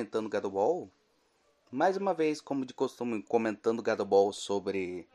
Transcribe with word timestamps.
Comentando 0.00 0.30
Gado 0.30 0.50
Ball. 0.50 0.88
Mais 1.70 1.94
uma 1.98 2.14
vez, 2.14 2.40
como 2.40 2.64
de 2.64 2.72
costume, 2.72 3.22
comentando 3.22 3.82
Gado 3.82 4.02
Ball 4.02 4.32
sobre 4.32 5.06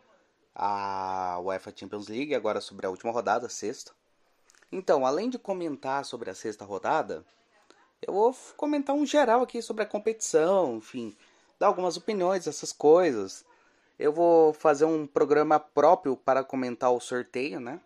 a 0.53 1.39
UEFA 1.41 1.73
Champions 1.75 2.07
League, 2.07 2.35
agora 2.35 2.61
sobre 2.61 2.85
a 2.85 2.89
última 2.91 3.11
rodada, 3.11 3.49
sexta. 3.49 3.93
Então, 4.71 5.03
além 5.03 5.27
de 5.27 5.39
comentar 5.39 6.05
sobre 6.05 6.29
a 6.29 6.35
sexta 6.35 6.63
rodada, 6.63 7.25
eu 7.99 8.13
vou 8.13 8.35
comentar 8.55 8.95
um 8.95 9.07
geral 9.07 9.41
aqui 9.41 9.59
sobre 9.59 9.81
a 9.81 9.87
competição, 9.87 10.75
enfim, 10.75 11.17
dar 11.57 11.65
algumas 11.65 11.97
opiniões, 11.97 12.45
essas 12.45 12.71
coisas. 12.71 13.43
Eu 13.97 14.13
vou 14.13 14.53
fazer 14.53 14.85
um 14.85 15.07
programa 15.07 15.59
próprio 15.59 16.15
para 16.15 16.43
comentar 16.43 16.91
o 16.91 16.99
sorteio, 16.99 17.59
né? 17.59 17.81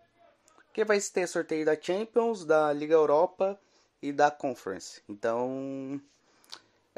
Que 0.74 0.84
vai 0.84 1.00
ter 1.00 1.28
sorteio 1.28 1.66
da 1.66 1.82
Champions, 1.82 2.44
da 2.44 2.74
Liga 2.74 2.94
Europa 2.94 3.58
e 4.02 4.12
da 4.12 4.30
Conference. 4.30 5.02
Então, 5.08 6.02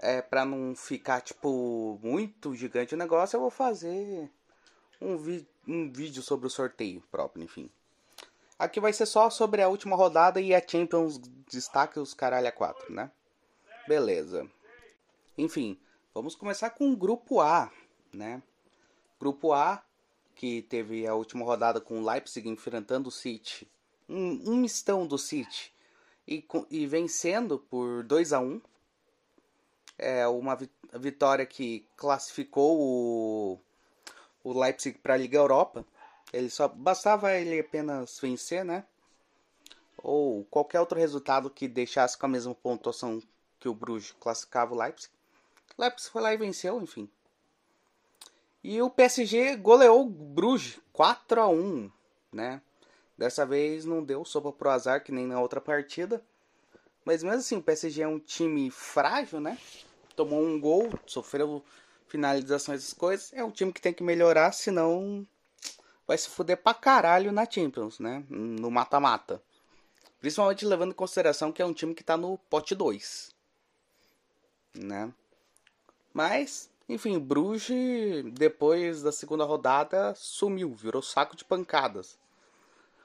é 0.01 0.21
para 0.21 0.43
não 0.43 0.75
ficar 0.75 1.21
tipo 1.21 1.99
muito 2.01 2.55
gigante 2.55 2.95
o 2.95 2.97
negócio, 2.97 3.37
eu 3.37 3.41
vou 3.41 3.51
fazer 3.51 4.29
um, 4.99 5.15
vi 5.17 5.47
um 5.67 5.91
vídeo 5.91 6.23
sobre 6.23 6.47
o 6.47 6.49
sorteio 6.49 7.01
próprio, 7.11 7.43
enfim. 7.43 7.69
Aqui 8.57 8.79
vai 8.79 8.93
ser 8.93 9.05
só 9.05 9.29
sobre 9.29 9.61
a 9.61 9.69
última 9.69 9.95
rodada 9.95 10.41
e 10.41 10.53
a 10.53 10.61
Champions 10.65 11.19
destaque 11.47 11.99
os 11.99 12.13
caralho 12.13 12.47
a 12.47 12.51
4, 12.51 12.93
né? 12.93 13.11
Beleza. 13.87 14.49
Enfim, 15.37 15.79
vamos 16.13 16.35
começar 16.35 16.71
com 16.71 16.91
o 16.91 16.97
grupo 16.97 17.39
A, 17.39 17.71
né? 18.13 18.41
Grupo 19.19 19.53
A, 19.53 19.83
que 20.35 20.63
teve 20.63 21.07
a 21.07 21.13
última 21.13 21.45
rodada 21.45 21.79
com 21.79 21.99
o 21.99 22.05
Leipzig 22.05 22.47
enfrentando 22.49 23.09
o 23.09 23.11
City. 23.11 23.67
Um, 24.07 24.51
um 24.51 24.55
mistão 24.57 25.07
do 25.07 25.17
City. 25.17 25.73
E, 26.27 26.45
e 26.69 26.85
vencendo 26.85 27.57
por 27.57 28.03
2 28.03 28.33
a 28.33 28.39
1 28.39 28.61
É 29.97 30.27
uma 30.27 30.55
vi- 30.55 30.69
vitória 30.93 31.45
que 31.45 31.85
classificou 31.95 32.79
o, 32.79 33.59
o 34.43 34.59
Leipzig 34.59 34.97
para 34.97 35.13
a 35.13 35.17
Liga 35.17 35.37
Europa. 35.37 35.85
Ele 36.33 36.49
só 36.49 36.67
bastava 36.67 37.33
ele 37.33 37.59
apenas 37.59 38.19
vencer, 38.19 38.63
né? 38.65 38.83
Ou 40.03 40.43
qualquer 40.45 40.79
outro 40.79 40.97
resultado 40.97 41.49
que 41.49 41.67
deixasse 41.67 42.17
com 42.17 42.25
a 42.25 42.29
mesma 42.29 42.55
pontuação 42.55 43.21
que 43.59 43.69
o 43.69 43.73
Bruges 43.73 44.15
classificava 44.19 44.73
o 44.73 44.77
Leipzig. 44.77 45.13
O 45.77 45.81
Leipzig 45.81 46.11
foi 46.11 46.21
lá 46.21 46.33
e 46.33 46.37
venceu, 46.37 46.81
enfim. 46.81 47.09
E 48.63 48.81
o 48.81 48.89
PSG 48.89 49.55
goleou 49.57 50.01
o 50.01 50.09
Bruges 50.09 50.79
4 50.93 51.41
a 51.41 51.47
1, 51.47 51.91
né? 52.31 52.61
Dessa 53.17 53.45
vez 53.45 53.85
não 53.85 54.03
deu 54.03 54.25
sopa 54.25 54.51
pro 54.51 54.69
azar 54.69 55.03
que 55.03 55.11
nem 55.11 55.27
na 55.27 55.39
outra 55.39 55.61
partida. 55.61 56.23
Mas 57.03 57.23
mesmo 57.23 57.39
assim, 57.39 57.57
o 57.57 57.63
PSG 57.63 58.03
é 58.03 58.07
um 58.07 58.19
time 58.19 58.69
frágil, 58.69 59.39
né? 59.39 59.57
Tomou 60.15 60.41
um 60.43 60.59
gol, 60.59 60.89
sofreu 61.05 61.63
finalizações 62.07 62.81
essas 62.81 62.93
coisas. 62.93 63.31
É 63.33 63.43
um 63.43 63.51
time 63.51 63.73
que 63.73 63.81
tem 63.81 63.93
que 63.93 64.03
melhorar, 64.03 64.51
senão 64.51 65.25
vai 66.07 66.17
se 66.17 66.29
fuder 66.29 66.57
pra 66.57 66.73
caralho 66.73 67.31
na 67.31 67.49
Champions, 67.49 67.99
né? 67.99 68.23
No 68.29 68.69
mata-mata. 68.69 69.41
Principalmente 70.19 70.65
levando 70.65 70.91
em 70.91 70.95
consideração 70.95 71.51
que 71.51 71.61
é 71.61 71.65
um 71.65 71.73
time 71.73 71.95
que 71.95 72.03
tá 72.03 72.15
no 72.15 72.37
pote 72.37 72.75
2. 72.75 73.33
Né? 74.75 75.11
Mas, 76.13 76.69
enfim, 76.87 77.17
Bruges, 77.17 78.23
depois 78.33 79.01
da 79.01 79.11
segunda 79.11 79.43
rodada, 79.43 80.13
sumiu, 80.15 80.73
virou 80.75 81.01
saco 81.01 81.35
de 81.35 81.43
pancadas. 81.43 82.19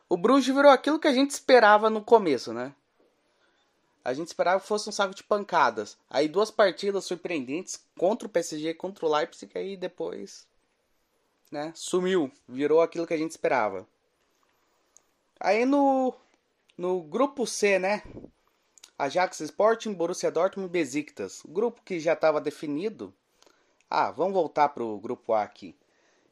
O 0.09 0.17
Bruges 0.17 0.55
virou 0.55 0.71
aquilo 0.71 0.99
que 1.01 1.09
a 1.09 1.12
gente 1.12 1.31
esperava 1.31 1.89
no 1.89 2.03
começo, 2.03 2.53
né? 2.53 2.75
A 4.06 4.15
gente 4.15 4.28
esperava 4.28 4.61
que 4.61 4.69
fosse 4.69 4.89
um 4.89 4.93
saco 4.93 5.12
de 5.12 5.25
pancadas. 5.25 5.99
Aí 6.09 6.28
duas 6.28 6.49
partidas 6.49 7.05
surpreendentes 7.05 7.84
contra 7.99 8.28
o 8.28 8.31
PSG 8.31 8.72
contra 8.75 9.05
o 9.05 9.12
Leipzig, 9.12 9.50
aí 9.59 9.77
depois, 9.77 10.47
né, 11.50 11.72
sumiu, 11.75 12.31
virou 12.49 12.81
aquilo 12.81 13.05
que 13.05 13.15
a 13.15 13.17
gente 13.17 13.33
esperava. 13.33 13.84
Aí 15.41 15.67
no 15.67 16.15
no 16.78 17.03
grupo 17.03 17.49
C, 17.49 17.81
né? 17.81 18.05
Ajax 18.97 19.41
Sporting, 19.41 19.93
Borussia 19.93 20.31
Dortmund 20.31 20.69
e 20.69 20.73
Besiktas. 20.73 21.43
Grupo 21.44 21.83
que 21.84 21.99
já 21.99 22.12
estava 22.12 22.41
definido. 22.41 23.12
Ah, 23.91 24.12
vamos 24.12 24.34
voltar 24.34 24.69
pro 24.69 25.00
grupo 25.00 25.33
A 25.33 25.43
aqui. 25.43 25.75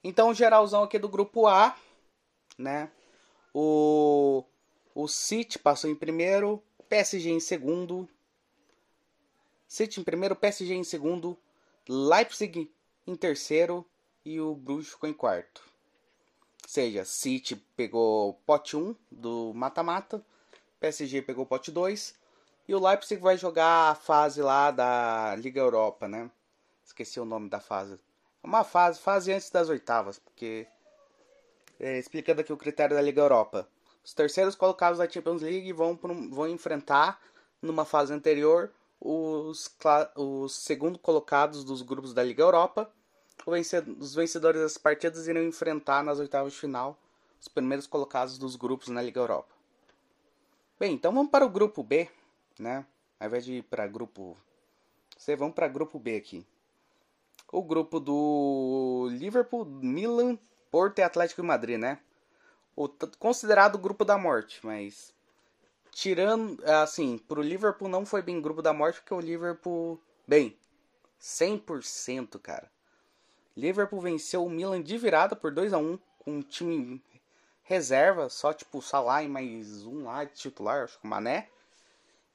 Então, 0.04 0.32
geralzão 0.32 0.84
aqui 0.84 0.96
do 0.96 1.08
grupo 1.08 1.48
A, 1.48 1.76
né? 2.56 2.88
O 3.52 4.44
o 4.94 5.08
City 5.08 5.58
passou 5.58 5.90
em 5.90 5.96
primeiro, 5.96 6.62
PSG 6.94 7.28
em 7.28 7.40
segundo. 7.40 8.08
City 9.66 10.00
em 10.00 10.04
primeiro, 10.04 10.36
PSG 10.36 10.74
em 10.74 10.84
segundo, 10.84 11.36
Leipzig 11.88 12.72
em 13.04 13.16
terceiro 13.16 13.84
e 14.24 14.40
o 14.40 14.54
Bruges 14.54 14.92
ficou 14.92 15.10
em 15.10 15.12
quarto. 15.12 15.60
Ou 16.62 16.68
seja, 16.68 17.04
City 17.04 17.56
pegou 17.74 18.34
pote 18.46 18.76
1 18.76 18.94
do 19.10 19.52
mata-mata, 19.54 20.24
PSG 20.78 21.20
pegou 21.22 21.44
pote 21.44 21.72
2 21.72 22.14
e 22.68 22.74
o 22.76 22.78
Leipzig 22.78 23.20
vai 23.20 23.36
jogar 23.36 23.90
a 23.90 23.96
fase 23.96 24.40
lá 24.40 24.70
da 24.70 25.34
Liga 25.34 25.60
Europa, 25.60 26.06
né? 26.06 26.30
Esqueci 26.84 27.18
o 27.18 27.24
nome 27.24 27.48
da 27.48 27.58
fase. 27.58 27.98
Uma 28.40 28.62
fase, 28.62 29.00
fase 29.00 29.32
antes 29.32 29.50
das 29.50 29.68
oitavas, 29.68 30.20
porque 30.20 30.64
é, 31.80 31.98
explicando 31.98 32.40
aqui 32.40 32.52
o 32.52 32.56
critério 32.56 32.94
da 32.94 33.02
Liga 33.02 33.20
Europa. 33.20 33.68
Os 34.04 34.12
terceiros 34.12 34.54
colocados 34.54 34.98
da 34.98 35.08
Champions 35.08 35.40
League 35.40 35.72
vão, 35.72 35.96
pro- 35.96 36.28
vão 36.30 36.46
enfrentar, 36.48 37.20
numa 37.62 37.86
fase 37.86 38.12
anterior, 38.12 38.70
os, 39.00 39.74
os 40.14 40.68
colocados 41.00 41.64
dos 41.64 41.80
grupos 41.80 42.12
da 42.12 42.22
Liga 42.22 42.42
Europa. 42.42 42.90
O 43.46 43.50
vence- 43.52 43.84
os 43.98 44.14
vencedores 44.14 44.60
das 44.60 44.78
partidas 44.78 45.26
irão 45.26 45.42
enfrentar 45.42 46.04
nas 46.04 46.18
oitavas 46.18 46.52
de 46.52 46.58
final 46.58 46.98
os 47.40 47.48
primeiros 47.48 47.86
colocados 47.86 48.38
dos 48.38 48.56
grupos 48.56 48.88
na 48.88 49.02
Liga 49.02 49.20
Europa. 49.20 49.52
Bem, 50.78 50.94
então 50.94 51.12
vamos 51.12 51.30
para 51.30 51.44
o 51.44 51.50
grupo 51.50 51.82
B, 51.82 52.08
né? 52.58 52.86
Ao 53.18 53.26
invés 53.26 53.44
de 53.44 53.54
ir 53.54 53.62
para 53.62 53.86
grupo 53.86 54.36
C, 55.16 55.34
vamos 55.36 55.54
para 55.54 55.68
grupo 55.68 55.98
B 55.98 56.16
aqui. 56.16 56.46
O 57.50 57.62
grupo 57.62 58.00
do 58.00 59.08
Liverpool, 59.12 59.64
Milan, 59.64 60.38
Porto 60.70 60.98
e 60.98 61.02
Atlético 61.02 61.40
de 61.40 61.48
Madrid, 61.48 61.78
né? 61.78 62.00
O 62.76 62.88
considerado 63.18 63.78
grupo 63.78 64.04
da 64.04 64.18
morte, 64.18 64.58
mas 64.64 65.14
tirando, 65.92 66.60
assim, 66.64 67.18
pro 67.18 67.40
Liverpool 67.40 67.88
não 67.88 68.04
foi 68.04 68.20
bem 68.20 68.40
grupo 68.40 68.60
da 68.60 68.72
morte 68.72 69.00
porque 69.00 69.14
o 69.14 69.20
Liverpool, 69.20 70.00
bem, 70.26 70.56
100%, 71.20 72.38
cara. 72.40 72.70
Liverpool 73.56 74.00
venceu 74.00 74.44
o 74.44 74.50
Milan 74.50 74.82
de 74.82 74.98
virada 74.98 75.36
por 75.36 75.52
2 75.52 75.72
a 75.72 75.78
1 75.78 75.98
com 76.18 76.32
um 76.32 76.42
time 76.42 77.00
reserva, 77.62 78.28
só 78.28 78.52
tipo 78.52 78.82
Salah 78.82 79.22
e 79.22 79.28
mais 79.28 79.84
um 79.84 80.04
lá 80.04 80.24
de 80.24 80.32
titular, 80.34 80.84
acho 80.84 80.98
que 80.98 81.06
o 81.06 81.08
Mané. 81.08 81.48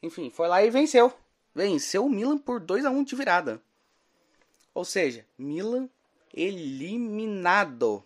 Enfim, 0.01 0.29
foi 0.29 0.47
lá 0.47 0.63
e 0.63 0.69
venceu. 0.69 1.13
Venceu 1.53 2.05
o 2.05 2.09
Milan 2.09 2.37
por 2.37 2.59
2 2.59 2.85
a 2.85 2.89
1 2.89 3.03
de 3.03 3.15
virada. 3.15 3.61
Ou 4.73 4.85
seja, 4.85 5.25
Milan 5.37 5.89
eliminado 6.33 8.03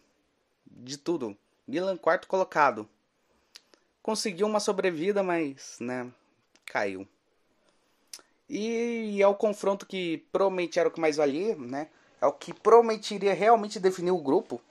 de 0.65 0.97
tudo. 0.97 1.37
Milan 1.67 1.97
quarto 1.97 2.27
colocado. 2.27 2.87
Conseguiu 4.01 4.47
uma 4.47 4.59
sobrevida, 4.59 5.23
mas, 5.23 5.77
né, 5.79 6.11
caiu. 6.65 7.07
E 8.49 9.21
é 9.21 9.27
o 9.27 9.35
confronto 9.35 9.85
que 9.85 10.25
provavelmente 10.31 10.77
era 10.77 10.89
o 10.89 10.91
que 10.91 10.99
mais 10.99 11.15
valia, 11.15 11.55
né? 11.55 11.89
É 12.19 12.25
o 12.25 12.33
que 12.33 12.53
provavelmente 12.53 13.15
iria 13.15 13.33
realmente 13.33 13.79
definir 13.79 14.11
o 14.11 14.21
grupo. 14.21 14.61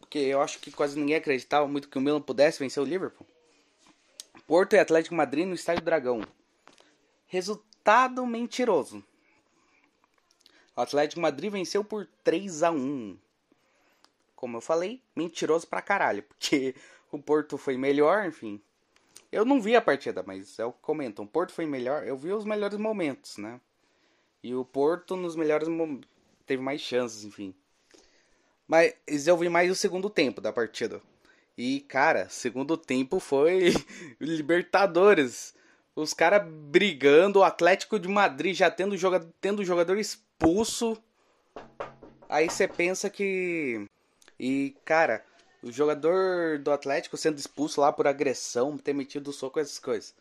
Porque 0.00 0.18
eu 0.18 0.40
acho 0.40 0.58
que 0.58 0.72
quase 0.72 0.98
ninguém 0.98 1.16
acreditava 1.16 1.68
muito 1.68 1.88
que 1.88 1.98
o 1.98 2.00
Milan 2.00 2.20
pudesse 2.20 2.58
vencer 2.58 2.82
o 2.82 2.86
Liverpool. 2.86 3.26
Porto 4.46 4.74
e 4.74 4.78
Atlético 4.78 5.14
Madrid 5.14 5.46
no 5.46 5.54
Estádio 5.54 5.84
Dragão. 5.84 6.22
Resultado 7.26 8.26
mentiroso. 8.26 9.04
O 10.74 10.80
Atlético 10.80 11.20
Madrid 11.20 11.52
venceu 11.52 11.84
por 11.84 12.08
3 12.24 12.62
a 12.62 12.70
1 12.70 13.16
Como 14.40 14.56
eu 14.56 14.62
falei, 14.62 15.02
mentiroso 15.14 15.66
pra 15.66 15.82
caralho. 15.82 16.22
Porque 16.22 16.74
o 17.12 17.18
Porto 17.18 17.58
foi 17.58 17.76
melhor, 17.76 18.24
enfim. 18.24 18.58
Eu 19.30 19.44
não 19.44 19.60
vi 19.60 19.76
a 19.76 19.82
partida, 19.82 20.24
mas 20.26 20.58
é 20.58 20.64
o 20.64 20.72
que 20.72 20.80
comentam. 20.80 21.26
O 21.26 21.28
Porto 21.28 21.52
foi 21.52 21.66
melhor. 21.66 22.06
Eu 22.06 22.16
vi 22.16 22.32
os 22.32 22.46
melhores 22.46 22.78
momentos, 22.78 23.36
né? 23.36 23.60
E 24.42 24.54
o 24.54 24.64
Porto 24.64 25.14
nos 25.14 25.36
melhores 25.36 25.68
momentos. 25.68 26.08
Teve 26.46 26.62
mais 26.62 26.80
chances, 26.80 27.22
enfim. 27.22 27.54
Mas 28.66 28.94
eu 29.26 29.36
vi 29.36 29.50
mais 29.50 29.70
o 29.70 29.74
segundo 29.74 30.08
tempo 30.08 30.40
da 30.40 30.54
partida. 30.54 31.02
E, 31.56 31.80
cara, 31.80 32.26
segundo 32.30 32.78
tempo 32.78 33.20
foi 33.20 33.74
Libertadores. 34.18 35.54
Os 35.94 36.14
caras 36.14 36.50
brigando, 36.50 37.40
o 37.40 37.44
Atlético 37.44 37.98
de 37.98 38.08
Madrid 38.08 38.56
já 38.56 38.70
tendo, 38.70 38.96
joga 38.96 39.20
tendo 39.38 39.62
jogador 39.62 39.98
expulso. 39.98 40.96
Aí 42.26 42.48
você 42.48 42.66
pensa 42.66 43.10
que. 43.10 43.84
E, 44.40 44.74
cara, 44.86 45.22
o 45.62 45.70
jogador 45.70 46.58
do 46.58 46.72
Atlético 46.72 47.16
sendo 47.18 47.38
expulso 47.38 47.80
lá 47.80 47.92
por 47.92 48.06
agressão, 48.06 48.78
ter 48.78 48.94
metido 48.94 49.32
soco, 49.34 49.60
essas 49.60 49.78
coisas. 49.78 50.14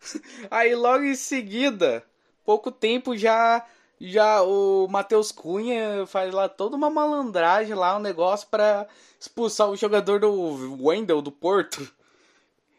Aí 0.50 0.74
logo 0.74 1.04
em 1.04 1.14
seguida, 1.14 2.02
pouco 2.44 2.72
tempo 2.72 3.14
já 3.16 3.66
já 4.00 4.42
o 4.42 4.86
Matheus 4.88 5.32
Cunha 5.32 6.06
faz 6.06 6.32
lá 6.32 6.48
toda 6.48 6.76
uma 6.76 6.88
malandragem 6.88 7.74
lá, 7.74 7.96
um 7.96 8.00
negócio 8.00 8.46
para 8.48 8.86
expulsar 9.20 9.68
o 9.68 9.76
jogador 9.76 10.20
do 10.20 10.84
Wendel 10.86 11.20
do 11.20 11.32
Porto. 11.32 11.90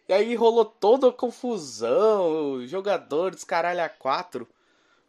E 0.07 0.13
aí 0.13 0.33
rolou 0.33 0.65
toda 0.65 1.09
a 1.09 1.13
confusão, 1.13 2.65
jogadores 2.65 3.43
caralho 3.43 3.83
a 3.83 3.89
quatro. 3.89 4.47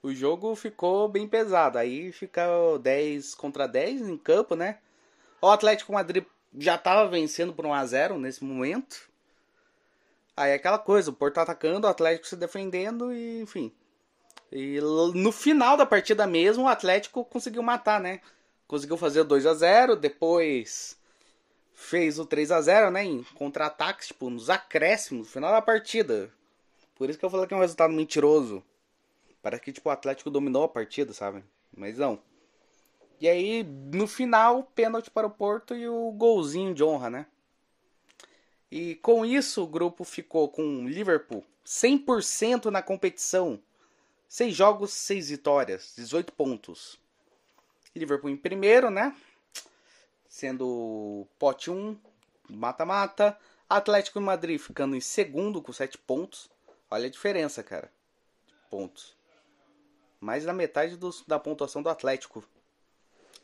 O 0.02 0.12
jogo 0.12 0.54
ficou 0.54 1.08
bem 1.08 1.28
pesado. 1.28 1.78
Aí 1.78 2.12
fica 2.12 2.42
10 2.82 3.34
contra 3.34 3.66
10 3.68 4.02
em 4.02 4.18
campo, 4.18 4.54
né? 4.54 4.78
O 5.40 5.48
Atlético 5.48 5.92
Madrid 5.92 6.24
já 6.58 6.74
estava 6.74 7.08
vencendo 7.08 7.52
por 7.52 7.64
1 7.64 7.74
a 7.74 7.86
0 7.86 8.18
nesse 8.18 8.44
momento. 8.44 9.08
Aí 10.36 10.52
é 10.52 10.54
aquela 10.54 10.78
coisa, 10.78 11.10
o 11.10 11.14
Porto 11.14 11.38
atacando, 11.38 11.86
o 11.86 11.90
Atlético 11.90 12.26
se 12.26 12.36
defendendo 12.36 13.12
e 13.12 13.40
enfim. 13.40 13.72
E 14.52 14.80
no 14.80 15.30
final 15.30 15.76
da 15.76 15.86
partida 15.86 16.26
mesmo, 16.26 16.64
o 16.64 16.68
Atlético 16.68 17.24
conseguiu 17.24 17.62
matar, 17.62 18.00
né? 18.00 18.20
Conseguiu 18.66 18.96
fazer 18.96 19.20
o 19.20 19.24
2 19.24 19.46
a 19.46 19.54
0 19.54 19.96
depois 19.96 20.98
fez 21.80 22.18
o 22.18 22.26
3 22.26 22.52
a 22.52 22.60
0 22.60 22.90
né? 22.90 23.04
Em 23.04 23.22
contra-ataques, 23.34 24.08
tipo, 24.08 24.28
nos 24.28 24.50
acréscimos, 24.50 25.26
no 25.26 25.32
final 25.32 25.50
da 25.50 25.62
partida. 25.62 26.30
Por 26.94 27.08
isso 27.08 27.18
que 27.18 27.24
eu 27.24 27.30
falei 27.30 27.46
que 27.46 27.54
é 27.54 27.56
um 27.56 27.60
resultado 27.60 27.92
mentiroso. 27.92 28.62
Parece 29.42 29.62
que, 29.62 29.72
tipo, 29.72 29.88
o 29.88 29.92
Atlético 29.92 30.30
dominou 30.30 30.64
a 30.64 30.68
partida, 30.68 31.14
sabe? 31.14 31.42
Mas 31.74 31.96
não. 31.96 32.20
E 33.20 33.28
aí, 33.28 33.62
no 33.62 34.06
final, 34.06 34.64
pênalti 34.74 35.10
para 35.10 35.26
o 35.26 35.30
Porto 35.30 35.74
e 35.74 35.86
o 35.86 36.10
golzinho 36.12 36.74
de 36.74 36.82
honra, 36.82 37.10
né? 37.10 37.26
E 38.70 38.94
com 38.96 39.26
isso, 39.26 39.62
o 39.62 39.66
grupo 39.66 40.04
ficou 40.04 40.48
com 40.48 40.88
Liverpool 40.88 41.44
100% 41.66 42.66
na 42.66 42.82
competição 42.82 43.60
6 44.30 44.54
jogos, 44.54 44.92
6 44.92 45.30
vitórias, 45.30 45.92
18 45.96 46.32
pontos. 46.32 47.00
Liverpool 47.96 48.30
em 48.30 48.36
primeiro, 48.36 48.88
né? 48.88 49.14
Sendo 50.28 51.26
pote 51.36 51.68
1, 51.68 51.98
mata-mata. 52.48 53.36
Atlético 53.68 54.20
de 54.20 54.24
Madrid 54.24 54.60
ficando 54.60 54.94
em 54.94 55.00
segundo 55.00 55.60
com 55.60 55.72
7 55.72 55.98
pontos. 55.98 56.48
Olha 56.88 57.06
a 57.06 57.10
diferença, 57.10 57.60
cara. 57.64 57.90
Pontos. 58.70 59.16
Mais 60.20 60.44
da 60.44 60.52
metade 60.52 60.96
do, 60.96 61.10
da 61.26 61.40
pontuação 61.40 61.82
do 61.82 61.88
Atlético. 61.88 62.44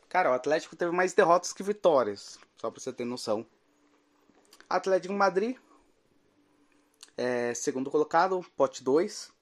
Cara, 0.09 0.31
o 0.31 0.35
Atlético 0.35 0.77
teve 0.77 0.93
mais 0.93 1.13
derrotas 1.13 1.53
que 1.53 1.63
vitórias. 1.63 2.39
Só 2.57 2.71
pra 2.71 2.81
você 2.81 2.93
ter 2.93 3.05
noção. 3.05 3.47
Atlético 4.69 5.15
Madrid. 5.15 5.57
É, 7.17 7.55
segundo 7.55 7.91
colocado, 7.91 8.45
pote 8.57 8.85
2. 8.85 9.33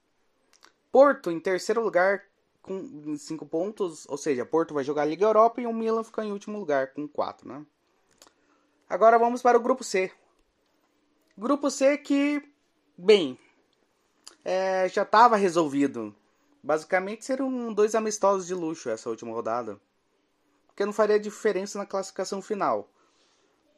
Porto 0.91 1.29
em 1.29 1.39
terceiro 1.39 1.81
lugar 1.81 2.23
com 2.61 3.15
5 3.15 3.45
pontos, 3.45 4.07
ou 4.09 4.17
seja, 4.17 4.45
Porto 4.45 4.73
vai 4.73 4.83
jogar 4.83 5.03
a 5.03 5.05
Liga 5.05 5.25
Europa 5.25 5.61
e 5.61 5.67
o 5.67 5.73
Milan 5.73 6.03
fica 6.03 6.25
em 6.25 6.31
último 6.31 6.57
lugar 6.57 6.93
com 6.93 7.07
4, 7.07 7.47
né? 7.47 7.63
Agora 8.89 9.19
vamos 9.19 9.41
para 9.41 9.57
o 9.57 9.61
grupo 9.61 9.83
C. 9.83 10.11
Grupo 11.37 11.69
C 11.69 11.97
que, 11.97 12.41
bem, 12.97 13.37
é, 14.43 14.89
já 14.89 15.03
estava 15.03 15.35
resolvido. 15.35 16.15
Basicamente 16.63 17.25
seriam 17.25 17.71
dois 17.71 17.93
amistosos 17.93 18.47
de 18.47 18.55
luxo 18.55 18.89
essa 18.89 19.09
última 19.09 19.31
rodada. 19.31 19.79
Porque 20.75 20.85
não 20.85 20.91
faria 20.91 21.17
diferença 21.17 21.79
na 21.79 21.85
classificação 21.85 22.41
final. 22.41 22.89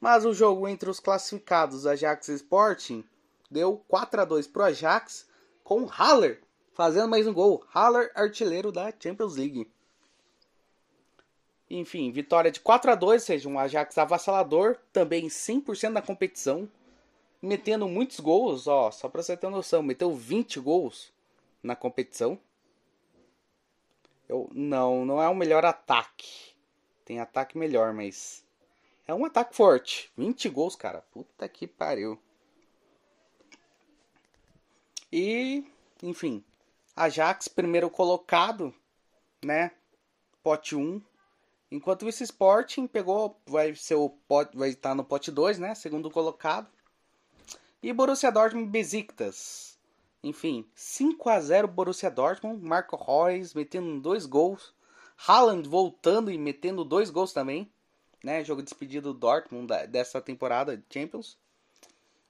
Mas 0.01 0.25
o 0.25 0.33
jogo 0.33 0.67
entre 0.67 0.89
os 0.89 0.99
classificados 0.99 1.85
Ajax 1.85 2.27
e 2.27 2.33
Sporting 2.33 3.05
deu 3.51 3.77
4 3.87 4.21
a 4.21 4.25
2 4.25 4.47
para 4.47 4.63
o 4.63 4.65
Ajax 4.65 5.29
com 5.63 5.85
Haller 5.85 6.41
fazendo 6.73 7.07
mais 7.07 7.27
um 7.27 7.33
gol. 7.33 7.63
Haller, 7.73 8.11
artilheiro 8.13 8.71
da 8.71 8.91
Champions 8.99 9.35
League. 9.35 9.67
Enfim, 11.69 12.11
vitória 12.11 12.51
de 12.51 12.59
4 12.59 12.91
a 12.91 12.95
2 12.95 13.21
ou 13.21 13.25
seja, 13.25 13.49
um 13.49 13.59
Ajax 13.59 13.97
avassalador, 13.97 14.77
também 14.91 15.27
100% 15.27 15.89
na 15.89 16.01
competição, 16.01 16.67
metendo 17.41 17.87
muitos 17.87 18.19
gols, 18.19 18.67
ó, 18.67 18.89
só 18.89 19.07
pra 19.07 19.21
você 19.21 19.37
ter 19.37 19.49
noção, 19.49 19.83
meteu 19.83 20.15
20 20.15 20.59
gols 20.59 21.13
na 21.61 21.75
competição. 21.75 22.39
Eu, 24.27 24.49
não, 24.51 25.05
não 25.05 25.21
é 25.21 25.27
o 25.27 25.35
melhor 25.35 25.63
ataque. 25.63 26.56
Tem 27.07 27.21
ataque 27.21 27.57
melhor, 27.57 27.93
mas 27.93 28.43
é 29.07 29.13
um 29.13 29.23
ataque 29.23 29.55
forte. 29.55 30.11
20 30.17 30.49
gols, 30.49 30.75
cara. 30.75 31.01
Puta 31.13 31.47
que 31.47 31.65
pariu. 31.65 32.19
E, 35.09 35.63
enfim, 36.03 36.43
Ajax, 36.93 37.47
primeiro 37.47 37.89
colocado, 37.89 38.75
né? 39.41 39.71
Pote 40.43 40.75
1. 40.75 41.01
Enquanto 41.71 42.09
isso, 42.09 42.23
Sporting 42.23 42.87
pegou, 42.87 43.39
vai 43.45 43.73
ser 43.73 43.95
o 43.95 44.09
pote, 44.09 44.57
vai 44.57 44.67
estar 44.67 44.93
no 44.93 45.05
pote 45.05 45.31
2, 45.31 45.59
né? 45.59 45.75
Segundo 45.75 46.11
colocado. 46.11 46.67
E 47.81 47.93
Borussia 47.93 48.29
Dortmund 48.29 48.69
Besiktas. 48.69 49.79
Enfim, 50.21 50.69
5 50.75 51.29
a 51.29 51.39
0 51.39 51.69
Borussia 51.69 52.11
Dortmund, 52.11 52.61
Marco 52.61 52.97
Reus 52.97 53.53
metendo 53.53 54.01
dois 54.01 54.25
gols, 54.25 54.75
Haaland 55.17 55.67
voltando 55.67 56.31
e 56.31 56.37
metendo 56.37 56.83
dois 56.83 57.09
gols 57.09 57.33
também, 57.33 57.71
né? 58.23 58.43
Jogo 58.43 58.61
de 58.61 58.69
despedido 58.69 59.13
do 59.13 59.19
Dortmund 59.19 59.67
dessa 59.87 60.21
temporada 60.21 60.77
de 60.77 60.83
Champions. 60.89 61.37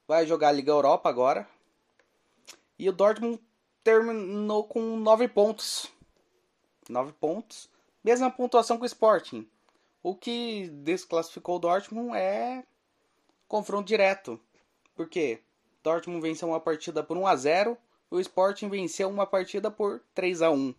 Vai 0.08 0.26
jogar 0.26 0.50
a 0.50 0.52
Liga 0.52 0.72
Europa 0.72 1.10
agora. 1.10 1.48
E 2.80 2.88
o 2.88 2.94
Dortmund 2.94 3.40
terminou 3.84 4.64
com 4.64 4.98
9 4.98 5.28
pontos. 5.28 5.92
9 6.90 7.12
pontos. 7.14 7.70
Mesma 8.04 8.32
pontuação 8.32 8.78
que 8.78 8.84
o 8.84 8.86
Sporting. 8.86 9.48
O 10.02 10.16
que 10.16 10.70
desclassificou 10.70 11.58
o 11.58 11.60
Dortmund 11.60 12.16
é 12.16 12.64
confronto 13.48 13.88
direto. 13.88 14.40
Por 14.96 15.10
quê? 15.10 15.42
Dortmund 15.84 16.22
venceu 16.22 16.48
uma 16.48 16.60
partida 16.60 17.04
por 17.04 17.18
1 17.18 17.28
a 17.28 17.36
0, 17.36 17.78
o 18.10 18.20
Sporting 18.20 18.70
venceu 18.70 19.10
uma 19.10 19.26
partida 19.26 19.70
por 19.70 20.02
3 20.14 20.42
a 20.42 20.52
1. 20.52 20.74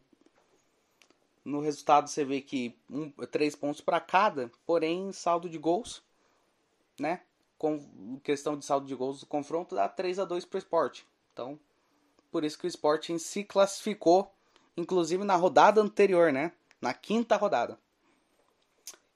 No 1.48 1.60
resultado 1.60 2.08
você 2.08 2.26
vê 2.26 2.42
que 2.42 2.76
um, 2.90 3.10
3 3.10 3.56
pontos 3.56 3.80
para 3.80 3.98
cada, 3.98 4.50
porém 4.66 5.10
saldo 5.12 5.48
de 5.48 5.56
gols, 5.56 6.02
né? 7.00 7.22
Com 7.56 8.20
questão 8.22 8.54
de 8.54 8.66
saldo 8.66 8.86
de 8.86 8.94
gols 8.94 9.20
do 9.20 9.26
confronto 9.26 9.74
dá 9.74 9.88
3 9.88 10.18
a 10.18 10.26
2 10.26 10.44
para 10.44 10.56
o 10.56 10.58
Sporting. 10.58 11.04
Então, 11.32 11.58
por 12.30 12.44
isso 12.44 12.58
que 12.58 12.66
o 12.66 12.68
Sporting 12.68 13.16
se 13.16 13.44
classificou, 13.44 14.30
inclusive 14.76 15.24
na 15.24 15.36
rodada 15.36 15.80
anterior, 15.80 16.30
né? 16.30 16.52
Na 16.82 16.92
quinta 16.92 17.34
rodada. 17.36 17.78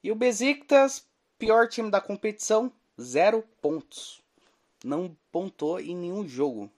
E 0.03 0.11
o 0.11 0.15
Besiktas, 0.15 1.07
pior 1.39 1.69
time 1.69 1.91
da 1.91 2.01
competição, 2.01 2.73
zero 2.99 3.45
pontos. 3.61 4.23
Não 4.83 5.15
pontou 5.31 5.79
em 5.79 5.95
nenhum 5.95 6.27
jogo. 6.27 6.71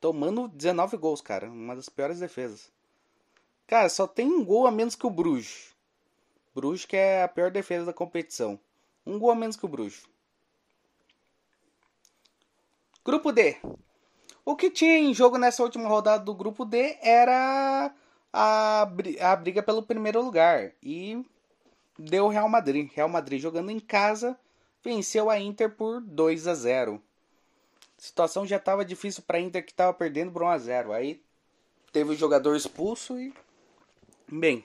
Tomando 0.00 0.46
19 0.46 0.96
gols, 0.98 1.20
cara. 1.20 1.50
Uma 1.50 1.74
das 1.74 1.88
piores 1.88 2.20
defesas. 2.20 2.75
Cara, 3.66 3.88
só 3.88 4.06
tem 4.06 4.26
um 4.26 4.44
gol 4.44 4.66
a 4.66 4.70
menos 4.70 4.94
que 4.94 5.06
o 5.06 5.10
Bruges. 5.10 5.74
Bruges 6.54 6.86
que 6.86 6.96
é 6.96 7.22
a 7.22 7.28
pior 7.28 7.50
defesa 7.50 7.86
da 7.86 7.92
competição. 7.92 8.58
Um 9.04 9.18
gol 9.18 9.30
a 9.30 9.34
menos 9.34 9.56
que 9.56 9.64
o 9.64 9.68
Bruges. 9.68 10.04
Grupo 13.04 13.32
D. 13.32 13.56
O 14.44 14.54
que 14.54 14.70
tinha 14.70 14.98
em 14.98 15.12
jogo 15.12 15.38
nessa 15.38 15.62
última 15.62 15.88
rodada 15.88 16.24
do 16.24 16.34
grupo 16.34 16.64
D 16.64 16.96
era 17.02 17.92
a, 18.32 18.82
a 19.20 19.36
briga 19.36 19.62
pelo 19.62 19.82
primeiro 19.82 20.22
lugar. 20.22 20.72
E 20.80 21.24
deu 21.98 22.28
Real 22.28 22.48
Madrid. 22.48 22.90
Real 22.94 23.08
Madrid 23.08 23.40
jogando 23.40 23.70
em 23.70 23.80
casa 23.80 24.38
venceu 24.82 25.28
a 25.28 25.38
Inter 25.38 25.70
por 25.74 26.00
2 26.00 26.46
a 26.46 26.54
0. 26.54 27.02
A 27.98 28.00
situação 28.00 28.46
já 28.46 28.56
estava 28.56 28.84
difícil 28.84 29.24
para 29.26 29.38
a 29.38 29.40
Inter 29.40 29.64
que 29.64 29.72
estava 29.72 29.92
perdendo 29.92 30.30
por 30.30 30.44
1 30.44 30.48
a 30.48 30.58
0. 30.58 30.92
Aí 30.92 31.20
teve 31.92 32.12
o 32.12 32.16
jogador 32.16 32.54
expulso 32.54 33.18
e 33.18 33.34
bem, 34.30 34.64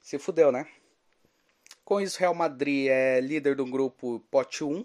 se 0.00 0.18
fudeu, 0.18 0.50
né? 0.50 0.66
Com 1.84 2.00
isso, 2.00 2.18
Real 2.18 2.34
Madrid 2.34 2.88
é 2.88 3.20
líder 3.20 3.56
do 3.56 3.66
grupo 3.66 4.20
pote 4.30 4.64
1. 4.64 4.84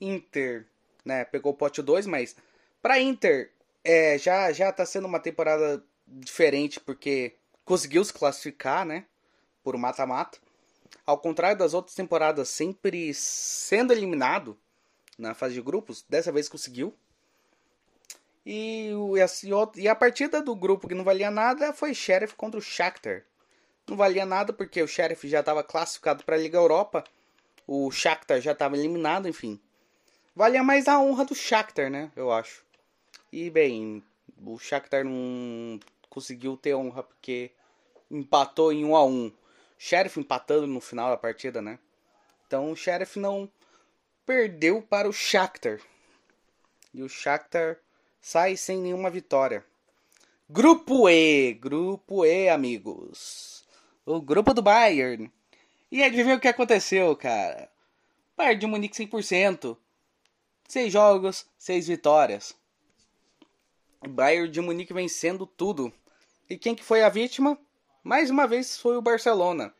Inter, 0.00 0.66
né, 1.04 1.24
pegou 1.24 1.52
o 1.52 1.56
pote 1.56 1.82
2, 1.82 2.06
mas 2.06 2.34
para 2.80 3.00
Inter 3.00 3.52
é, 3.84 4.16
já 4.18 4.50
já 4.52 4.72
tá 4.72 4.86
sendo 4.86 5.06
uma 5.06 5.20
temporada 5.20 5.84
diferente 6.06 6.80
porque 6.80 7.34
conseguiu 7.64 8.04
se 8.04 8.12
classificar, 8.12 8.84
né, 8.84 9.06
por 9.62 9.76
mata-mata. 9.76 10.38
Ao 11.06 11.18
contrário 11.18 11.58
das 11.58 11.74
outras 11.74 11.94
temporadas, 11.94 12.48
sempre 12.48 13.12
sendo 13.14 13.92
eliminado 13.92 14.58
na 15.18 15.34
fase 15.34 15.54
de 15.54 15.62
grupos, 15.62 16.04
dessa 16.08 16.32
vez 16.32 16.48
conseguiu. 16.48 16.94
E, 18.44 18.90
e 19.76 19.88
a 19.88 19.94
partida 19.94 20.42
do 20.42 20.56
grupo 20.56 20.88
que 20.88 20.94
não 20.94 21.04
valia 21.04 21.30
nada 21.30 21.72
foi 21.72 21.94
Sheriff 21.94 22.34
contra 22.34 22.58
o 22.58 22.62
Shakhtar. 22.62 23.24
Não 23.86 23.96
valia 23.96 24.24
nada 24.24 24.52
porque 24.52 24.82
o 24.82 24.88
Sheriff 24.88 25.28
já 25.28 25.40
estava 25.40 25.62
classificado 25.62 26.24
para 26.24 26.36
a 26.36 26.38
Liga 26.38 26.56
Europa, 26.56 27.04
o 27.66 27.90
Shakhtar 27.90 28.40
já 28.40 28.52
estava 28.52 28.76
eliminado, 28.76 29.28
enfim. 29.28 29.60
Valia 30.34 30.62
mais 30.62 30.88
a 30.88 30.98
honra 30.98 31.24
do 31.24 31.34
Shakhtar, 31.34 31.90
né? 31.90 32.10
Eu 32.16 32.32
acho. 32.32 32.64
E 33.32 33.50
bem, 33.50 34.02
o 34.44 34.58
Shakhtar 34.58 35.04
não 35.04 35.78
conseguiu 36.08 36.56
ter 36.56 36.74
honra 36.74 37.02
porque 37.02 37.50
empatou 38.10 38.72
em 38.72 38.84
1 38.84 38.96
a 38.96 39.04
1. 39.04 39.32
Sheriff 39.78 40.20
empatando 40.20 40.66
no 40.66 40.80
final 40.80 41.10
da 41.10 41.16
partida, 41.16 41.60
né? 41.60 41.78
Então 42.46 42.70
o 42.70 42.76
Sheriff 42.76 43.18
não 43.18 43.50
perdeu 44.26 44.82
para 44.82 45.08
o 45.08 45.12
Shakhtar. 45.12 45.80
E 46.92 47.02
o 47.02 47.08
Shakhtar 47.08 47.78
sai 48.20 48.56
sem 48.56 48.78
nenhuma 48.78 49.10
vitória. 49.10 49.64
Grupo 50.48 51.08
E, 51.08 51.54
grupo 51.54 52.24
E, 52.24 52.48
amigos. 52.48 53.64
O 54.04 54.20
grupo 54.20 54.52
do 54.52 54.62
Bayern. 54.62 55.30
E 55.90 56.02
adivinha 56.02 56.36
o 56.36 56.40
que 56.40 56.48
aconteceu, 56.48 57.14
cara? 57.16 57.70
Bayern 58.36 58.60
de 58.60 58.66
Munique 58.66 58.96
100%. 58.96 59.76
Seis 60.68 60.92
jogos, 60.92 61.46
seis 61.58 61.86
vitórias. 61.86 62.54
Bayern 64.08 64.50
de 64.50 64.60
Munique 64.60 64.92
vencendo 64.92 65.46
tudo. 65.46 65.92
E 66.48 66.56
quem 66.56 66.74
que 66.74 66.82
foi 66.82 67.02
a 67.02 67.08
vítima? 67.08 67.58
Mais 68.02 68.30
uma 68.30 68.46
vez 68.46 68.76
foi 68.76 68.96
o 68.96 69.02
Barcelona. 69.02 69.74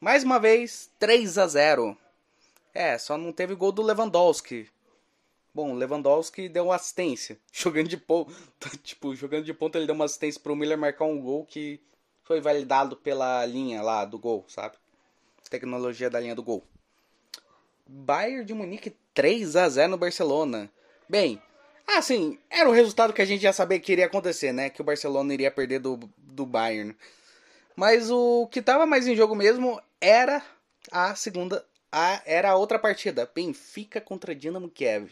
Mais 0.00 0.24
uma 0.24 0.40
vez, 0.40 0.90
3 0.98 1.36
a 1.36 1.46
0. 1.46 1.96
É, 2.72 2.96
só 2.96 3.18
não 3.18 3.34
teve 3.34 3.54
gol 3.54 3.70
do 3.70 3.82
Lewandowski. 3.82 4.66
Bom, 5.52 5.74
Lewandowski 5.74 6.48
deu 6.48 6.64
uma 6.64 6.76
assistência. 6.76 7.38
Jogando 7.52 7.88
de 7.88 7.96
ponta, 7.96 8.32
tipo, 8.82 9.14
jogando 9.14 9.44
de 9.44 9.54
ponta 9.54 9.78
ele 9.78 9.86
deu 9.86 9.94
uma 9.94 10.04
assistência 10.04 10.40
pro 10.40 10.54
Miller 10.54 10.78
marcar 10.78 11.04
um 11.04 11.20
gol 11.20 11.44
que 11.44 11.80
foi 12.22 12.40
validado 12.40 12.96
pela 12.96 13.44
linha 13.44 13.82
lá 13.82 14.04
do 14.04 14.18
gol, 14.18 14.44
sabe? 14.48 14.76
Tecnologia 15.48 16.08
da 16.08 16.20
linha 16.20 16.34
do 16.34 16.44
gol. 16.44 16.62
Bayern 17.84 18.44
de 18.44 18.54
Munique 18.54 18.94
3 19.12 19.56
a 19.56 19.68
0 19.68 19.90
no 19.90 19.98
Barcelona. 19.98 20.70
Bem, 21.08 21.42
assim, 21.88 22.38
era 22.48 22.68
o 22.68 22.72
resultado 22.72 23.12
que 23.12 23.20
a 23.20 23.24
gente 23.24 23.42
já 23.42 23.52
sabia 23.52 23.80
que 23.80 23.90
iria 23.90 24.06
acontecer, 24.06 24.52
né? 24.52 24.70
Que 24.70 24.80
o 24.80 24.84
Barcelona 24.84 25.34
iria 25.34 25.50
perder 25.50 25.80
do, 25.80 25.98
do 26.16 26.46
Bayern. 26.46 26.96
Mas 27.74 28.12
o 28.12 28.46
que 28.46 28.62
tava 28.62 28.86
mais 28.86 29.08
em 29.08 29.16
jogo 29.16 29.34
mesmo 29.34 29.82
era 30.00 30.40
a 30.92 31.16
segunda 31.16 31.66
a, 31.90 32.22
era 32.24 32.50
a 32.50 32.56
outra 32.56 32.78
partida, 32.78 33.30
Benfica 33.34 34.00
contra 34.00 34.34
Dinamo 34.34 34.70
Kiev. 34.70 35.10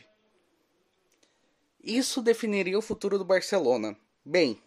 Isso 1.82 2.20
definiria 2.20 2.78
o 2.78 2.82
futuro 2.82 3.18
do 3.18 3.24
Barcelona. 3.24 3.96
Bem, 4.24 4.60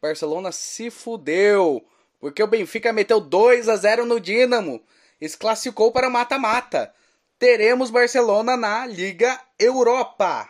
Barcelona 0.00 0.52
se 0.52 0.90
fudeu, 0.90 1.84
porque 2.20 2.42
o 2.42 2.46
Benfica 2.46 2.92
meteu 2.92 3.20
2 3.20 3.68
a 3.68 3.76
0 3.76 4.06
no 4.06 4.20
Dinamo 4.20 4.82
e 5.20 5.28
se 5.28 5.36
classificou 5.36 5.90
para 5.92 6.08
mata-mata. 6.08 6.94
Teremos 7.38 7.90
Barcelona 7.90 8.56
na 8.56 8.86
Liga 8.86 9.40
Europa. 9.58 10.48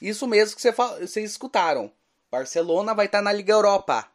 Isso 0.00 0.26
mesmo 0.26 0.56
que 0.56 0.72
vocês 0.72 1.30
escutaram. 1.30 1.92
Barcelona 2.30 2.94
vai 2.94 3.06
estar 3.06 3.18
tá 3.18 3.24
na 3.24 3.32
Liga 3.32 3.52
Europa. 3.52 4.10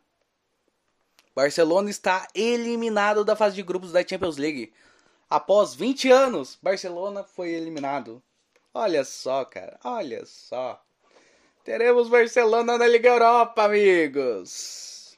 Barcelona 1.35 1.89
está 1.89 2.27
eliminado 2.33 3.25
da 3.25 3.35
fase 3.35 3.55
de 3.55 3.63
grupos 3.63 3.91
da 3.91 4.07
Champions 4.07 4.37
League. 4.37 4.73
Após 5.29 5.75
20 5.75 6.09
anos, 6.09 6.57
Barcelona 6.61 7.23
foi 7.23 7.49
eliminado. 7.51 8.23
Olha 8.77 9.05
só, 9.05 9.45
cara, 9.45 9.79
olha 9.85 10.25
só. 10.25 10.83
Teremos 11.63 12.09
Barcelona 12.09 12.77
na 12.77 12.85
Liga 12.85 13.07
Europa, 13.07 13.63
amigos. 13.63 15.17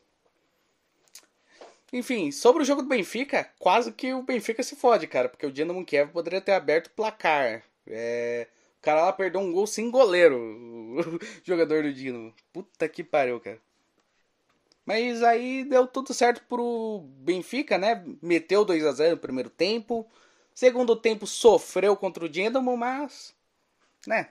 Enfim, 1.91 2.31
sobre 2.31 2.61
o 2.61 2.65
jogo 2.67 2.83
do 2.83 2.87
Benfica, 2.87 3.49
quase 3.57 3.91
que 3.91 4.13
o 4.13 4.21
Benfica 4.21 4.61
se 4.61 4.75
fode, 4.75 5.07
cara, 5.07 5.27
porque 5.27 5.47
o 5.47 5.51
Dinamo 5.51 5.83
Kiev 5.83 6.11
poderia 6.11 6.39
ter 6.39 6.51
aberto 6.51 6.85
o 6.85 6.91
placar. 6.91 7.63
É... 7.87 8.47
O 8.77 8.81
cara 8.83 9.05
lá 9.05 9.11
perdeu 9.11 9.41
um 9.41 9.51
gol 9.51 9.65
sem 9.65 9.89
goleiro, 9.89 10.37
o 10.37 11.19
jogador 11.43 11.81
do 11.81 11.91
Dinamo. 11.91 12.31
Puta 12.53 12.87
que 12.87 13.03
pariu, 13.03 13.39
cara. 13.39 13.59
Mas 14.85 15.23
aí 15.23 15.63
deu 15.63 15.87
tudo 15.87 16.13
certo 16.13 16.43
pro 16.47 17.03
Benfica, 17.21 17.75
né? 17.79 18.05
Meteu 18.21 18.63
2 18.63 18.85
a 18.85 18.91
0 18.91 19.15
no 19.15 19.17
primeiro 19.17 19.49
tempo. 19.49 20.07
Segundo 20.53 20.95
tempo 20.95 21.25
sofreu 21.25 21.97
contra 21.97 22.23
o 22.23 22.29
Dinamo, 22.29 22.77
mas 22.77 23.35
né? 24.05 24.29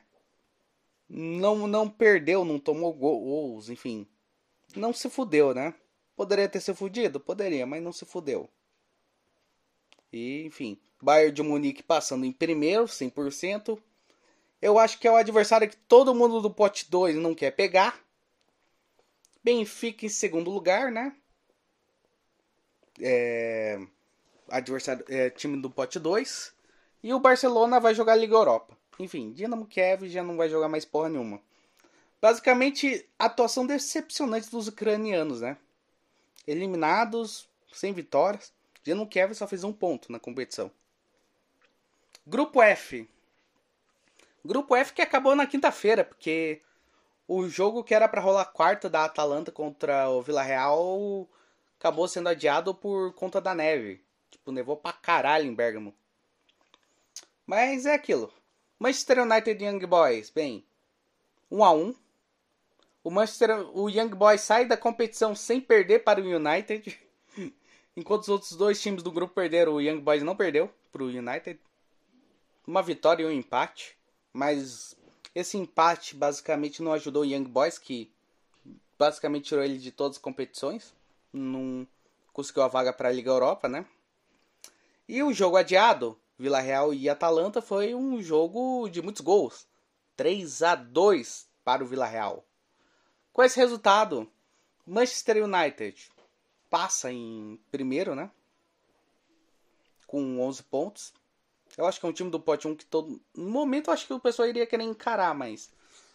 Não 1.08 1.66
não 1.66 1.88
perdeu, 1.88 2.44
não 2.44 2.58
tomou 2.58 2.92
gols, 2.92 3.68
enfim. 3.68 4.06
Não 4.74 4.92
se 4.92 5.08
fudeu, 5.08 5.54
né? 5.54 5.74
Poderia 6.16 6.48
ter 6.48 6.60
se 6.60 6.74
fudido? 6.74 7.20
Poderia, 7.20 7.66
mas 7.66 7.82
não 7.82 7.92
se 7.92 8.04
fudeu. 8.04 8.48
E, 10.12 10.44
enfim, 10.46 10.78
Bayern 11.00 11.32
de 11.32 11.42
Munique 11.42 11.82
passando 11.82 12.24
em 12.24 12.32
primeiro, 12.32 12.84
100%. 12.84 13.78
Eu 14.60 14.78
acho 14.78 14.98
que 14.98 15.06
é 15.06 15.10
o 15.10 15.16
adversário 15.16 15.68
que 15.68 15.76
todo 15.76 16.14
mundo 16.14 16.40
do 16.40 16.50
pote 16.50 16.90
2 16.90 17.16
não 17.16 17.34
quer 17.34 17.50
pegar. 17.50 18.00
Benfica 19.44 20.06
em 20.06 20.08
segundo 20.08 20.50
lugar, 20.50 20.90
né? 20.90 21.14
É, 23.00 23.78
adversário, 24.48 25.04
é, 25.08 25.30
time 25.30 25.60
do 25.60 25.70
pote 25.70 25.98
2. 25.98 26.54
E 27.02 27.12
o 27.12 27.20
Barcelona 27.20 27.78
vai 27.78 27.94
jogar 27.94 28.16
Liga 28.16 28.34
Europa. 28.34 28.76
Enfim, 28.98 29.32
Dinamo 29.32 29.66
Kiev 29.66 30.08
já 30.08 30.22
não 30.22 30.36
vai 30.36 30.48
jogar 30.48 30.68
mais 30.68 30.84
porra 30.84 31.08
nenhuma. 31.08 31.40
Basicamente, 32.20 33.06
atuação 33.18 33.66
decepcionante 33.66 34.50
dos 34.50 34.68
ucranianos, 34.68 35.42
né? 35.42 35.56
Eliminados, 36.46 37.48
sem 37.72 37.92
vitórias. 37.92 38.52
Dinamo 38.82 39.06
Kiev 39.06 39.34
só 39.34 39.46
fez 39.46 39.64
um 39.64 39.72
ponto 39.72 40.10
na 40.10 40.18
competição. 40.18 40.70
Grupo 42.26 42.62
F. 42.62 43.08
Grupo 44.44 44.74
F 44.74 44.92
que 44.92 45.02
acabou 45.02 45.36
na 45.36 45.46
quinta-feira, 45.46 46.04
porque 46.04 46.62
o 47.28 47.48
jogo 47.48 47.84
que 47.84 47.94
era 47.94 48.08
para 48.08 48.20
rolar 48.20 48.46
quarta 48.46 48.88
da 48.88 49.04
Atalanta 49.04 49.52
contra 49.52 50.08
o 50.08 50.22
Vila 50.22 50.42
Real 50.42 51.28
acabou 51.78 52.08
sendo 52.08 52.28
adiado 52.28 52.74
por 52.74 53.12
conta 53.14 53.40
da 53.40 53.54
neve. 53.54 54.00
Tipo, 54.30 54.52
nevou 54.52 54.76
pra 54.76 54.92
caralho 54.92 55.46
em 55.46 55.54
Bergamo. 55.54 55.94
Mas 57.46 57.86
é 57.86 57.94
aquilo. 57.94 58.32
Manchester 58.78 59.22
United 59.22 59.62
e 59.62 59.66
Young 59.66 59.86
Boys, 59.86 60.30
bem, 60.30 60.64
1 61.50 61.56
um 61.56 61.64
a 61.64 61.72
1 61.72 61.82
um. 61.82 61.94
O 63.02 63.10
Manchester, 63.10 63.50
o 63.76 63.88
Young 63.88 64.10
Boys 64.10 64.40
sai 64.40 64.66
da 64.66 64.76
competição 64.76 65.34
sem 65.34 65.60
perder 65.60 66.00
para 66.00 66.20
o 66.20 66.24
United. 66.24 66.98
Enquanto 67.96 68.22
os 68.22 68.28
outros 68.28 68.52
dois 68.52 68.80
times 68.82 69.02
do 69.02 69.12
grupo 69.12 69.32
perderam, 69.32 69.74
o 69.74 69.80
Young 69.80 70.00
Boys 70.00 70.22
não 70.22 70.36
perdeu 70.36 70.70
para 70.92 71.04
o 71.04 71.06
United. 71.06 71.58
Uma 72.66 72.82
vitória 72.82 73.22
e 73.22 73.26
um 73.26 73.30
empate. 73.30 73.96
Mas 74.32 74.96
esse 75.34 75.56
empate 75.56 76.14
basicamente 76.14 76.82
não 76.82 76.92
ajudou 76.92 77.22
o 77.22 77.24
Young 77.24 77.44
Boys, 77.44 77.78
que 77.78 78.10
basicamente 78.98 79.44
tirou 79.44 79.64
ele 79.64 79.78
de 79.78 79.92
todas 79.92 80.16
as 80.16 80.22
competições. 80.22 80.92
Não 81.32 81.86
conseguiu 82.32 82.64
a 82.64 82.68
vaga 82.68 82.92
para 82.92 83.08
a 83.08 83.12
Liga 83.12 83.30
Europa, 83.30 83.68
né? 83.68 83.86
E 85.08 85.22
o 85.22 85.32
jogo 85.32 85.56
adiado, 85.56 86.18
Vila 86.38 86.60
Real 86.60 86.92
e 86.92 87.08
Atalanta, 87.08 87.62
foi 87.62 87.94
um 87.94 88.22
jogo 88.22 88.88
de 88.88 89.00
muitos 89.00 89.22
gols. 89.22 89.66
3 90.16 90.62
a 90.62 90.74
2 90.74 91.48
para 91.64 91.82
o 91.82 91.86
Vila 91.86 92.06
Real. 92.06 92.44
Com 93.32 93.42
esse 93.42 93.58
resultado, 93.58 94.30
Manchester 94.86 95.44
United 95.44 96.10
passa 96.70 97.10
em 97.10 97.60
primeiro, 97.70 98.14
né? 98.14 98.30
Com 100.06 100.40
11 100.40 100.62
pontos. 100.64 101.12
Eu 101.76 101.86
acho 101.86 102.00
que 102.00 102.06
é 102.06 102.08
um 102.08 102.12
time 102.12 102.30
do 102.30 102.40
pote 102.40 102.68
1 102.68 102.76
que 102.76 102.84
todo. 102.84 103.20
No 103.34 103.50
momento 103.50 103.88
eu 103.88 103.94
acho 103.94 104.06
que 104.06 104.12
o 104.12 104.20
pessoal 104.20 104.48
iria 104.48 104.66
querer 104.66 104.84
encarar, 104.84 105.34
mas. 105.34 105.70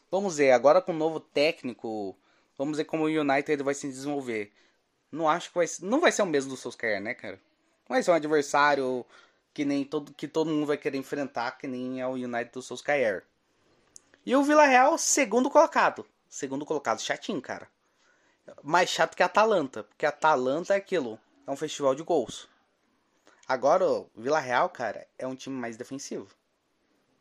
Vamos 0.10 0.38
ver, 0.38 0.52
agora 0.52 0.82
com 0.82 0.92
o 0.92 0.98
novo 0.98 1.20
técnico. 1.20 2.18
Vamos 2.58 2.78
ver 2.78 2.86
como 2.86 3.04
o 3.04 3.08
United 3.08 3.62
vai 3.64 3.74
se 3.74 3.88
desenvolver. 3.88 4.52
Não 5.12 5.28
acho 5.28 5.50
que 5.50 5.56
vai 5.56 5.68
Não 5.82 6.00
vai 6.00 6.12
ser 6.12 6.22
o 6.22 6.28
mesmo 6.28 6.52
do 6.52 6.58
Solskjaer, 6.58 7.02
né, 7.02 7.14
cara? 7.14 7.40
Vai 7.88 8.02
ser 8.02 8.12
um 8.12 8.16
adversário 8.16 9.06
que 9.54 9.66
nem 9.66 9.84
todo, 9.84 10.14
que 10.14 10.28
todo 10.28 10.50
mundo 10.50 10.66
vai 10.66 10.78
querer 10.78 10.98
enfrentar, 10.98 11.58
que 11.58 11.68
nem 11.68 12.02
é 12.02 12.08
o 12.08 12.12
United 12.12 12.52
do 12.52 12.62
Solskjaer. 12.62 13.26
E 14.26 14.36
o 14.36 14.44
Vila 14.44 14.66
Real, 14.66 14.98
segundo 14.98 15.50
colocado. 15.50 16.06
Segundo 16.30 16.66
colocado, 16.66 17.02
chatinho, 17.02 17.42
cara. 17.42 17.68
Mais 18.64 18.90
chato 18.90 19.16
que 19.16 19.24
a 19.24 19.26
Atalanta, 19.26 19.84
porque 19.84 20.06
a 20.06 20.10
Atalanta 20.10 20.74
é 20.74 20.78
aquilo, 20.78 21.20
é 21.46 21.52
um 21.52 21.58
festival 21.58 21.96
de 21.96 22.04
gols. 22.04 22.48
Agora, 23.48 23.86
o 23.86 24.10
Vila 24.16 24.40
Real, 24.40 24.70
cara, 24.70 25.08
é 25.18 25.28
um 25.28 25.36
time 25.36 25.60
mais 25.60 25.76
defensivo. 25.76 26.28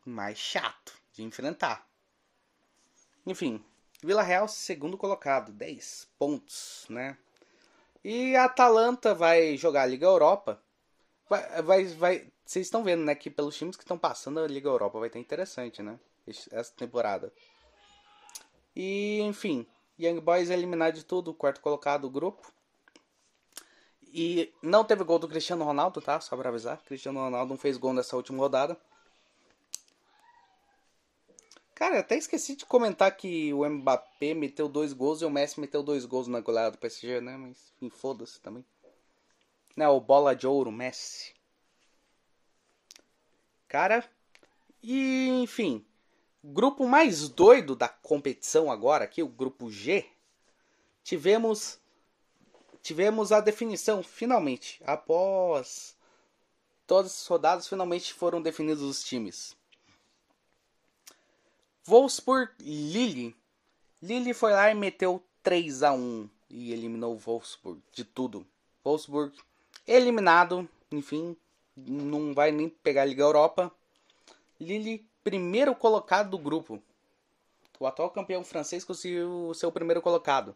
Mais 0.04 0.38
chato 0.38 0.94
de 1.12 1.22
enfrentar. 1.22 1.86
Enfim, 3.26 3.64
Vila 4.02 4.22
Real, 4.22 4.46
segundo 4.46 4.96
colocado, 4.96 5.52
10 5.52 6.08
pontos, 6.18 6.86
né? 6.88 7.18
E 8.02 8.34
a 8.34 8.44
Atalanta 8.44 9.14
vai 9.14 9.56
jogar 9.56 9.82
a 9.82 9.86
Liga 9.86 10.06
Europa. 10.06 10.62
Vai, 11.30 11.62
vai, 11.62 11.84
vai. 11.84 12.32
Vocês 12.44 12.66
estão 12.66 12.82
vendo, 12.82 13.04
né? 13.04 13.14
Que 13.14 13.30
pelos 13.30 13.56
times 13.56 13.76
que 13.76 13.84
estão 13.84 13.96
passando 13.96 14.40
a 14.40 14.48
Liga 14.48 14.68
Europa 14.68 14.98
vai 14.98 15.06
estar 15.06 15.20
interessante, 15.20 15.80
né? 15.80 15.96
Essa 16.26 16.72
temporada. 16.76 17.32
E, 18.74 19.20
enfim, 19.20 19.64
Young 19.96 20.20
Boys 20.20 20.50
é 20.50 20.54
eliminado 20.54 20.94
de 20.94 21.04
tudo, 21.04 21.32
quarto 21.32 21.60
colocado 21.60 22.02
do 22.02 22.10
grupo. 22.10 22.52
E 24.12 24.52
não 24.60 24.84
teve 24.84 25.04
gol 25.04 25.20
do 25.20 25.28
Cristiano 25.28 25.64
Ronaldo, 25.64 26.00
tá? 26.00 26.20
Só 26.20 26.36
pra 26.36 26.48
avisar. 26.48 26.82
Cristiano 26.82 27.20
Ronaldo 27.20 27.50
não 27.50 27.58
fez 27.58 27.76
gol 27.76 27.92
nessa 27.92 28.16
última 28.16 28.38
rodada. 28.38 28.76
Cara, 31.76 32.00
até 32.00 32.16
esqueci 32.16 32.56
de 32.56 32.66
comentar 32.66 33.16
que 33.16 33.54
o 33.54 33.64
Mbappé 33.68 34.34
meteu 34.34 34.68
dois 34.68 34.92
gols 34.92 35.22
e 35.22 35.24
o 35.24 35.30
Messi 35.30 35.60
meteu 35.60 35.82
dois 35.82 36.04
gols 36.04 36.26
na 36.26 36.40
goleada 36.40 36.72
do 36.72 36.78
PSG, 36.78 37.20
né? 37.20 37.36
Mas, 37.36 37.72
enfim, 37.76 37.88
foda-se 37.88 38.40
também. 38.40 38.64
Não, 39.76 39.96
o 39.96 40.00
bola 40.00 40.34
de 40.34 40.46
ouro, 40.46 40.70
Messi. 40.70 41.34
Cara, 43.68 44.08
e 44.82 45.28
enfim, 45.42 45.84
grupo 46.42 46.86
mais 46.86 47.28
doido 47.28 47.76
da 47.76 47.88
competição 47.88 48.70
agora 48.70 49.04
aqui, 49.04 49.22
o 49.22 49.28
grupo 49.28 49.70
G, 49.70 50.06
tivemos 51.04 51.78
tivemos 52.82 53.30
a 53.30 53.40
definição 53.40 54.02
finalmente, 54.02 54.80
após 54.84 55.96
todas 56.86 57.12
as 57.12 57.26
rodadas 57.26 57.68
finalmente 57.68 58.12
foram 58.12 58.42
definidos 58.42 58.82
os 58.82 59.04
times. 59.04 59.56
Wolfsburg 61.84 62.52
Lille. 62.60 63.36
Lille 64.02 64.32
foi 64.34 64.52
lá 64.52 64.70
e 64.70 64.74
meteu 64.74 65.22
3 65.42 65.82
a 65.82 65.92
1 65.92 66.28
e 66.48 66.72
eliminou 66.72 67.14
o 67.14 67.18
Wolfsburg 67.18 67.80
de 67.92 68.04
tudo. 68.04 68.46
Wolfsburg 68.84 69.38
eliminado, 69.86 70.68
enfim, 70.90 71.36
não 71.76 72.34
vai 72.34 72.50
nem 72.50 72.68
pegar 72.68 73.02
a 73.02 73.04
Liga 73.04 73.22
Europa. 73.22 73.72
Lille, 74.60 75.06
primeiro 75.24 75.74
colocado 75.74 76.30
do 76.30 76.38
grupo. 76.38 76.82
O 77.78 77.86
atual 77.86 78.10
campeão 78.10 78.44
francês 78.44 78.84
conseguiu 78.84 79.52
ser 79.54 79.66
o 79.66 79.72
primeiro 79.72 80.02
colocado. 80.02 80.54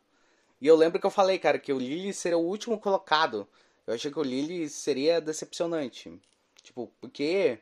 E 0.61 0.67
eu 0.67 0.77
lembro 0.77 1.01
que 1.01 1.07
eu 1.07 1.11
falei, 1.11 1.39
cara, 1.39 1.59
que 1.59 1.73
o 1.73 1.79
Lille 1.79 2.13
seria 2.13 2.39
o 2.39 2.45
último 2.45 2.79
colocado. 2.79 3.49
Eu 3.87 3.95
achei 3.95 4.11
que 4.11 4.19
o 4.19 4.23
Lille 4.23 4.69
seria 4.69 5.21
decepcionante. 5.21 6.21
Tipo, 6.63 6.91
porque 7.01 7.59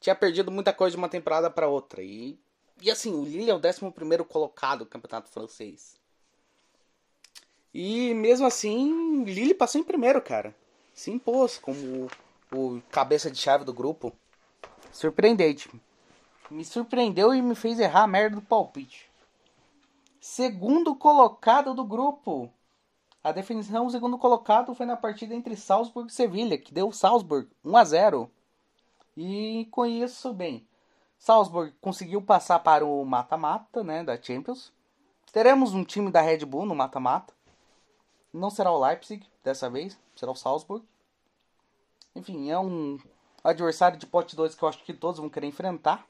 tinha 0.00 0.14
perdido 0.14 0.50
muita 0.50 0.72
coisa 0.72 0.92
de 0.92 0.98
uma 0.98 1.08
temporada 1.08 1.50
para 1.50 1.68
outra. 1.68 2.02
E 2.02 2.38
e 2.80 2.90
assim, 2.90 3.12
o 3.14 3.24
Lille 3.24 3.50
é 3.50 3.54
o 3.54 3.58
11 3.58 4.24
colocado 4.28 4.80
do 4.80 4.86
campeonato 4.86 5.30
francês. 5.30 5.96
E 7.72 8.14
mesmo 8.14 8.46
assim, 8.46 9.24
Lille 9.24 9.54
passou 9.54 9.80
em 9.80 9.84
primeiro, 9.84 10.20
cara. 10.20 10.54
Se 10.94 11.10
impôs 11.10 11.58
como 11.58 12.08
o, 12.52 12.80
cabeça 12.90 13.28
de 13.30 13.36
chave 13.36 13.64
do 13.64 13.74
grupo. 13.74 14.12
Surpreendente. 14.92 15.68
Me 16.48 16.64
surpreendeu 16.64 17.34
e 17.34 17.42
me 17.42 17.56
fez 17.56 17.80
errar 17.80 18.04
a 18.04 18.06
merda 18.06 18.36
do 18.36 18.42
palpite. 18.42 19.10
Segundo 20.20 20.94
colocado 20.94 21.74
do 21.74 21.84
grupo. 21.84 22.48
A 23.22 23.32
definição 23.32 23.86
do 23.86 23.90
segundo 23.90 24.16
colocado 24.16 24.74
foi 24.74 24.86
na 24.86 24.96
partida 24.96 25.34
entre 25.34 25.56
Salzburg 25.56 26.10
e 26.10 26.14
Sevilha, 26.14 26.58
que 26.58 26.72
deu 26.72 26.92
Salzburg 26.92 27.48
1 27.64 27.76
a 27.76 27.84
0. 27.84 28.30
E 29.16 29.66
com 29.70 29.84
isso, 29.84 30.32
bem, 30.32 30.66
Salzburg 31.18 31.74
conseguiu 31.80 32.22
passar 32.22 32.58
para 32.60 32.84
o 32.84 33.04
mata-mata 33.04 33.82
né, 33.82 34.04
da 34.04 34.20
Champions. 34.20 34.72
Teremos 35.32 35.74
um 35.74 35.82
time 35.82 36.10
da 36.10 36.20
Red 36.20 36.44
Bull 36.44 36.66
no 36.66 36.74
mata-mata. 36.74 37.34
Não 38.34 38.50
será 38.50 38.72
o 38.72 38.84
Leipzig 38.84 39.24
dessa 39.44 39.70
vez, 39.70 39.96
será 40.16 40.32
o 40.32 40.34
Salzburg. 40.34 40.84
Enfim, 42.16 42.50
é 42.50 42.58
um 42.58 42.98
adversário 43.44 43.96
de 43.96 44.06
pote 44.06 44.34
2 44.34 44.56
que 44.56 44.62
eu 44.64 44.68
acho 44.68 44.82
que 44.82 44.92
todos 44.92 45.20
vão 45.20 45.30
querer 45.30 45.46
enfrentar. 45.46 46.04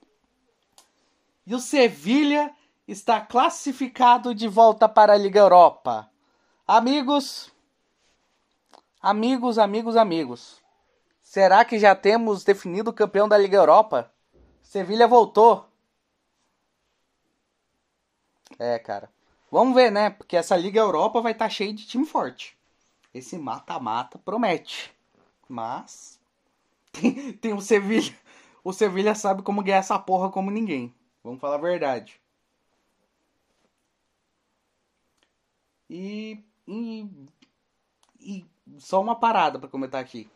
E 1.47 1.55
o 1.55 1.59
Sevilha 1.59 2.51
está 2.89 3.21
classificado 3.21 4.35
de 4.35 4.49
volta 4.49 4.89
para 4.89 5.13
a 5.13 5.19
Liga 5.19 5.39
Europa. 5.39 6.11
Amigos, 6.67 7.53
amigos, 9.03 9.59
amigos, 9.59 9.95
amigos. 9.95 10.63
Será 11.23 11.63
que 11.63 11.79
já 11.79 11.95
temos 11.95 12.43
definido 12.43 12.89
o 12.89 12.95
campeão 12.95 13.29
da 13.29 13.37
Liga 13.37 13.59
Europa? 13.59 14.11
Sevilha 14.63 15.07
voltou. 15.07 15.69
É, 18.59 18.79
cara. 18.79 19.11
Vamos 19.51 19.75
ver, 19.75 19.91
né? 19.91 20.11
Porque 20.11 20.37
essa 20.37 20.57
Liga 20.57 20.81
Europa 20.81 21.21
vai 21.21 21.33
estar 21.33 21.47
tá 21.47 21.51
cheia 21.51 21.73
de 21.73 21.87
time 21.87 22.07
forte. 22.07 22.57
Esse 23.13 23.39
mata-mata 23.39 24.19
promete. 24.19 24.93
Mas. 25.49 26.21
Tem, 26.93 27.33
tem 27.33 27.53
o 27.53 27.61
Sevilha. 27.61 28.17
O 28.63 28.73
Sevilha 28.73 29.17
sabe 29.17 29.43
como 29.43 29.63
ganhar 29.65 29.79
essa 29.79 29.99
porra 29.99 30.31
como 30.31 30.49
ninguém. 30.51 30.95
Vamos 31.25 31.41
falar 31.41 31.57
a 31.57 31.59
verdade. 31.59 32.21
E. 35.91 36.39
E, 36.67 37.07
e 38.21 38.47
só 38.79 39.01
uma 39.01 39.17
parada 39.17 39.59
para 39.59 39.69
comentar 39.69 40.01
aqui 40.01 40.31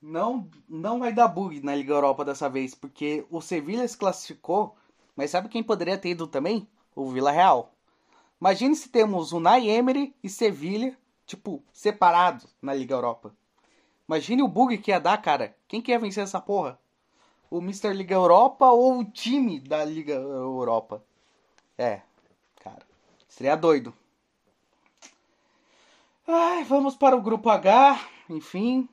não, 0.00 0.48
não 0.68 0.98
vai 0.98 1.12
dar 1.12 1.28
bug 1.28 1.60
na 1.60 1.74
Liga 1.74 1.92
Europa 1.92 2.24
dessa 2.24 2.48
vez, 2.48 2.74
porque 2.74 3.26
o 3.30 3.40
Sevilha 3.40 3.86
se 3.88 3.96
classificou, 3.96 4.76
mas 5.16 5.30
sabe 5.30 5.48
quem 5.48 5.62
poderia 5.62 5.98
ter 5.98 6.10
ido 6.10 6.26
também? 6.26 6.68
O 6.94 7.10
Vila 7.10 7.30
Real. 7.30 7.75
Imagine 8.40 8.76
se 8.76 8.88
temos 8.88 9.32
o 9.32 9.40
Nay 9.40 9.68
Emery 9.68 10.14
e 10.22 10.28
Sevilha, 10.28 10.96
tipo, 11.26 11.62
separados 11.72 12.54
na 12.60 12.74
Liga 12.74 12.94
Europa. 12.94 13.34
Imagine 14.08 14.42
o 14.42 14.48
bug 14.48 14.78
que 14.78 14.90
ia 14.90 15.00
dar, 15.00 15.20
cara. 15.20 15.56
Quem 15.66 15.82
quer 15.82 15.98
vencer 15.98 16.22
essa 16.22 16.40
porra? 16.40 16.78
O 17.50 17.58
Mr. 17.58 17.92
Liga 17.92 18.14
Europa 18.14 18.70
ou 18.70 18.98
o 18.98 19.04
time 19.04 19.58
da 19.58 19.84
Liga 19.84 20.14
Europa? 20.14 21.02
É, 21.78 22.02
cara. 22.56 22.82
Seria 23.28 23.56
doido. 23.56 23.92
Ai, 26.26 26.64
vamos 26.64 26.96
para 26.96 27.16
o 27.16 27.22
grupo 27.22 27.48
H, 27.48 28.00
enfim. 28.28 28.88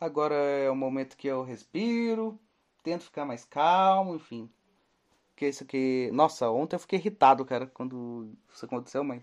Agora 0.00 0.34
é 0.34 0.70
o 0.70 0.76
momento 0.76 1.16
que 1.16 1.26
eu 1.26 1.42
respiro, 1.42 2.38
tento 2.82 3.04
ficar 3.04 3.24
mais 3.24 3.44
calmo, 3.44 4.14
enfim. 4.14 4.48
Porque 5.38 5.50
isso 5.50 5.62
aqui. 5.62 6.10
Nossa, 6.12 6.50
ontem 6.50 6.74
eu 6.74 6.80
fiquei 6.80 6.98
irritado, 6.98 7.44
cara, 7.44 7.68
quando 7.68 8.28
isso 8.52 8.66
aconteceu, 8.66 9.04
mas. 9.04 9.22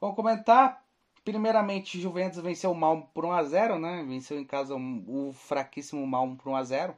Vamos 0.00 0.16
comentar. 0.16 0.84
Primeiramente, 1.24 2.00
Juventus 2.00 2.42
venceu 2.42 2.72
o 2.72 2.74
Malmo 2.74 3.08
por 3.14 3.24
1x0, 3.24 3.78
né? 3.78 4.04
Venceu 4.08 4.40
em 4.40 4.44
casa 4.44 4.74
o 4.74 5.32
fraquíssimo 5.32 6.04
Malmo 6.04 6.36
por 6.36 6.50
1x0. 6.50 6.96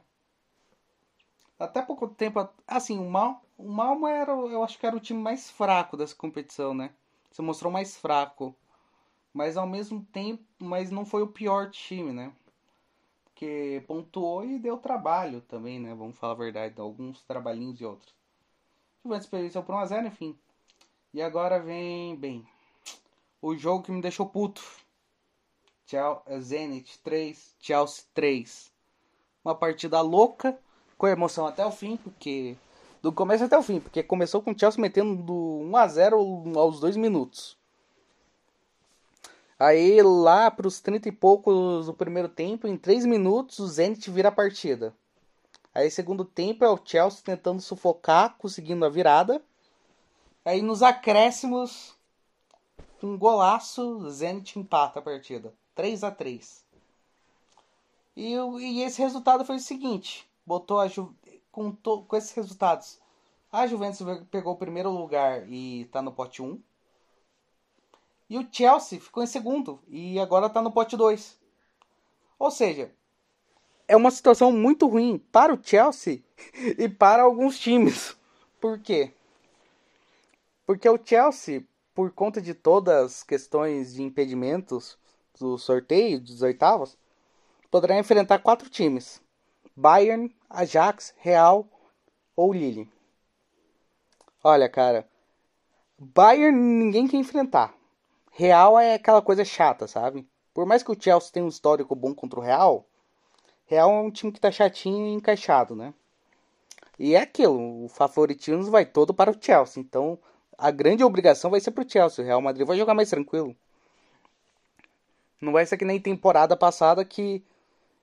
Até 1.59 1.83
pouco 1.83 2.07
tempo. 2.07 2.49
Assim, 2.65 2.97
o 2.97 3.07
Malmo, 3.07 3.39
o 3.55 3.71
Malmo 3.71 4.07
era, 4.07 4.31
eu 4.31 4.63
acho 4.63 4.79
que 4.79 4.87
era 4.87 4.95
o 4.95 4.99
time 4.99 5.21
mais 5.21 5.51
fraco 5.51 5.95
dessa 5.95 6.15
competição, 6.15 6.73
né? 6.73 6.89
Se 7.29 7.39
mostrou 7.43 7.71
mais 7.71 7.95
fraco 7.95 8.55
mas 9.33 9.57
ao 9.57 9.67
mesmo 9.67 10.03
tempo, 10.11 10.43
mas 10.57 10.91
não 10.91 11.05
foi 11.05 11.21
o 11.21 11.27
pior 11.27 11.69
time, 11.69 12.11
né? 12.11 12.31
Porque 13.39 13.81
pontuou 13.87 14.43
e 14.43 14.59
deu 14.59 14.75
trabalho 14.77 15.39
também, 15.39 15.79
né? 15.79 15.95
Vamos 15.95 16.17
falar 16.17 16.33
a 16.33 16.35
verdade, 16.35 16.75
alguns 16.77 17.23
trabalhinhos 17.23 17.79
e 17.79 17.85
outros. 17.85 18.13
Juventus 19.01 19.27
perdeu 19.27 19.63
por 19.63 19.75
1x0, 19.75 20.07
enfim. 20.07 20.37
E 21.13 21.21
agora 21.21 21.57
vem, 21.57 22.17
bem, 22.17 22.45
o 23.41 23.55
jogo 23.55 23.83
que 23.85 23.93
me 23.93 24.01
deixou 24.01 24.25
puto. 24.25 24.61
Zenit 26.41 26.99
3, 26.99 27.55
Chelsea 27.61 28.03
3. 28.13 28.73
Uma 29.45 29.55
partida 29.55 30.01
louca, 30.01 30.59
com 30.97 31.07
emoção 31.07 31.47
até 31.47 31.65
o 31.65 31.71
fim, 31.71 31.95
porque 31.95 32.57
Do 33.01 33.13
começo 33.13 33.45
até 33.45 33.57
o 33.57 33.63
fim, 33.63 33.79
porque 33.79 34.03
começou 34.03 34.41
com 34.41 34.51
o 34.51 34.59
Chelsea 34.59 34.81
metendo 34.81 35.15
do 35.15 35.61
1 35.63 35.77
a 35.77 35.87
0 35.87 36.57
aos 36.57 36.81
2 36.81 36.97
minutos. 36.97 37.57
Aí 39.59 40.01
lá 40.01 40.49
para 40.49 40.67
os 40.67 40.79
30 40.79 41.09
e 41.09 41.11
poucos 41.11 41.87
do 41.87 41.93
primeiro 41.93 42.29
tempo, 42.29 42.67
em 42.67 42.77
3 42.77 43.05
minutos, 43.05 43.59
o 43.59 43.67
Zenit 43.67 44.09
vira 44.09 44.29
a 44.29 44.31
partida. 44.31 44.95
Aí 45.75 45.91
segundo 45.91 46.23
tempo 46.23 46.63
é 46.63 46.69
o 46.69 46.79
Chelsea 46.83 47.21
tentando 47.23 47.61
sufocar, 47.61 48.37
conseguindo 48.37 48.85
a 48.85 48.89
virada. 48.89 49.43
Aí 50.45 50.61
nos 50.61 50.81
acréscimos, 50.81 51.93
um 53.03 53.17
golaço, 53.17 54.09
Zenit 54.09 54.57
empata 54.57 54.99
a 54.99 55.01
partida. 55.01 55.53
3 55.75 56.03
a 56.03 56.11
3 56.11 56.69
e, 58.19 58.33
e 58.33 58.83
esse 58.83 59.01
resultado 59.01 59.45
foi 59.45 59.55
o 59.55 59.61
seguinte: 59.61 60.29
botou 60.45 60.79
a 60.81 60.89
Ju, 60.89 61.15
com, 61.51 61.71
to, 61.71 62.03
com 62.03 62.17
esses 62.17 62.33
resultados, 62.33 62.99
a 63.49 63.65
Juventus 63.65 64.05
pegou 64.29 64.53
o 64.53 64.57
primeiro 64.57 64.91
lugar 64.91 65.47
e 65.47 65.83
está 65.83 66.01
no 66.01 66.11
pote 66.11 66.41
1. 66.41 66.61
E 68.29 68.37
o 68.37 68.47
Chelsea 68.51 68.99
ficou 68.99 69.23
em 69.23 69.27
segundo 69.27 69.81
e 69.87 70.19
agora 70.19 70.45
está 70.45 70.61
no 70.61 70.71
pote 70.71 70.95
2. 70.95 71.39
Ou 72.37 72.51
seja, 72.51 72.93
é 73.87 73.95
uma 73.95 74.11
situação 74.11 74.51
muito 74.51 74.87
ruim 74.87 75.17
para 75.31 75.53
o 75.53 75.59
Chelsea 75.61 76.21
e 76.77 76.87
para 76.87 77.23
alguns 77.23 77.57
times. 77.57 78.15
Por 78.61 78.79
quê? 78.79 79.11
Porque 80.63 80.87
o 80.87 80.99
Chelsea, 81.03 81.65
por 81.95 82.11
conta 82.11 82.39
de 82.39 82.53
todas 82.53 83.03
as 83.03 83.23
questões 83.23 83.95
de 83.95 84.03
impedimentos 84.03 84.95
do 85.39 85.57
sorteio 85.57 86.19
dos 86.19 86.43
oitavos, 86.43 86.95
poderá 87.71 87.97
enfrentar 87.97 88.39
quatro 88.39 88.69
times: 88.69 89.19
Bayern, 89.75 90.31
Ajax, 90.47 91.15
Real 91.17 91.67
ou 92.35 92.53
Lille. 92.53 92.87
Olha, 94.43 94.69
cara, 94.69 95.09
Bayern 95.97 96.55
ninguém 96.55 97.07
quer 97.07 97.17
enfrentar. 97.17 97.78
Real 98.39 98.79
é 98.79 98.93
aquela 98.93 99.21
coisa 99.21 99.43
chata, 99.43 99.85
sabe? 99.85 100.25
Por 100.53 100.65
mais 100.65 100.81
que 100.81 100.89
o 100.89 100.97
Chelsea 100.97 101.29
tenha 101.29 101.45
um 101.45 101.49
histórico 101.49 101.93
bom 101.93 102.15
contra 102.15 102.39
o 102.39 102.41
Real, 102.41 102.85
Real 103.65 103.91
é 103.91 103.99
um 103.99 104.09
time 104.09 104.31
que 104.31 104.39
tá 104.39 104.49
chatinho 104.49 105.07
e 105.07 105.11
encaixado, 105.11 105.75
né? 105.75 105.93
E 106.97 107.15
é 107.15 107.19
aquilo, 107.19 107.83
o 107.83 107.89
favoritismo 107.89 108.71
vai 108.71 108.85
todo 108.85 109.13
para 109.13 109.29
o 109.29 109.35
Chelsea. 109.37 109.83
Então, 109.83 110.17
a 110.57 110.71
grande 110.71 111.03
obrigação 111.03 111.51
vai 111.51 111.59
ser 111.59 111.71
pro 111.71 111.83
Chelsea. 111.85 112.23
O 112.23 112.25
Real 112.25 112.39
Madrid 112.39 112.65
vai 112.65 112.77
jogar 112.77 112.93
mais 112.93 113.09
tranquilo. 113.09 113.53
Não 115.41 115.51
vai 115.51 115.65
ser 115.65 115.75
que 115.75 115.83
nem 115.83 115.99
temporada 115.99 116.55
passada 116.55 117.03
que 117.03 117.43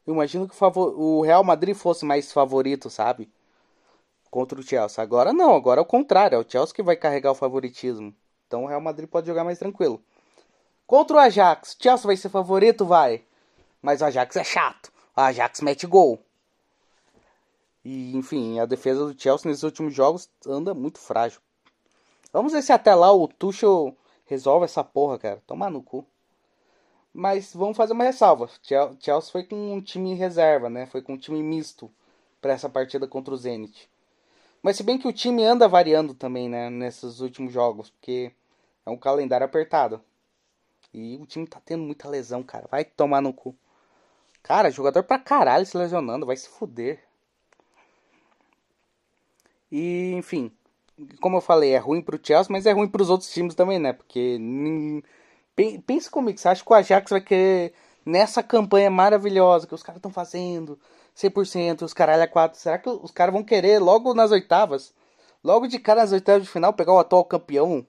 eu 0.07 0.12
imagino 0.12 0.46
que 0.46 0.53
o, 0.55 0.59
favor... 0.59 0.92
o 1.01 1.22
Real 1.22 1.42
Madrid 1.44 1.75
fosse 1.75 2.05
mais 2.05 2.31
favorito, 2.31 2.90
sabe? 2.90 3.31
Contra 4.31 4.61
o 4.61 4.62
Chelsea. 4.62 5.03
Agora 5.03 5.33
não, 5.33 5.57
agora 5.57 5.81
é 5.81 5.83
o 5.83 5.87
contrário. 5.87 6.37
É 6.37 6.38
o 6.38 6.46
Chelsea 6.46 6.75
que 6.75 6.83
vai 6.83 6.94
carregar 6.94 7.31
o 7.31 7.35
favoritismo. 7.35 8.14
Então 8.46 8.64
o 8.64 8.66
Real 8.66 8.83
Madrid 8.83 9.09
pode 9.09 9.27
jogar 9.27 9.42
mais 9.42 9.59
tranquilo. 9.59 9.99
Contra 10.87 11.16
o 11.16 11.20
Ajax, 11.20 11.77
Chelsea 11.81 12.07
vai 12.07 12.16
ser 12.16 12.29
favorito? 12.29 12.85
Vai. 12.85 13.25
Mas 13.83 14.01
o 14.01 14.05
Ajax 14.05 14.37
é 14.37 14.44
chato. 14.44 14.92
O 15.16 15.20
Ajax 15.20 15.61
mete 15.61 15.87
gol. 15.87 16.20
E, 17.85 18.16
enfim, 18.16 18.61
a 18.61 18.66
defesa 18.66 19.05
do 19.07 19.20
Chelsea 19.20 19.49
nesses 19.49 19.64
últimos 19.64 19.94
jogos 19.94 20.29
anda 20.46 20.75
muito 20.75 20.99
frágil. 20.99 21.40
Vamos 22.33 22.53
ver 22.53 22.62
se 22.62 22.72
até 22.72 22.94
lá 22.94 23.12
o 23.12 23.27
Tuchel 23.27 23.96
resolve 24.27 24.64
essa 24.64 24.85
porra, 24.85 25.18
cara. 25.18 25.42
Toma 25.46 25.68
no 25.68 25.83
cu. 25.83 26.07
Mas 27.12 27.53
vamos 27.55 27.77
fazer 27.77 27.92
uma 27.92 28.05
ressalva. 28.05 28.49
Chelsea 28.62 29.33
foi 29.33 29.42
com 29.42 29.72
um 29.72 29.81
time 29.81 30.14
reserva, 30.14 30.68
né? 30.68 30.87
Foi 30.87 31.03
com 31.03 31.14
um 31.14 31.18
time 31.18 31.42
misto 31.42 31.90
para 32.40 32.53
essa 32.53 32.68
partida 32.68 33.09
contra 33.09 33.35
o 33.35 33.37
Zenit. 33.37 33.88
Mas 34.62 34.77
se 34.77 34.83
bem 34.83 34.99
que 34.99 35.09
o 35.09 35.12
time 35.12 35.44
anda 35.44 35.66
variando 35.66 36.14
também, 36.14 36.49
né? 36.49 36.70
Nesses 36.70 37.20
últimos 37.20 37.53
jogos, 37.53 37.90
porque 37.90 38.31
é 38.85 38.90
um 38.90 38.96
calendário 38.96 39.44
apertado. 39.44 40.01
E 40.98 41.18
o 41.18 41.26
time 41.26 41.46
tá 41.46 41.61
tendo 41.62 41.82
muita 41.82 42.09
lesão, 42.09 42.42
cara. 42.42 42.66
Vai 42.70 42.82
tomar 42.82 43.20
no 43.20 43.30
cu. 43.30 43.54
Cara, 44.42 44.70
jogador 44.70 45.02
pra 45.02 45.18
caralho 45.18 45.66
se 45.66 45.76
lesionando, 45.76 46.24
vai 46.24 46.37
se 46.37 46.48
fuder. 46.48 47.04
E, 49.70 50.12
enfim, 50.14 50.50
como 51.20 51.37
eu 51.37 51.40
falei, 51.42 51.72
é 51.72 51.78
ruim 51.78 52.00
pro 52.00 52.18
Chelsea, 52.22 52.50
mas 52.50 52.64
é 52.64 52.72
ruim 52.72 52.88
pros 52.88 53.11
outros 53.11 53.30
times 53.30 53.54
também, 53.54 53.78
né? 53.78 53.92
Porque 53.92 54.38
pensa 55.85 56.11
comigo, 56.11 56.38
você 56.38 56.48
acha 56.48 56.64
que 56.64 56.72
o 56.72 56.74
Ajax 56.74 57.11
vai 57.11 57.20
querer 57.20 57.74
nessa 58.04 58.42
campanha 58.42 58.90
maravilhosa 58.90 59.66
que 59.66 59.74
os 59.74 59.82
caras 59.82 59.98
estão 59.98 60.12
fazendo, 60.12 60.78
100%, 61.14 61.82
os 61.82 61.92
caralho 61.92 62.22
a 62.22 62.28
4, 62.28 62.59
será 62.59 62.78
que 62.78 62.88
os 62.88 63.11
caras 63.11 63.35
vão 63.35 63.42
querer 63.42 63.80
logo 63.80 64.14
nas 64.14 64.30
oitavas, 64.30 64.94
logo 65.42 65.66
de 65.66 65.78
cara 65.78 66.02
nas 66.02 66.12
oitavas 66.12 66.44
de 66.44 66.48
final 66.48 66.72
pegar 66.72 66.92
o 66.92 66.98
atual 66.98 67.24
campeão? 67.24 67.87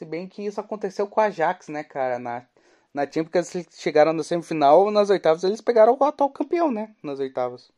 Se 0.00 0.04
bem 0.06 0.26
que 0.26 0.42
isso 0.46 0.58
aconteceu 0.58 1.06
com 1.06 1.20
o 1.20 1.24
Ajax, 1.24 1.68
né, 1.68 1.84
cara, 1.84 2.18
na 2.18 2.46
na 2.94 3.02
Champions 3.04 3.54
eles 3.54 3.68
chegaram 3.78 4.14
na 4.14 4.22
semifinal, 4.22 4.90
nas 4.90 5.10
oitavas 5.10 5.44
eles 5.44 5.60
pegaram 5.60 5.94
o 5.94 6.04
atual 6.04 6.30
campeão, 6.30 6.70
né, 6.70 6.94
nas 7.02 7.20
oitavas. 7.20 7.70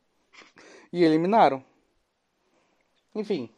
E 0.93 1.03
eliminaram. 1.03 1.65
Enfim. 3.13 3.51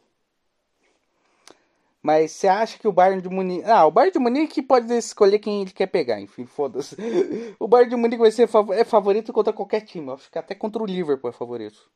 Mas 2.01 2.31
você 2.31 2.47
acha 2.47 2.79
que 2.79 2.87
o 2.87 2.91
Bayern 2.91 3.21
de 3.21 3.29
Munique. 3.29 3.69
Ah, 3.69 3.85
o 3.85 3.91
Bayern 3.91 4.13
de 4.13 4.19
Munique 4.19 4.63
pode 4.63 4.91
escolher 4.97 5.37
quem 5.37 5.61
ele 5.61 5.71
quer 5.71 5.85
pegar, 5.85 6.19
enfim, 6.19 6.47
foda-se. 6.47 6.95
O 7.59 7.67
Bayern 7.67 7.91
de 7.91 7.95
Munique 7.95 8.17
vai 8.17 8.31
ser 8.31 8.47
fav 8.47 8.71
é 8.71 8.83
favorito 8.83 9.31
contra 9.31 9.53
qualquer 9.53 9.81
time. 9.81 10.11
Acho 10.11 10.31
que 10.31 10.39
até 10.39 10.55
contra 10.55 10.81
o 10.81 10.87
Liverpool 10.87 11.29
é 11.29 11.33
favorito. 11.33 11.87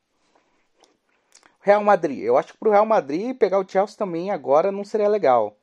Real 1.60 1.82
Madrid. 1.82 2.20
Eu 2.20 2.38
acho 2.38 2.52
que 2.52 2.58
pro 2.60 2.70
Real 2.70 2.86
Madrid 2.86 3.36
pegar 3.36 3.58
o 3.58 3.68
Chelsea 3.68 3.98
também 3.98 4.30
agora 4.30 4.70
não 4.70 4.84
seria 4.84 5.08
legal. 5.08 5.56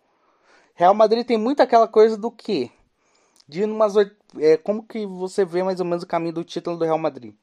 Real 0.78 0.94
Madrid 0.94 1.26
tem 1.26 1.40
muito 1.40 1.60
aquela 1.60 1.88
coisa 1.88 2.16
do 2.16 2.30
que? 2.30 2.72
De 3.48 3.64
umas. 3.64 3.96
É, 4.38 4.58
como 4.58 4.84
que 4.84 5.08
você 5.08 5.44
vê 5.44 5.64
mais 5.64 5.80
ou 5.80 5.86
menos 5.88 6.04
o 6.04 6.08
caminho 6.08 6.34
do 6.34 6.44
título 6.44 6.78
do 6.78 6.86
Real 6.86 7.00
Madrid? 7.00 7.34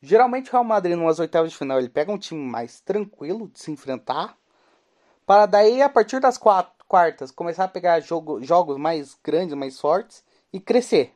Geralmente 0.00 0.48
o 0.48 0.52
Real 0.52 0.62
Madrid, 0.62 0.96
numas 0.96 1.18
oitavas 1.18 1.50
de 1.50 1.58
final, 1.58 1.80
ele 1.80 1.88
pega 1.88 2.12
um 2.12 2.16
time 2.16 2.40
mais 2.40 2.78
tranquilo 2.78 3.48
de 3.48 3.58
se 3.58 3.72
enfrentar. 3.72 4.38
Para 5.26 5.46
daí, 5.46 5.82
a 5.82 5.88
partir 5.88 6.20
das 6.20 6.38
quatro, 6.38 6.72
quartas, 6.86 7.32
começar 7.32 7.64
a 7.64 7.68
pegar 7.68 7.98
jogo, 7.98 8.40
jogos 8.44 8.78
mais 8.78 9.18
grandes, 9.24 9.56
mais 9.56 9.80
fortes 9.80 10.22
e 10.52 10.60
crescer. 10.60 11.12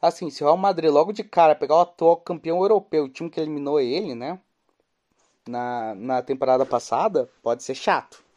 Assim, 0.00 0.30
se 0.30 0.44
o 0.44 0.46
Real 0.46 0.56
Madrid 0.56 0.88
logo 0.88 1.12
de 1.12 1.24
cara 1.24 1.56
pegar 1.56 1.74
o 1.74 1.80
atual 1.80 2.18
campeão 2.18 2.60
europeu, 2.62 3.06
o 3.06 3.08
time 3.08 3.28
que 3.28 3.40
eliminou 3.40 3.80
ele, 3.80 4.14
né? 4.14 4.38
Na, 5.48 5.96
na 5.96 6.22
temporada 6.22 6.64
passada, 6.64 7.28
pode 7.42 7.64
ser 7.64 7.74
chato. 7.74 8.27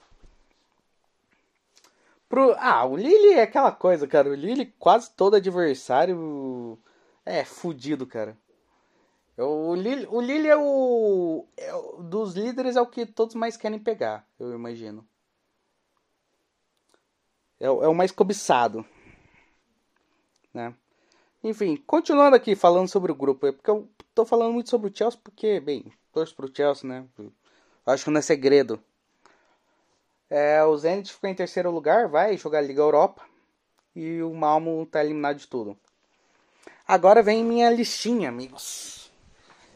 Pro, 2.32 2.56
ah, 2.60 2.86
o 2.86 2.96
Lille 2.96 3.34
é 3.34 3.42
aquela 3.42 3.74
coisa, 3.74 4.08
cara. 4.08 4.30
O 4.30 4.34
Lille, 4.34 4.74
quase 4.80 5.12
todo 5.12 5.36
adversário 5.36 6.80
é 7.26 7.44
fudido, 7.44 8.08
cara. 8.08 8.38
O 9.38 9.76
Lille, 9.76 10.08
o 10.10 10.22
Lille 10.22 10.48
é, 10.48 10.56
o, 10.56 11.46
é 11.58 11.76
o. 11.76 12.02
Dos 12.04 12.34
líderes 12.34 12.78
é 12.78 12.82
o 12.82 12.88
que 12.88 13.06
todos 13.06 13.36
mais 13.36 13.58
querem 13.58 13.78
pegar, 13.78 14.26
eu 14.40 14.54
imagino. 14.54 15.06
É, 17.60 17.66
é 17.66 17.70
o 17.70 17.94
mais 17.94 18.14
cobiçado. 18.14 18.86
Né? 20.54 20.74
Enfim, 21.44 21.76
continuando 21.86 22.38
aqui 22.38 22.56
falando 22.56 22.88
sobre 22.88 23.12
o 23.12 23.16
grupo. 23.16 23.46
É 23.46 23.52
porque 23.52 23.70
eu 23.70 23.90
tô 24.16 24.26
falando 24.26 24.54
muito 24.54 24.70
sobre 24.70 24.90
o 24.90 24.96
Chelsea 24.96 25.20
porque, 25.22 25.60
bem, 25.60 25.92
torço 26.14 26.34
pro 26.34 26.50
Chelsea, 26.56 26.90
né? 26.90 27.06
Acho 27.86 28.06
que 28.06 28.10
não 28.10 28.20
é 28.20 28.22
segredo. 28.22 28.82
É, 30.34 30.64
o 30.64 30.78
Zenit 30.78 31.12
ficou 31.12 31.30
em 31.30 31.36
terceiro 31.36 31.70
lugar, 31.70 32.08
vai 32.08 32.38
jogar 32.38 32.62
Liga 32.62 32.82
Europa. 32.82 33.22
E 33.94 34.22
o 34.24 34.34
Malmo 34.34 34.86
tá 34.86 35.04
eliminado 35.04 35.38
de 35.38 35.46
tudo. 35.46 35.78
Agora 36.88 37.22
vem 37.22 37.44
minha 37.44 37.70
listinha, 37.70 38.30
amigos. 38.30 39.12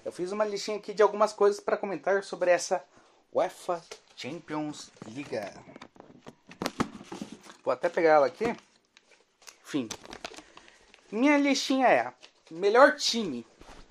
Eu 0.05 0.13
fiz 0.13 0.31
uma 0.31 0.45
listinha 0.45 0.77
aqui 0.77 0.93
de 0.93 1.03
algumas 1.03 1.33
coisas 1.33 1.59
para 1.59 1.75
comentar 1.75 2.23
sobre 2.23 2.51
essa 2.51 2.81
UEFA 3.33 3.81
Champions 4.15 4.89
League. 5.05 5.37
Vou 7.61 7.73
até 7.73 7.89
pegar 7.89 8.11
ela 8.11 8.27
aqui. 8.27 8.55
Enfim. 9.61 9.89
Minha 11.11 11.37
listinha 11.37 11.87
é 11.87 12.13
melhor 12.49 12.95
time. 12.95 13.45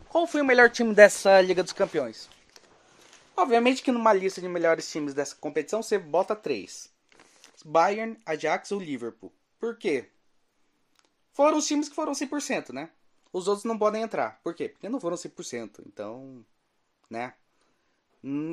Qual 0.08 0.26
foi 0.26 0.40
o 0.40 0.46
melhor 0.46 0.70
time 0.70 0.94
dessa 0.94 1.42
Liga 1.42 1.62
dos 1.62 1.74
Campeões? 1.74 2.30
Obviamente 3.36 3.82
que 3.82 3.92
numa 3.92 4.12
lista 4.12 4.40
de 4.40 4.48
melhores 4.48 4.90
times 4.90 5.14
dessa 5.14 5.34
competição 5.36 5.82
você 5.82 5.98
bota 5.98 6.36
três: 6.36 6.90
Bayern, 7.64 8.16
Ajax 8.24 8.70
ou 8.72 8.80
Liverpool. 8.80 9.32
Por 9.58 9.76
quê? 9.76 10.08
Foram 11.32 11.58
os 11.58 11.66
times 11.66 11.88
que 11.88 11.94
foram 11.94 12.12
100%, 12.12 12.72
né? 12.72 12.90
Os 13.32 13.48
outros 13.48 13.64
não 13.64 13.76
podem 13.76 14.02
entrar. 14.02 14.40
Por 14.44 14.54
quê? 14.54 14.68
Porque 14.68 14.88
não 14.88 15.00
foram 15.00 15.16
100%. 15.16 15.82
Então, 15.86 16.44
né? 17.10 17.34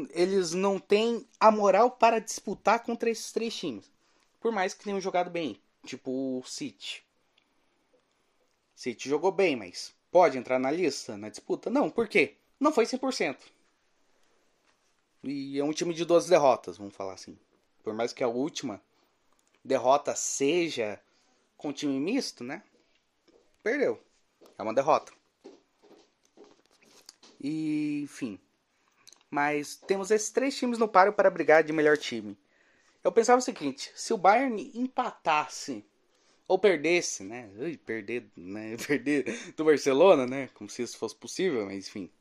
Eles 0.10 0.54
não 0.54 0.80
têm 0.80 1.28
a 1.39 1.52
moral 1.52 1.91
para 1.91 2.20
disputar 2.20 2.84
contra 2.84 3.10
esses 3.10 3.32
três 3.32 3.56
times. 3.56 3.89
Por 4.39 4.52
mais 4.52 4.74
que 4.74 4.84
tenham 4.84 5.00
jogado 5.00 5.30
bem. 5.30 5.62
Tipo 5.86 6.39
o 6.39 6.44
City. 6.44 7.04
City 8.76 9.08
jogou 9.08 9.32
bem, 9.32 9.56
mas 9.56 9.94
pode 10.12 10.38
entrar 10.38 10.58
na 10.58 10.72
lista, 10.72 11.15
na 11.15 11.30
disputa? 11.30 11.70
Não, 11.70 11.89
por 11.89 12.08
quê? 12.08 12.36
Não 12.60 12.74
foi 12.74 12.86
100%. 12.86 13.38
E 15.24 15.60
é 15.60 15.64
um 15.64 15.74
time 15.74 15.94
de 15.94 16.06
duas 16.06 16.26
derrotas, 16.26 16.78
vamos 16.78 16.96
falar 16.96 17.14
assim. 17.14 17.38
Por 17.84 17.94
mais 17.94 18.12
que 18.14 18.24
a 18.24 18.28
última 18.28 18.82
derrota 19.64 20.16
seja 20.16 21.00
com 21.58 21.72
time 21.72 22.00
misto, 22.00 22.44
né? 22.44 22.64
Perdeu. 23.62 24.02
É 24.58 24.64
uma 24.64 24.74
derrota. 24.74 25.12
E, 27.40 28.02
enfim. 28.04 28.40
Mas 29.30 29.76
temos 29.76 30.12
esses 30.12 30.30
três 30.30 30.56
times 30.58 30.78
no 30.78 30.88
páreo 30.88 31.14
para 31.14 31.30
brigar 31.30 31.64
de 31.64 31.72
melhor 31.72 31.98
time. 31.98 32.38
Eu 33.04 33.12
pensava 33.12 33.40
o 33.40 33.44
seguinte: 33.44 33.92
se 33.96 34.14
o 34.14 34.18
Bayern 34.18 34.72
empatasse 34.74 35.86
ou 36.48 36.60
perdesse, 36.60 37.24
né? 37.24 37.50
Ui, 37.58 37.78
perder, 37.78 38.30
né? 38.36 38.76
Perder 38.86 39.54
do 39.56 39.64
Barcelona, 39.64 40.28
né? 40.28 40.50
Como 40.54 40.70
se 40.70 40.82
isso 40.82 40.98
fosse 40.98 41.16
possível, 41.16 41.66
mas 41.66 41.88
enfim. 41.88 42.12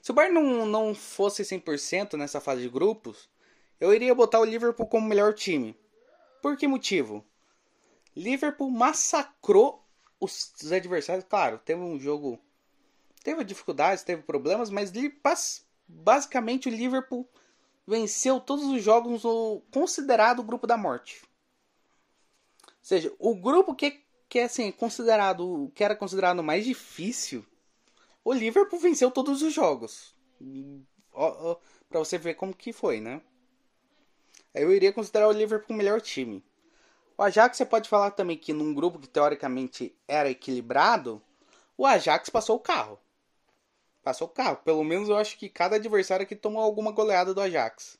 Se 0.00 0.10
o 0.10 0.14
Bayern 0.14 0.34
não, 0.34 0.66
não 0.66 0.94
fosse 0.94 1.42
100% 1.42 2.14
nessa 2.14 2.40
fase 2.40 2.62
de 2.62 2.68
grupos, 2.68 3.28
eu 3.80 3.92
iria 3.92 4.14
botar 4.14 4.40
o 4.40 4.44
Liverpool 4.44 4.86
como 4.86 5.06
melhor 5.06 5.34
time. 5.34 5.76
Por 6.42 6.56
que 6.56 6.66
motivo? 6.66 7.24
Liverpool 8.16 8.70
massacrou 8.70 9.84
os 10.20 10.72
adversários. 10.72 11.24
Claro, 11.28 11.58
teve 11.58 11.80
um 11.80 11.98
jogo. 11.98 12.40
Teve 13.22 13.44
dificuldades, 13.44 14.04
teve 14.04 14.22
problemas, 14.22 14.70
mas 14.70 14.92
basicamente 15.86 16.68
o 16.68 16.72
Liverpool 16.72 17.28
venceu 17.86 18.40
todos 18.40 18.64
os 18.66 18.82
jogos 18.82 19.24
no 19.24 19.62
considerado 19.70 20.42
grupo 20.42 20.66
da 20.66 20.76
morte. 20.76 21.22
Ou 22.66 22.72
seja, 22.82 23.12
o 23.18 23.34
grupo 23.34 23.74
que, 23.74 24.02
que 24.28 24.38
é 24.38 24.44
assim, 24.44 24.70
considerado, 24.72 25.70
que 25.74 25.82
era 25.82 25.96
considerado 25.96 26.42
mais 26.42 26.64
difícil, 26.64 27.44
o 28.28 28.32
Liverpool 28.34 28.78
venceu 28.78 29.10
todos 29.10 29.40
os 29.40 29.54
jogos. 29.54 30.14
Para 31.88 31.98
você 31.98 32.18
ver 32.18 32.34
como 32.34 32.54
que 32.54 32.74
foi, 32.74 33.00
né? 33.00 33.22
Eu 34.54 34.70
iria 34.70 34.92
considerar 34.92 35.28
o 35.28 35.32
Liverpool 35.32 35.74
o 35.74 35.78
melhor 35.78 35.98
time. 36.02 36.44
O 37.16 37.22
Ajax 37.22 37.56
você 37.56 37.64
pode 37.64 37.88
falar 37.88 38.10
também 38.10 38.36
que 38.36 38.52
num 38.52 38.74
grupo 38.74 38.98
que 38.98 39.08
teoricamente 39.08 39.96
era 40.06 40.28
equilibrado, 40.28 41.22
o 41.74 41.86
Ajax 41.86 42.28
passou 42.28 42.56
o 42.56 42.60
carro. 42.60 42.98
Passou 44.02 44.26
o 44.26 44.30
carro. 44.30 44.58
Pelo 44.58 44.84
menos 44.84 45.08
eu 45.08 45.16
acho 45.16 45.38
que 45.38 45.48
cada 45.48 45.76
adversário 45.76 46.24
aqui 46.24 46.36
tomou 46.36 46.60
alguma 46.60 46.92
goleada 46.92 47.32
do 47.32 47.40
Ajax. 47.40 47.98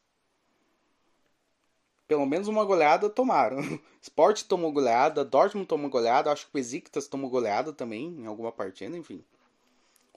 Pelo 2.07 2.27
menos 2.27 2.49
uma 2.49 2.67
goleada 2.67 3.09
tomaram. 3.09 3.61
Sport 4.03 4.43
tomou 4.43 4.73
goleada, 4.73 5.25
Dortmund 5.25 5.67
tomou 5.67 5.88
goleada, 5.88 6.31
acho 6.31 6.45
que 6.45 6.51
o 6.51 6.53
Besiktas 6.53 7.09
tomou 7.09 7.31
goleada 7.31 7.73
também 7.73 8.09
em 8.09 8.27
alguma 8.27 8.53
partida, 8.53 8.95
enfim. 8.95 9.25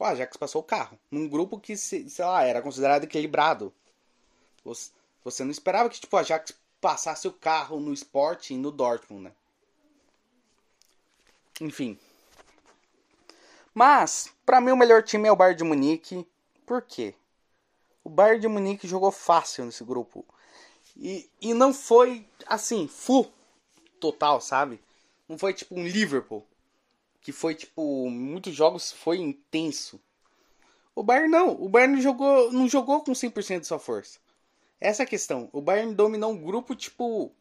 O 0.02 0.04
Ajax 0.04 0.36
passou 0.36 0.62
o 0.62 0.64
carro. 0.64 0.98
Num 1.12 1.30
grupo 1.30 1.60
que, 1.60 1.78
sei 1.78 2.08
lá, 2.18 2.44
era 2.44 2.60
considerado 2.60 3.04
equilibrado. 3.04 3.72
Você 5.24 5.44
não 5.44 5.52
esperava 5.52 5.92
que 5.92 6.02
tipo, 6.02 6.16
o 6.16 6.20
Ajax 6.20 6.58
passasse 6.82 7.28
o 7.28 7.32
carro 7.32 7.80
no 7.80 7.94
Sport 7.94 8.50
e 8.50 8.58
no 8.58 8.72
Dortmund, 8.72 9.26
né? 9.26 9.32
Enfim. 11.62 12.00
Mas, 13.76 14.34
para 14.44 14.60
mim, 14.60 14.72
o 14.72 14.76
melhor 14.76 15.04
time 15.04 15.28
é 15.28 15.32
o 15.32 15.36
Bayern 15.36 15.60
de 15.60 15.64
Munique. 15.64 16.28
Por 16.66 16.82
quê? 16.82 17.14
O 18.04 18.10
Bayern 18.10 18.42
de 18.42 18.48
Munique 18.48 18.88
jogou 18.88 19.12
fácil 19.12 19.66
nesse 19.66 19.84
grupo. 19.84 20.26
E, 20.98 21.30
e 21.40 21.54
não 21.54 21.72
foi, 21.72 22.28
assim, 22.48 22.88
full 22.88 23.32
total, 24.00 24.42
sabe? 24.42 24.82
Não 25.30 25.38
foi 25.38 25.54
tipo 25.54 25.76
um 25.76 25.86
Liverpool. 25.88 26.44
Que 27.22 27.32
foi, 27.32 27.56
tipo, 27.56 28.10
muitos 28.10 28.54
jogos 28.54 28.92
foi 28.92 29.18
intenso. 29.18 30.02
O 30.96 31.04
Bayern 31.04 31.30
não. 31.30 31.62
O 31.62 31.70
Bayern 31.70 31.96
não 31.96 32.02
jogou, 32.02 32.52
não 32.52 32.68
jogou 32.68 33.02
com 33.02 33.12
100% 33.12 33.62
de 33.62 33.68
sua 33.68 33.80
força. 33.80 34.20
Essa 34.80 35.04
é 35.04 35.06
a 35.06 35.08
questão. 35.08 35.50
O 35.54 35.62
Bayern 35.62 35.94
dominou 35.94 36.32
um 36.32 36.44
grupo, 36.44 36.76
tipo, 36.76 37.32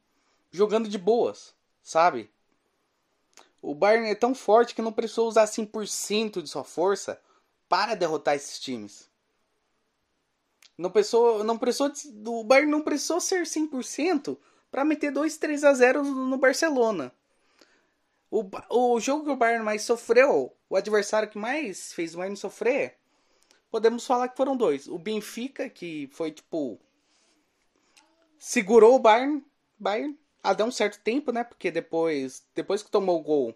jogando 0.51 0.89
de 0.89 0.99
boas, 0.99 1.55
sabe? 1.83 2.31
O 3.63 3.75
Bayern 3.75 4.09
é 4.09 4.15
tão 4.15 4.35
forte 4.35 4.75
que 4.75 4.83
não 4.83 4.93
precisou 4.93 5.29
usar 5.29 5.45
100% 5.45 6.43
de 6.43 6.49
sua 6.49 6.65
força 6.65 7.21
para 7.69 7.95
derrotar 7.95 8.35
esses 8.35 8.59
times. 8.59 9.09
Não 10.77 10.91
precisou, 10.91 11.45
não 11.45 11.59
precisou, 11.59 11.93
o 12.27 12.45
Bayern 12.45 12.71
não 12.71 12.81
precisou 12.81 13.21
ser 13.21 13.43
100% 13.43 14.37
para 14.71 14.85
meter 14.85 15.13
2 15.13 15.37
3 15.37 15.65
a 15.65 15.75
0 15.75 16.03
no 16.03 16.39
Barcelona. 16.39 17.13
O, 18.31 18.49
o 18.71 19.01
jogo 19.01 19.25
que 19.25 19.31
o 19.31 19.37
Bayern 19.37 19.65
mais 19.65 19.83
sofreu, 19.83 20.57
o 20.69 20.77
adversário 20.77 21.29
que 21.29 21.39
mais 21.39 21.93
fez 21.93 22.15
o 22.15 22.19
Bayern 22.19 22.37
sofrer, 22.37 22.97
podemos 23.71 24.07
falar 24.07 24.29
que 24.29 24.37
foram 24.37 24.57
dois. 24.57 24.87
O 24.87 24.99
Benfica, 24.99 25.69
que 25.69 26.09
foi 26.13 26.31
tipo 26.31 26.79
segurou 28.39 28.95
o 28.95 28.99
Bayern, 28.99 29.45
Bayern 29.79 30.19
até 30.43 30.65
um 30.65 30.71
certo 30.71 31.01
tempo, 31.01 31.33
né? 31.33 31.45
Porque 31.45 31.71
depois, 31.71 32.47
depois 32.55 32.83
que 32.83 32.91
tomou 32.91 33.21
o 33.21 33.23
gol, 33.23 33.55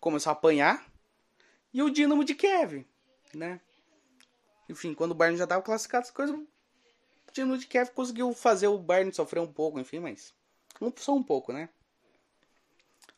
começou 0.00 0.30
a 0.30 0.32
apanhar. 0.32 0.84
E 1.72 1.82
o 1.82 1.90
Dinamo 1.90 2.24
de 2.24 2.34
Kiev, 2.34 2.84
né? 3.32 3.60
Enfim, 4.68 4.92
quando 4.94 5.12
o 5.12 5.14
Bayern 5.14 5.38
já 5.38 5.44
estava 5.44 5.62
classificado, 5.62 6.04
as 6.04 6.10
coisas. 6.10 6.34
O 6.36 7.32
Dinamo 7.32 7.56
de 7.56 7.66
Kiev 7.66 7.90
conseguiu 7.90 8.32
fazer 8.34 8.66
o 8.66 8.78
Bayern 8.78 9.12
sofrer 9.14 9.40
um 9.40 9.52
pouco, 9.52 9.78
enfim, 9.78 10.00
mas. 10.00 10.34
Só 10.96 11.14
um 11.14 11.22
pouco, 11.22 11.52
né? 11.52 11.68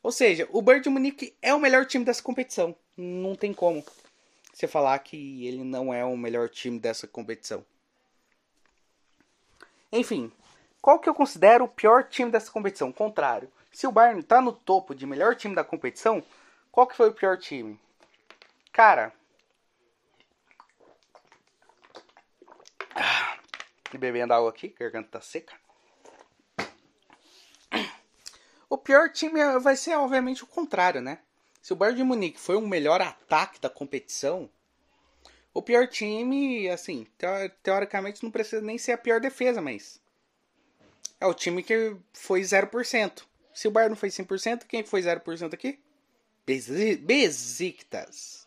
Ou 0.05 0.11
seja, 0.11 0.47
o 0.51 0.61
Bayern 0.61 0.83
de 0.83 0.89
Munique 0.91 1.35
é 1.41 1.51
o 1.51 1.59
melhor 1.59 1.83
time 1.83 2.05
dessa 2.05 2.21
competição. 2.21 2.75
Não 2.95 3.33
tem 3.33 3.51
como 3.51 3.83
você 4.53 4.67
falar 4.67 4.99
que 4.99 5.47
ele 5.47 5.63
não 5.63 5.91
é 5.91 6.05
o 6.05 6.15
melhor 6.15 6.47
time 6.47 6.77
dessa 6.77 7.07
competição. 7.07 7.65
Enfim, 9.91 10.31
qual 10.79 10.99
que 10.99 11.09
eu 11.09 11.15
considero 11.15 11.65
o 11.65 11.67
pior 11.67 12.03
time 12.03 12.29
dessa 12.29 12.51
competição? 12.51 12.91
Contrário. 12.91 13.51
Se 13.71 13.87
o 13.87 13.91
Bayern 13.91 14.19
está 14.19 14.39
no 14.39 14.51
topo 14.51 14.93
de 14.93 15.07
melhor 15.07 15.35
time 15.35 15.55
da 15.55 15.63
competição, 15.63 16.23
qual 16.71 16.85
que 16.85 16.95
foi 16.95 17.09
o 17.09 17.13
pior 17.15 17.35
time? 17.35 17.79
Cara. 18.71 19.11
E 23.91 23.97
bebendo 23.97 24.35
água 24.35 24.51
aqui, 24.51 24.67
garganta 24.79 25.09
tá 25.09 25.21
seca. 25.21 25.55
O 28.69 28.74
pior 28.85 29.09
time 29.09 29.59
vai 29.59 29.75
ser, 29.75 29.95
obviamente, 29.95 30.43
o 30.43 30.47
contrário, 30.47 31.01
né? 31.01 31.17
Se 31.61 31.73
o 31.73 31.75
Bayern 31.75 31.97
de 31.97 32.03
Munique 32.03 32.39
foi 32.39 32.55
o 32.55 32.61
melhor 32.61 33.01
ataque 33.01 33.59
da 33.59 33.69
competição, 33.69 34.47
o 35.51 35.61
pior 35.61 35.87
time, 35.87 36.69
assim, 36.69 37.07
teoricamente 37.63 38.23
não 38.23 38.29
precisa 38.29 38.61
nem 38.61 38.77
ser 38.77 38.91
a 38.91 38.97
pior 38.97 39.19
defesa, 39.19 39.59
mas 39.61 39.99
é 41.19 41.25
o 41.25 41.33
time 41.33 41.63
que 41.63 41.97
foi 42.13 42.41
0%. 42.41 43.23
Se 43.53 43.67
o 43.67 43.71
Bayern 43.71 43.91
não 43.91 43.97
foi 43.97 44.09
100%, 44.09 44.65
quem 44.67 44.83
foi 44.83 45.01
0% 45.01 45.53
aqui? 45.53 45.79
Besiktas. 47.01 48.45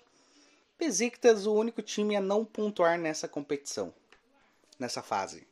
Besiktas, 0.79 1.46
o 1.46 1.55
único 1.55 1.83
time 1.83 2.14
a 2.14 2.20
não 2.20 2.44
pontuar 2.44 2.96
nessa 2.96 3.27
competição, 3.27 3.92
nessa 4.79 5.03
fase. 5.03 5.44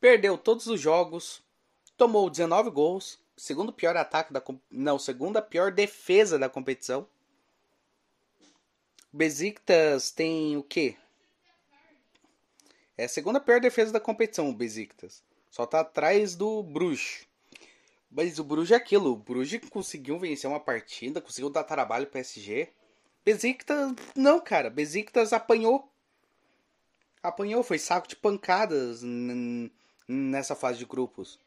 Perdeu 0.00 0.38
todos 0.38 0.66
os 0.68 0.80
jogos, 0.80 1.42
tomou 1.98 2.30
19 2.30 2.70
gols, 2.70 3.19
segundo 3.40 3.72
pior 3.72 3.96
ataque 3.96 4.32
da 4.34 4.42
não, 4.70 4.98
segunda 4.98 5.40
pior 5.40 5.72
defesa 5.72 6.38
da 6.38 6.48
competição. 6.48 7.08
Besiktas 9.10 10.10
tem 10.10 10.58
o 10.58 10.62
quê? 10.62 10.94
É 12.98 13.04
a 13.04 13.08
segunda 13.08 13.40
pior 13.40 13.58
defesa 13.58 13.92
da 13.92 13.98
competição, 13.98 14.50
o 14.50 14.54
Besiktas. 14.54 15.24
Só 15.50 15.64
tá 15.64 15.80
atrás 15.80 16.36
do 16.36 16.62
Bruges. 16.62 17.26
Mas 18.10 18.38
o 18.38 18.44
Bruges 18.44 18.72
é 18.72 18.76
aquilo. 18.76 19.12
O 19.12 19.16
Bruges 19.16 19.68
conseguiu 19.70 20.18
vencer 20.18 20.48
uma 20.48 20.60
partida, 20.60 21.20
conseguiu 21.20 21.48
dar 21.48 21.64
trabalho 21.64 22.04
pro 22.06 22.12
PSG. 22.12 22.68
Besiktas, 23.24 23.94
não, 24.14 24.38
cara. 24.38 24.68
Besiktas 24.68 25.32
apanhou. 25.32 25.90
Apanhou, 27.22 27.62
foi 27.62 27.78
saco 27.78 28.06
de 28.06 28.16
pancadas 28.16 29.02
nessa 30.06 30.54
fase 30.54 30.78
de 30.78 30.84
grupos. 30.84 31.38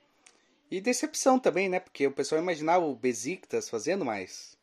E 0.73 0.81
decepção 0.81 1.39
também, 1.39 1.69
né? 1.69 1.79
Porque 1.79 2.07
o 2.07 2.11
pessoal 2.11 2.41
imaginava 2.41 2.83
o 2.83 2.95
Besiktas 2.95 3.69
fazendo 3.69 4.03
mais. 4.03 4.57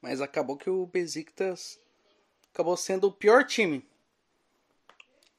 Mas 0.00 0.20
acabou 0.20 0.56
que 0.56 0.70
o 0.70 0.86
Besiktas 0.86 1.80
acabou 2.52 2.76
sendo 2.76 3.08
o 3.08 3.12
pior 3.12 3.44
time 3.44 3.84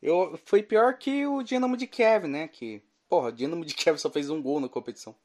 eu, 0.01 0.39
foi 0.45 0.63
pior 0.63 0.97
que 0.97 1.25
o 1.25 1.43
Dinamo 1.43 1.75
de 1.75 1.85
Kiev, 1.85 2.25
né? 2.25 2.47
Que, 2.47 2.81
porra, 3.09 3.29
o 3.29 3.31
Dinamo 3.31 3.65
de 3.65 3.73
Kiev 3.75 3.97
só 3.97 4.09
fez 4.09 4.29
um 4.29 4.41
gol 4.41 4.59
na 4.59 4.69
competição. 4.69 5.15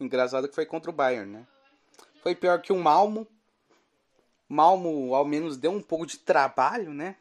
Engraçado 0.00 0.48
que 0.48 0.54
foi 0.54 0.66
contra 0.66 0.90
o 0.90 0.94
Bayern, 0.94 1.30
né? 1.30 1.46
Foi 2.22 2.34
pior 2.34 2.60
que 2.60 2.72
o 2.72 2.78
Malmo. 2.78 3.26
Malmo, 4.48 5.14
ao 5.14 5.24
menos, 5.24 5.56
deu 5.56 5.70
um 5.70 5.82
pouco 5.82 6.06
de 6.06 6.18
trabalho, 6.18 6.92
né? 6.92 7.16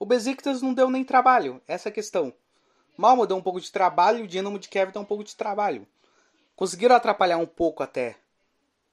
O 0.00 0.06
Besiktas 0.06 0.62
não 0.62 0.72
deu 0.72 0.88
nem 0.88 1.04
trabalho, 1.04 1.60
essa 1.68 1.88
é 1.88 1.90
a 1.90 1.94
questão. 1.94 2.32
Malmo 2.96 3.26
deu 3.26 3.36
um 3.36 3.42
pouco 3.42 3.60
de 3.60 3.70
trabalho, 3.70 4.24
o 4.24 4.26
Dinamo 4.26 4.58
de 4.58 4.66
Kiev 4.66 4.92
deu 4.92 5.02
um 5.02 5.04
pouco 5.04 5.22
de 5.22 5.36
trabalho. 5.36 5.86
Conseguiram 6.56 6.96
atrapalhar 6.96 7.36
um 7.36 7.44
pouco 7.44 7.82
até. 7.82 8.16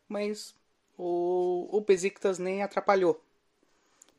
Mas 0.05 0.53
o, 0.97 1.69
o 1.71 1.79
Besiktas 1.79 2.37
nem 2.37 2.61
atrapalhou. 2.61 3.23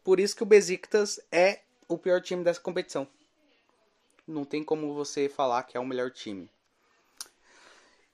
Por 0.03 0.19
isso 0.19 0.35
que 0.35 0.43
o 0.43 0.47
Besiktas 0.47 1.21
é 1.31 1.61
o 1.87 1.99
pior 1.99 2.23
time 2.23 2.43
dessa 2.43 2.59
competição. 2.59 3.07
Não 4.27 4.47
tem 4.47 4.65
como 4.65 4.95
você 4.95 5.29
falar 5.29 5.65
que 5.65 5.77
é 5.77 5.81
o 5.81 5.87
melhor 5.87 6.11
time. 6.11 6.51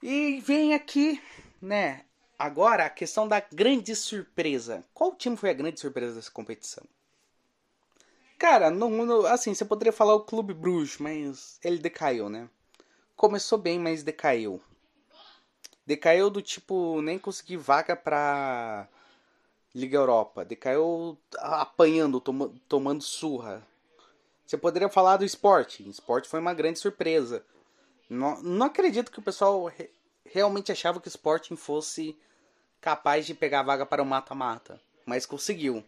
E 0.03 0.41
vem 0.41 0.73
aqui, 0.73 1.23
né? 1.61 2.03
Agora 2.37 2.85
a 2.85 2.89
questão 2.89 3.25
da 3.25 3.39
grande 3.39 3.95
surpresa. 3.95 4.83
Qual 4.93 5.15
time 5.15 5.37
foi 5.37 5.49
a 5.49 5.53
grande 5.53 5.79
surpresa 5.79 6.15
dessa 6.15 6.29
competição? 6.29 6.85
Cara, 8.45 8.69
não, 8.69 8.91
não, 8.91 9.25
assim, 9.25 9.55
você 9.55 9.65
poderia 9.65 9.91
falar 9.91 10.13
o 10.13 10.19
Clube 10.19 10.53
Bruges, 10.53 10.99
mas 10.99 11.59
ele 11.63 11.79
decaiu, 11.79 12.29
né? 12.29 12.47
Começou 13.15 13.57
bem, 13.57 13.79
mas 13.79 14.03
decaiu. 14.03 14.61
Decaiu 15.83 16.29
do 16.29 16.43
tipo, 16.43 17.01
nem 17.01 17.17
conseguir 17.17 17.57
vaga 17.57 17.95
pra 17.95 18.87
Liga 19.73 19.97
Europa. 19.97 20.45
Decaiu 20.45 21.17
apanhando, 21.39 22.21
toma, 22.21 22.53
tomando 22.69 23.01
surra. 23.01 23.65
Você 24.45 24.59
poderia 24.59 24.89
falar 24.89 25.17
do 25.17 25.25
esporte. 25.25 25.89
Esporte 25.89 26.29
foi 26.29 26.39
uma 26.39 26.53
grande 26.53 26.77
surpresa. 26.77 27.43
Não, 28.07 28.43
não 28.43 28.67
acredito 28.67 29.11
que 29.11 29.17
o 29.17 29.23
pessoal 29.23 29.65
re, 29.65 29.89
realmente 30.23 30.71
achava 30.71 31.01
que 31.01 31.07
o 31.07 31.09
Sporting 31.09 31.55
fosse 31.55 32.15
capaz 32.79 33.25
de 33.25 33.33
pegar 33.33 33.61
a 33.61 33.63
vaga 33.63 33.87
para 33.87 34.03
o 34.03 34.05
mata-mata. 34.05 34.79
Mas 35.03 35.25
conseguiu. 35.25 35.83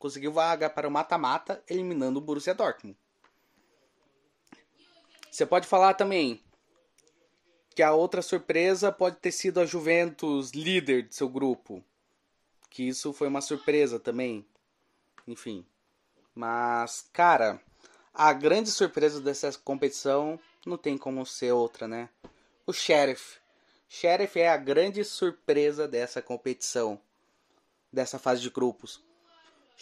Conseguiu 0.00 0.32
vaga 0.32 0.70
para 0.70 0.88
o 0.88 0.90
mata-mata, 0.90 1.62
eliminando 1.68 2.18
o 2.18 2.22
Borussia 2.22 2.54
Dortmund. 2.54 2.96
Você 5.30 5.44
pode 5.44 5.66
falar 5.66 5.92
também 5.92 6.42
que 7.74 7.82
a 7.82 7.92
outra 7.92 8.22
surpresa 8.22 8.90
pode 8.90 9.16
ter 9.16 9.30
sido 9.30 9.60
a 9.60 9.66
Juventus 9.66 10.52
líder 10.52 11.02
de 11.02 11.14
seu 11.14 11.28
grupo. 11.28 11.84
Que 12.70 12.88
isso 12.88 13.12
foi 13.12 13.28
uma 13.28 13.42
surpresa 13.42 14.00
também. 14.00 14.46
Enfim. 15.28 15.66
Mas, 16.34 17.06
cara, 17.12 17.60
a 18.14 18.32
grande 18.32 18.70
surpresa 18.70 19.20
dessa 19.20 19.52
competição 19.58 20.40
não 20.64 20.78
tem 20.78 20.96
como 20.96 21.26
ser 21.26 21.52
outra, 21.52 21.86
né? 21.86 22.08
O 22.66 22.72
Sheriff. 22.72 23.38
Sheriff 23.86 24.40
é 24.40 24.48
a 24.48 24.56
grande 24.56 25.04
surpresa 25.04 25.86
dessa 25.86 26.22
competição, 26.22 26.98
dessa 27.92 28.18
fase 28.18 28.40
de 28.40 28.48
grupos. 28.48 29.09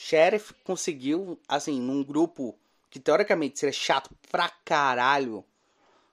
Sheriff 0.01 0.55
conseguiu, 0.63 1.41
assim, 1.49 1.81
num 1.81 2.05
grupo 2.05 2.57
que 2.89 3.01
teoricamente 3.01 3.59
seria 3.59 3.73
chato 3.73 4.09
pra 4.31 4.49
caralho, 4.49 5.45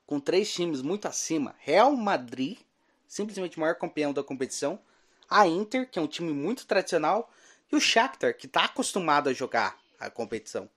com 0.08 0.20
três 0.20 0.52
times 0.52 0.82
muito 0.82 1.08
acima: 1.08 1.54
Real 1.60 1.96
Madrid, 1.96 2.58
simplesmente 3.08 3.58
o 3.58 3.60
maior 3.60 3.76
campeão 3.76 4.12
da 4.12 4.24
competição, 4.24 4.80
a 5.30 5.48
Inter, 5.48 5.88
que 5.88 6.00
é 6.00 6.02
um 6.02 6.08
time 6.08 6.34
muito 6.34 6.66
tradicional, 6.66 7.32
e 7.72 7.76
o 7.76 7.80
Shakhtar, 7.80 8.36
que 8.36 8.48
está 8.48 8.66
acostumado 8.66 9.30
a 9.30 9.34
jogar 9.34 9.78
a 10.00 10.10
competição. 10.10 10.68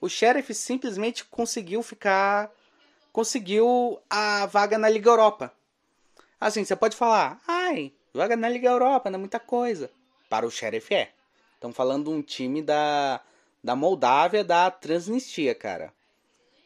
O 0.00 0.08
Sheriff 0.08 0.52
simplesmente 0.52 1.24
conseguiu 1.24 1.80
ficar. 1.80 2.50
conseguiu 3.12 4.00
a 4.10 4.46
vaga 4.46 4.76
na 4.76 4.88
Liga 4.88 5.08
Europa. 5.08 5.54
Assim, 6.40 6.64
você 6.64 6.74
pode 6.74 6.96
falar, 6.96 7.40
ai, 7.46 7.92
vaga 8.12 8.36
na 8.36 8.48
Liga 8.48 8.68
Europa, 8.68 9.10
não 9.10 9.16
é 9.16 9.20
muita 9.20 9.38
coisa. 9.38 9.88
Para 10.28 10.44
o 10.44 10.50
Sheriff 10.50 10.92
é. 10.92 11.12
Estamos 11.60 11.76
falando 11.76 12.04
de 12.04 12.10
um 12.10 12.22
time 12.22 12.62
da, 12.62 13.20
da 13.62 13.76
Moldávia, 13.76 14.42
da 14.42 14.70
Transnistria, 14.70 15.54
cara. 15.54 15.92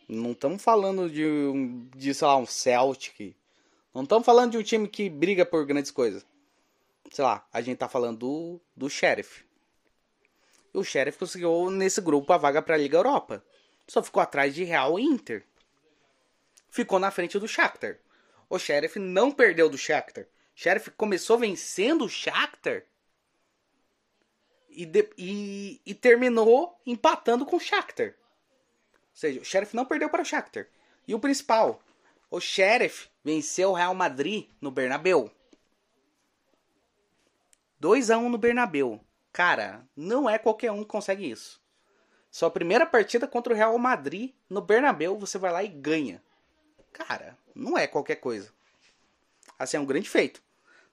Não 0.08 0.30
estamos 0.30 0.62
falando 0.62 1.10
de, 1.10 1.26
de, 1.96 2.14
sei 2.14 2.28
lá, 2.28 2.36
um 2.36 2.46
Celtic. 2.46 3.34
Não 3.92 4.04
estamos 4.04 4.24
falando 4.24 4.52
de 4.52 4.58
um 4.58 4.62
time 4.62 4.86
que 4.86 5.10
briga 5.10 5.44
por 5.44 5.66
grandes 5.66 5.90
coisas. 5.90 6.24
Sei 7.10 7.24
lá, 7.24 7.44
a 7.52 7.60
gente 7.60 7.78
tá 7.78 7.88
falando 7.88 8.18
do, 8.18 8.60
do 8.76 8.88
Sheriff. 8.88 9.44
E 10.72 10.78
o 10.78 10.84
Sheriff 10.84 11.18
conseguiu 11.18 11.72
nesse 11.72 12.00
grupo 12.00 12.32
a 12.32 12.38
vaga 12.38 12.62
para 12.62 12.76
a 12.76 12.78
Liga 12.78 12.96
Europa. 12.96 13.44
Só 13.88 14.00
ficou 14.00 14.22
atrás 14.22 14.54
de 14.54 14.62
Real 14.62 14.96
e 14.96 15.02
Inter. 15.02 15.44
Ficou 16.70 17.00
na 17.00 17.10
frente 17.10 17.36
do 17.36 17.48
Shakhtar. 17.48 17.98
O 18.48 18.60
Sheriff 18.60 19.00
não 19.00 19.32
perdeu 19.32 19.68
do 19.68 19.76
Shakhtar. 19.76 20.22
O 20.22 20.28
Sheriff 20.54 20.92
começou 20.92 21.36
vencendo 21.36 22.04
o 22.04 22.08
Shakhtar 22.08 22.84
e, 24.74 24.86
de, 24.86 25.08
e, 25.16 25.80
e, 25.86 25.94
terminou 25.94 26.78
empatando 26.84 27.46
com 27.46 27.56
o 27.56 27.60
Shakhtar. 27.60 28.08
Ou 28.08 28.14
seja, 29.12 29.40
o 29.40 29.44
Sheriff 29.44 29.74
não 29.76 29.84
perdeu 29.84 30.08
para 30.08 30.22
o 30.22 30.24
Shakhtar. 30.24 30.66
E 31.06 31.14
o 31.14 31.20
principal, 31.20 31.80
o 32.30 32.40
Sheriff 32.40 33.08
venceu 33.22 33.70
o 33.70 33.74
Real 33.74 33.94
Madrid 33.94 34.48
no 34.60 34.70
Bernabeu. 34.70 35.30
2 37.78 38.10
a 38.10 38.18
1 38.18 38.28
no 38.28 38.38
Bernabeu. 38.38 39.00
Cara, 39.32 39.86
não 39.96 40.28
é 40.28 40.38
qualquer 40.38 40.72
um 40.72 40.82
que 40.82 40.88
consegue 40.88 41.30
isso. 41.30 41.62
Sua 42.30 42.50
primeira 42.50 42.86
partida 42.86 43.28
contra 43.28 43.52
o 43.52 43.56
Real 43.56 43.78
Madrid 43.78 44.32
no 44.48 44.60
Bernabeu, 44.60 45.18
você 45.18 45.38
vai 45.38 45.52
lá 45.52 45.62
e 45.62 45.68
ganha. 45.68 46.22
Cara, 46.92 47.38
não 47.54 47.78
é 47.78 47.86
qualquer 47.86 48.16
coisa. 48.16 48.52
Assim, 49.58 49.76
é 49.76 49.80
um 49.80 49.86
grande 49.86 50.08
feito. 50.08 50.42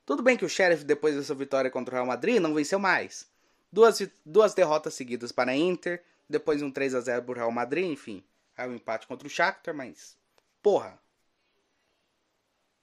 Tudo 0.05 0.21
bem 0.21 0.35
que 0.35 0.45
o 0.45 0.49
Sheriff, 0.49 0.83
depois 0.83 1.15
dessa 1.15 1.33
vitória 1.33 1.71
contra 1.71 1.93
o 1.93 1.95
Real 1.95 2.05
Madrid, 2.05 2.39
não 2.39 2.53
venceu 2.53 2.77
mais. 2.77 3.30
Duas, 3.71 4.01
duas 4.25 4.53
derrotas 4.53 4.93
seguidas 4.93 5.31
para 5.31 5.51
a 5.51 5.55
Inter, 5.55 6.03
depois 6.29 6.61
um 6.61 6.71
3 6.71 6.95
a 6.95 7.01
0 7.01 7.23
para 7.23 7.31
o 7.31 7.35
Real 7.35 7.51
Madrid, 7.51 7.85
enfim. 7.85 8.23
Aí 8.57 8.69
um 8.69 8.75
empate 8.75 9.07
contra 9.07 9.27
o 9.27 9.29
Shakhtar, 9.29 9.73
mas... 9.73 10.17
Porra! 10.61 10.99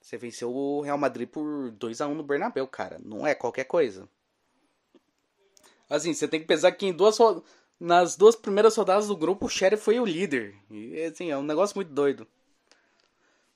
Você 0.01 0.17
venceu 0.17 0.51
o 0.55 0.81
Real 0.81 0.97
Madrid 0.97 1.29
por 1.29 1.71
2 1.73 2.01
a 2.01 2.09
1 2.09 2.15
no 2.15 2.23
Bernabéu, 2.23 2.67
cara. 2.67 2.99
Não 3.05 3.27
é 3.27 3.35
qualquer 3.35 3.65
coisa. 3.65 4.09
Assim, 5.91 6.15
você 6.15 6.27
tem 6.27 6.41
que 6.41 6.47
pensar 6.47 6.73
que 6.73 6.87
em 6.87 6.93
duas 6.93 7.19
nas 7.81 8.17
duas 8.17 8.35
primeiras 8.35 8.77
rodadas 8.77 9.07
do 9.07 9.17
grupo 9.17 9.47
o 9.47 9.49
Sheriff 9.49 9.83
foi 9.83 10.01
o 10.01 10.05
líder. 10.05 10.55
E 10.71 11.03
assim, 11.03 11.31
é 11.31 11.37
um 11.37 11.43
negócio 11.43 11.77
muito 11.77 11.93
doido. 11.93 12.27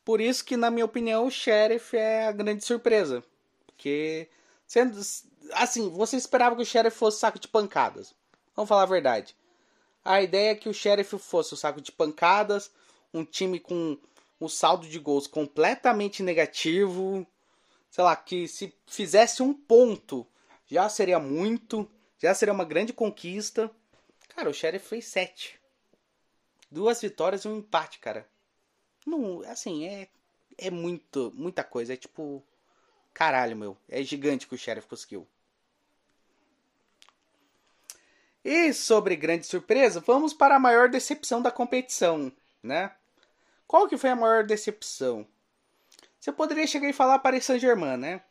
Por 0.04 0.20
isso 0.20 0.44
que, 0.44 0.56
na 0.56 0.70
minha 0.70 0.84
opinião, 0.84 1.26
o 1.26 1.30
Sheriff 1.30 1.96
é 1.96 2.26
a 2.26 2.32
grande 2.32 2.64
surpresa. 2.64 3.22
Porque, 3.66 4.28
sendo, 4.72 4.98
assim, 5.52 5.90
você 5.90 6.16
esperava 6.16 6.56
que 6.56 6.62
o 6.62 6.64
Sheriff 6.64 6.96
fosse 6.96 7.18
saco 7.18 7.38
de 7.38 7.46
pancadas. 7.46 8.14
Vamos 8.56 8.70
falar 8.70 8.84
a 8.84 8.86
verdade. 8.86 9.36
A 10.02 10.22
ideia 10.22 10.52
é 10.52 10.54
que 10.54 10.66
o 10.66 10.72
Sheriff 10.72 11.18
fosse 11.18 11.52
o 11.52 11.58
saco 11.58 11.78
de 11.78 11.92
pancadas, 11.92 12.70
um 13.12 13.22
time 13.22 13.60
com 13.60 13.98
um 14.40 14.48
saldo 14.48 14.88
de 14.88 14.98
gols 14.98 15.26
completamente 15.26 16.22
negativo. 16.22 17.26
Sei 17.90 18.02
lá, 18.02 18.16
que 18.16 18.48
se 18.48 18.74
fizesse 18.86 19.42
um 19.42 19.52
ponto 19.52 20.26
já 20.66 20.88
seria 20.88 21.18
muito, 21.18 21.86
já 22.18 22.34
seria 22.34 22.54
uma 22.54 22.64
grande 22.64 22.94
conquista. 22.94 23.70
Cara, 24.34 24.48
o 24.48 24.54
Sheriff 24.54 24.88
fez 24.88 25.04
sete. 25.04 25.60
Duas 26.70 26.98
vitórias 26.98 27.44
e 27.44 27.48
um 27.48 27.58
empate, 27.58 27.98
cara. 27.98 28.26
Não, 29.04 29.42
assim, 29.42 29.84
é 29.86 30.08
é 30.56 30.70
muito, 30.70 31.30
muita 31.34 31.62
coisa, 31.62 31.92
é 31.92 31.96
tipo 31.96 32.42
caralho, 33.12 33.56
meu. 33.56 33.76
É 33.88 34.02
gigante 34.02 34.46
que 34.46 34.54
o 34.54 34.58
Sheriff 34.58 34.86
conseguiu. 34.88 35.26
E 38.44 38.72
sobre 38.72 39.14
grande 39.14 39.46
surpresa, 39.46 40.00
vamos 40.00 40.34
para 40.34 40.56
a 40.56 40.60
maior 40.60 40.88
decepção 40.88 41.40
da 41.40 41.50
competição, 41.50 42.32
né? 42.62 42.92
Qual 43.66 43.86
que 43.86 43.96
foi 43.96 44.10
a 44.10 44.16
maior 44.16 44.44
decepção? 44.44 45.26
Você 46.18 46.32
poderia 46.32 46.66
chegar 46.66 46.88
e 46.88 46.92
falar 46.92 47.20
Paris 47.20 47.44
Saint-Germain, 47.44 47.96
né? 47.96 48.22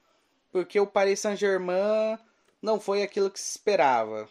Porque 0.52 0.80
o 0.80 0.88
Paris 0.88 1.22
Saint-Germain 1.22 2.17
não 2.62 2.80
foi 2.80 3.04
aquilo 3.04 3.32
que 3.32 3.39
se 3.39 3.52
esperava. 3.52 4.28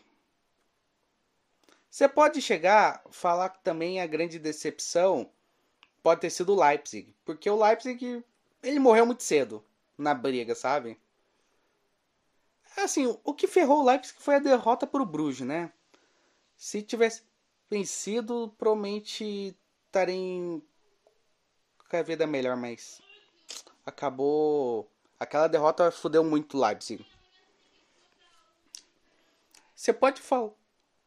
Você 1.91 2.07
pode 2.07 2.43
chegar 2.43 3.03
falar 3.11 3.49
que 3.49 3.65
também 3.65 4.01
a 4.01 4.07
grande 4.07 4.39
decepção 4.39 5.31
pode 6.03 6.21
ter 6.21 6.31
sido 6.31 6.55
o 6.55 6.63
Leipzig, 6.63 7.15
porque 7.25 7.49
o 7.49 7.57
Leipzig 7.57 8.23
ele 8.63 8.79
morreu 8.79 9.07
muito 9.07 9.23
cedo 9.23 9.65
na 10.01 10.15
briga, 10.15 10.55
sabe? 10.55 10.99
Assim, 12.77 13.19
o 13.25 13.35
que 13.35 13.47
ferrou 13.47 13.81
o 13.81 13.85
Leipzig 13.85 14.19
foi 14.19 14.37
a 14.37 14.41
derrota 14.41 14.87
para 14.87 15.03
o 15.03 15.07
Bruges, 15.07 15.47
né? 15.47 15.73
Se 16.57 16.83
tivesse 16.83 17.23
vencido, 17.69 18.55
provavelmente 18.59 19.57
estaria 19.87 20.61
com 21.89 21.97
a 21.97 22.03
vida 22.03 22.27
melhor, 22.27 22.57
mas 22.57 23.01
acabou. 23.85 24.89
Aquela 25.19 25.49
derrota 25.49 25.91
fudeu 25.91 26.25
muito 26.25 26.57
o 26.57 26.65
Leipzig. 26.65 27.05
Você 29.75 29.93
pode 29.93 30.21
falar. 30.21 30.51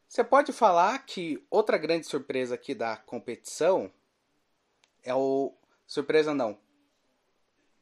Você 0.08 0.22
pode 0.22 0.52
falar 0.52 0.98
que 1.00 1.44
outra 1.50 1.76
grande 1.76 2.06
surpresa 2.06 2.54
aqui 2.54 2.74
da 2.74 2.96
competição 2.96 3.90
é 5.02 5.14
o. 5.14 5.52
Surpresa 5.86 6.32
não. 6.32 6.58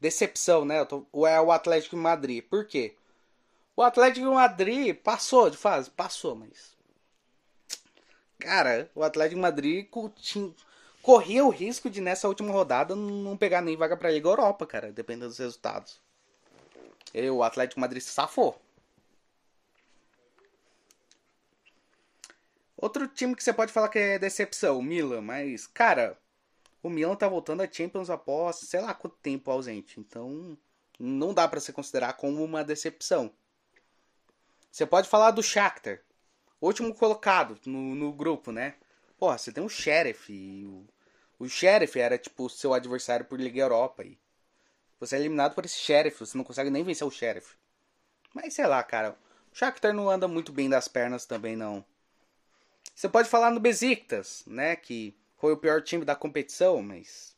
Decepção, 0.03 0.65
né? 0.65 0.85
É 1.29 1.39
o 1.39 1.49
Atlético 1.49 1.95
de 1.95 2.01
Madrid. 2.01 2.43
Por 2.43 2.65
quê? 2.65 2.93
O 3.73 3.81
Atlético 3.81 4.27
de 4.27 4.33
Madrid 4.33 4.97
passou 4.97 5.49
de 5.49 5.55
fase, 5.55 5.89
passou, 5.89 6.35
mas. 6.35 6.75
Cara, 8.37 8.91
o 8.93 9.01
Atlético 9.01 9.35
de 9.35 9.41
Madrid 9.41 9.87
corria 11.01 11.45
o 11.45 11.49
risco 11.49 11.89
de 11.89 12.01
nessa 12.01 12.27
última 12.27 12.51
rodada 12.51 12.97
não 12.97 13.37
pegar 13.37 13.61
nem 13.61 13.77
vaga 13.77 13.95
pra 13.95 14.11
Liga 14.11 14.27
Europa, 14.27 14.67
cara, 14.67 14.91
dependendo 14.91 15.29
dos 15.29 15.37
resultados. 15.37 16.01
E 17.13 17.29
o 17.29 17.41
Atlético 17.41 17.75
de 17.75 17.81
Madrid 17.81 18.03
safou. 18.03 18.61
Outro 22.75 23.07
time 23.07 23.33
que 23.37 23.41
você 23.41 23.53
pode 23.53 23.71
falar 23.71 23.87
que 23.87 23.99
é 23.99 24.19
decepção, 24.19 24.81
Milan, 24.81 25.21
mas, 25.21 25.65
cara, 25.65 26.17
o 26.83 26.89
Milan 26.89 27.15
tá 27.15 27.29
voltando 27.29 27.61
a 27.61 27.71
Champions 27.71 28.09
após 28.09 28.57
sei 28.57 28.81
lá 28.81 28.93
quanto 28.93 29.15
tempo 29.15 29.49
ausente. 29.49 29.99
Então, 29.99 30.57
não 30.99 31.33
dá 31.33 31.47
para 31.47 31.61
se 31.61 31.71
considerar 31.71 32.13
como 32.13 32.43
uma 32.43 32.63
decepção. 32.63 33.31
Você 34.69 34.85
pode 34.85 35.07
falar 35.07 35.31
do 35.31 35.41
Shakhtar, 35.41 36.01
último 36.59 36.93
colocado 36.93 37.57
no, 37.65 37.95
no 37.95 38.11
grupo, 38.11 38.51
né? 38.51 38.75
Porra, 39.17 39.37
você 39.37 39.51
tem 39.51 39.63
um 39.63 39.69
Sheriff. 39.69 40.33
o, 40.65 40.85
o 41.39 41.47
Sheriff 41.47 41.97
era 41.97 42.17
tipo 42.17 42.49
seu 42.49 42.73
adversário 42.73 43.25
por 43.25 43.39
Liga 43.39 43.61
Europa. 43.61 44.03
E 44.03 44.19
você 44.99 45.15
é 45.15 45.19
eliminado 45.19 45.55
por 45.55 45.63
esse 45.63 45.77
Sheriff. 45.77 46.19
Você 46.19 46.37
não 46.37 46.43
consegue 46.43 46.69
nem 46.69 46.83
vencer 46.83 47.07
o 47.07 47.11
Sheriff. 47.11 47.55
Mas 48.33 48.55
sei 48.55 48.67
lá, 48.67 48.83
cara. 48.83 49.15
O 49.51 49.55
Shakhtar 49.55 49.93
não 49.93 50.09
anda 50.09 50.27
muito 50.27 50.51
bem 50.51 50.67
das 50.67 50.87
pernas 50.87 51.25
também, 51.25 51.55
não. 51.55 51.85
Você 52.95 53.07
pode 53.07 53.29
falar 53.29 53.51
no 53.51 53.59
Besiktas, 53.59 54.43
né? 54.47 54.75
Que 54.75 55.15
foi 55.43 55.51
o 55.51 55.57
pior 55.57 55.81
time 55.81 56.05
da 56.05 56.15
competição, 56.15 56.81
mas. 56.81 57.35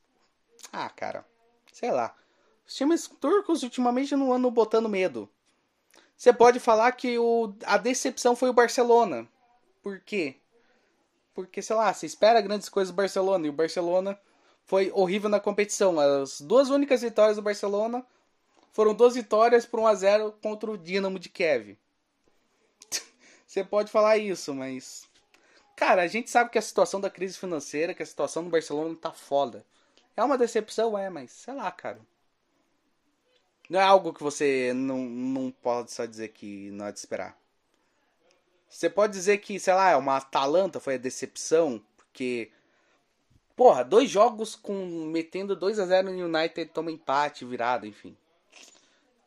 Ah, 0.72 0.88
cara. 0.92 1.26
Sei 1.74 1.90
lá. 1.90 2.16
Os 2.64 2.76
times 2.76 3.08
turcos 3.08 3.64
ultimamente 3.64 4.16
não 4.16 4.32
andam 4.32 4.52
botando 4.52 4.88
medo. 4.88 5.28
Você 6.16 6.32
pode 6.32 6.60
falar 6.60 6.92
que 6.92 7.18
o, 7.18 7.56
a 7.66 7.80
decepção 7.80 8.36
foi 8.36 8.50
o 8.50 8.54
Barcelona. 8.54 9.28
Por 9.82 10.00
quê? 10.02 10.36
Porque, 11.34 11.64
sei 11.64 11.76
lá, 11.76 11.92
você 11.92 12.06
espera 12.06 12.42
grandes 12.42 12.70
coisas 12.70 12.94
do 12.94 12.96
Barcelona 12.96 13.48
e 13.48 13.50
o 13.50 13.54
Barcelona 13.54 14.20
foi 14.66 14.92
horrível 14.94 15.28
na 15.28 15.40
competição. 15.40 16.00
As 16.00 16.40
duas 16.40 16.70
únicas 16.70 17.02
vitórias 17.02 17.38
do 17.38 17.42
Barcelona 17.42 18.06
foram 18.72 18.94
duas 18.94 19.16
vitórias 19.16 19.66
por 19.66 19.80
1 19.80 19.88
a 19.88 19.96
0 19.96 20.32
contra 20.44 20.70
o 20.70 20.78
Dinamo 20.78 21.18
de 21.18 21.30
Kiev. 21.30 21.76
você 23.48 23.64
pode 23.64 23.92
falar 23.92 24.20
isso, 24.20 24.54
mas 24.54 25.08
cara, 25.76 26.02
a 26.04 26.08
gente 26.08 26.30
sabe 26.30 26.50
que 26.50 26.58
a 26.58 26.62
situação 26.62 27.02
da 27.02 27.10
crise 27.10 27.38
financeira, 27.38 27.94
que 27.94 28.04
a 28.04 28.06
situação 28.06 28.44
do 28.44 28.50
Barcelona 28.50 28.96
tá 28.96 29.12
foda. 29.12 29.66
É 30.16 30.24
uma 30.24 30.38
decepção, 30.38 30.98
é, 30.98 31.10
mas 31.10 31.32
sei 31.32 31.54
lá, 31.54 31.72
cara. 31.72 32.00
Não 33.70 33.80
é 33.80 33.84
algo 33.84 34.14
que 34.14 34.24
você 34.24 34.74
não, 34.74 35.00
não 35.00 35.52
pode 35.52 35.92
só 35.92 36.06
dizer 36.06 36.30
que 36.30 36.70
não 36.72 36.86
é 36.86 36.92
de 36.92 37.00
esperar. 37.00 37.38
Você 38.70 38.90
pode 38.90 39.14
dizer 39.14 39.38
que, 39.40 39.60
sei 39.60 39.74
lá, 39.74 39.98
uma 39.98 40.18
Atalanta 40.18 40.80
foi 40.80 40.96
a 40.96 41.00
decepção, 41.00 41.82
porque. 41.96 42.52
Porra, 43.56 43.86
dois 43.86 44.10
jogos 44.10 44.54
com 44.54 45.06
metendo 45.06 45.56
2 45.56 45.80
a 45.80 45.86
0 45.86 46.12
no 46.12 46.26
United, 46.26 46.72
toma 46.72 46.92
empate, 46.92 47.46
virado, 47.46 47.86
enfim. 47.86 48.18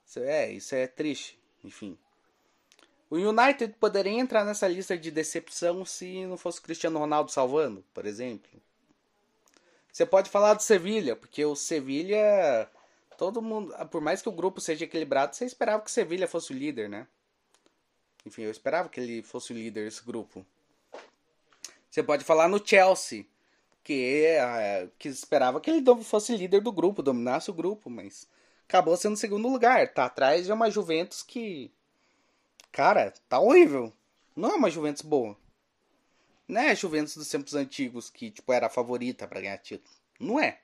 Isso 0.07 0.19
é, 0.21 0.53
isso 0.53 0.75
é 0.75 0.87
triste, 0.87 1.39
enfim. 1.65 1.99
O 3.11 3.17
United 3.17 3.75
poderia 3.81 4.13
entrar 4.13 4.45
nessa 4.45 4.69
lista 4.69 4.97
de 4.97 5.11
decepção 5.11 5.85
se 5.85 6.27
não 6.27 6.37
fosse 6.37 6.61
o 6.61 6.63
Cristiano 6.63 6.99
Ronaldo 6.99 7.31
salvando, 7.31 7.85
por 7.95 8.05
exemplo. 8.05 8.51
Você 9.91 10.05
pode 10.05 10.31
falar 10.31 10.55
do 10.55 10.63
Sevilha, 10.63 11.17
porque 11.17 11.45
o 11.45 11.57
Sevilha 11.57 12.69
todo 13.19 13.43
mundo, 13.43 13.75
por 13.91 14.01
mais 14.01 14.23
que 14.23 14.29
o 14.29 14.33
grupo 14.33 14.61
seja 14.61 14.85
equilibrado, 14.85 15.35
você 15.35 15.45
esperava 15.45 15.83
que 15.83 15.91
o 15.91 15.93
Sevilha 15.93 16.29
fosse 16.29 16.53
o 16.53 16.57
líder, 16.57 16.89
né? 16.89 17.07
Enfim, 18.25 18.43
eu 18.43 18.51
esperava 18.51 18.89
que 18.89 19.01
ele 19.01 19.23
fosse 19.23 19.53
o 19.53 19.57
líder 19.57 19.85
desse 19.85 20.05
grupo. 20.05 20.47
Você 21.91 22.01
pode 22.03 22.23
falar 22.25 22.49
no 22.49 22.65
Chelsea, 22.65 23.27
que, 23.83 24.25
é, 24.25 24.89
que 24.99 25.09
esperava 25.09 25.61
que 25.61 25.69
ele 25.69 26.05
fosse 26.05 26.37
líder 26.37 26.61
do 26.61 26.71
grupo, 26.71 27.03
dominasse 27.03 27.51
o 27.51 27.55
grupo, 27.55 27.91
mas 27.91 28.29
acabou 28.69 28.97
sendo 28.97 29.17
segundo 29.17 29.49
lugar. 29.49 29.93
Tá 29.93 30.05
atrás 30.05 30.47
de 30.47 30.53
uma 30.53 30.71
Juventus 30.71 31.23
que. 31.23 31.73
Cara, 32.73 33.13
tá 33.29 33.39
horrível. 33.39 33.93
Não 34.37 34.51
é 34.51 34.55
uma 34.55 34.71
Juventus 34.71 35.03
boa. 35.03 35.37
Não 36.47 36.61
é 36.61 36.71
a 36.71 36.75
Juventus 36.75 37.17
dos 37.17 37.29
tempos 37.29 37.55
antigos 37.55 38.09
que 38.09 38.31
tipo 38.31 38.53
era 38.53 38.67
a 38.67 38.71
favorita 38.71 39.27
para 39.27 39.41
ganhar 39.41 39.59
título. 39.59 39.95
Não 40.19 40.41
é. 40.41 40.61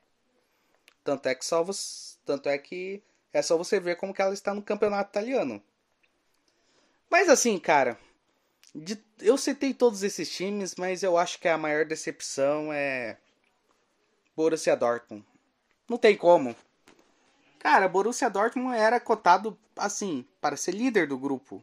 Tanto 1.02 1.28
é 1.28 1.34
que 1.34 1.44
só 1.44 1.62
você, 1.62 2.16
tanto 2.24 2.48
é 2.48 2.56
que 2.56 3.02
é 3.32 3.42
só 3.42 3.58
você 3.58 3.78
ver 3.78 3.96
como 3.96 4.14
que 4.14 4.22
ela 4.22 4.32
está 4.32 4.54
no 4.54 4.62
campeonato 4.62 5.10
italiano. 5.10 5.62
Mas 7.10 7.28
assim, 7.28 7.58
cara, 7.58 7.98
de, 8.74 8.98
eu 9.20 9.36
citei 9.36 9.74
todos 9.74 10.02
esses 10.02 10.30
times, 10.30 10.74
mas 10.76 11.02
eu 11.02 11.18
acho 11.18 11.38
que 11.38 11.48
a 11.48 11.58
maior 11.58 11.84
decepção 11.84 12.72
é 12.72 13.18
Borussia 14.34 14.74
Dortmund. 14.76 15.24
Não 15.88 15.98
tem 15.98 16.16
como. 16.16 16.56
Cara, 17.58 17.88
Borussia 17.88 18.30
Dortmund 18.30 18.76
era 18.76 18.98
cotado 18.98 19.58
assim 19.76 20.26
para 20.40 20.56
ser 20.56 20.72
líder 20.72 21.06
do 21.06 21.18
grupo. 21.18 21.62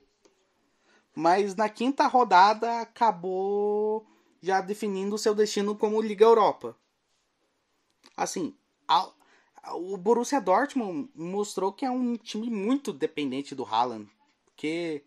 Mas 1.16 1.56
na 1.56 1.70
quinta 1.70 2.08
rodada 2.08 2.80
acabou 2.80 4.06
já 4.42 4.62
definindo 4.62 5.18
seu 5.18 5.36
destino 5.36 5.76
como 5.76 6.02
Liga 6.02 6.26
Europa. 6.26 6.76
Assim, 8.16 8.56
o 9.74 9.98
Borussia 9.98 10.42
Dortmund 10.42 11.10
mostrou 11.16 11.72
que 11.72 11.86
é 11.86 11.92
um 11.92 12.16
time 12.16 12.50
muito 12.50 12.92
dependente 12.92 13.54
do 13.54 13.66
Haaland. 13.66 14.10
Porque 14.46 15.04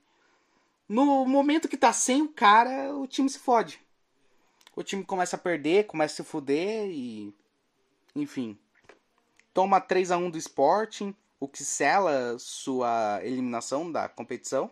no 0.89 1.25
momento 1.25 1.69
que 1.69 1.77
tá 1.77 1.93
sem 1.93 2.23
o 2.23 2.29
cara, 2.29 2.95
o 2.95 3.07
time 3.07 3.29
se 3.29 3.39
fode. 3.39 3.81
O 4.77 4.83
time 4.83 5.05
começa 5.05 5.37
a 5.37 5.39
perder, 5.39 5.87
começa 5.87 6.15
a 6.15 6.25
se 6.25 6.31
fuder 6.31 6.89
e. 6.91 7.33
Enfim. 8.15 8.59
Toma 9.53 9.81
3 9.81 10.11
a 10.11 10.17
1 10.17 10.31
do 10.31 10.39
Sporting, 10.39 11.15
o 11.39 11.47
que 11.47 11.65
sela 11.65 12.37
sua 12.39 13.21
eliminação 13.23 13.91
da 13.91 14.09
competição. 14.09 14.71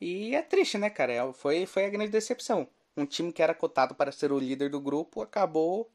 E 0.00 0.34
é 0.34 0.42
triste, 0.42 0.78
né, 0.78 0.90
cara? 0.90 1.12
É, 1.12 1.32
foi, 1.32 1.66
foi 1.66 1.84
a 1.84 1.90
grande 1.90 2.10
decepção. 2.10 2.68
Um 2.96 3.06
time 3.06 3.32
que 3.32 3.42
era 3.42 3.54
cotado 3.54 3.94
para 3.94 4.12
ser 4.12 4.32
o 4.32 4.38
líder 4.38 4.70
do 4.70 4.80
grupo 4.80 5.22
acabou 5.22 5.90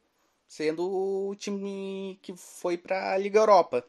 sendo 0.48 0.84
o 1.30 1.36
time 1.36 2.20
que 2.22 2.36
foi 2.36 2.78
para 2.78 3.14
a 3.14 3.18
Liga 3.18 3.40
Europa. 3.40 3.86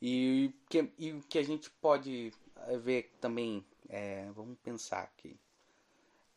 E 0.00 0.52
que, 0.68 0.90
e 0.98 1.12
o 1.12 1.22
que 1.22 1.38
a 1.38 1.42
gente 1.42 1.70
pode 1.70 2.32
eh, 2.66 2.78
ver 2.78 3.12
também, 3.20 3.64
é, 3.88 4.28
vamos 4.32 4.58
pensar 4.60 5.02
aqui, 5.02 5.36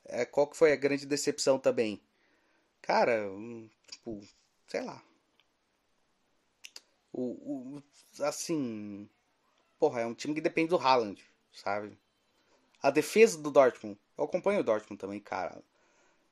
é, 0.05 0.25
qual 0.25 0.47
que 0.47 0.57
foi 0.57 0.71
a 0.73 0.75
grande 0.75 1.05
decepção 1.05 1.59
também? 1.59 2.01
Cara, 2.81 3.29
um, 3.31 3.69
tipo, 3.89 4.21
sei 4.67 4.81
lá. 4.81 5.03
O, 7.13 7.77
o, 7.77 7.83
assim, 8.23 9.09
porra, 9.79 10.01
é 10.01 10.05
um 10.05 10.13
time 10.13 10.33
que 10.33 10.41
depende 10.41 10.69
do 10.69 10.77
Haaland, 10.77 11.23
sabe? 11.51 11.97
A 12.81 12.89
defesa 12.89 13.37
do 13.37 13.51
Dortmund, 13.51 13.99
eu 14.17 14.23
acompanho 14.23 14.59
o 14.59 14.63
Dortmund 14.63 14.99
também, 14.99 15.19
cara. 15.19 15.61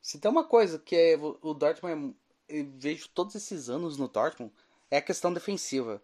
Se 0.01 0.20
tem 0.20 0.32
uma 0.32 0.43
coisa 0.43 0.80
que 0.80 0.95
é 0.95 1.17
o 1.17 1.53
Dortmund 1.53 2.15
é, 2.47 2.59
eu 2.59 2.67
vejo 2.78 3.09
todos 3.09 3.36
esses 3.36 3.70
anos 3.70 3.97
no 3.97 4.07
Dortmund 4.07 4.53
é 4.89 4.97
a 4.97 5.01
questão 5.01 5.32
defensiva. 5.32 6.01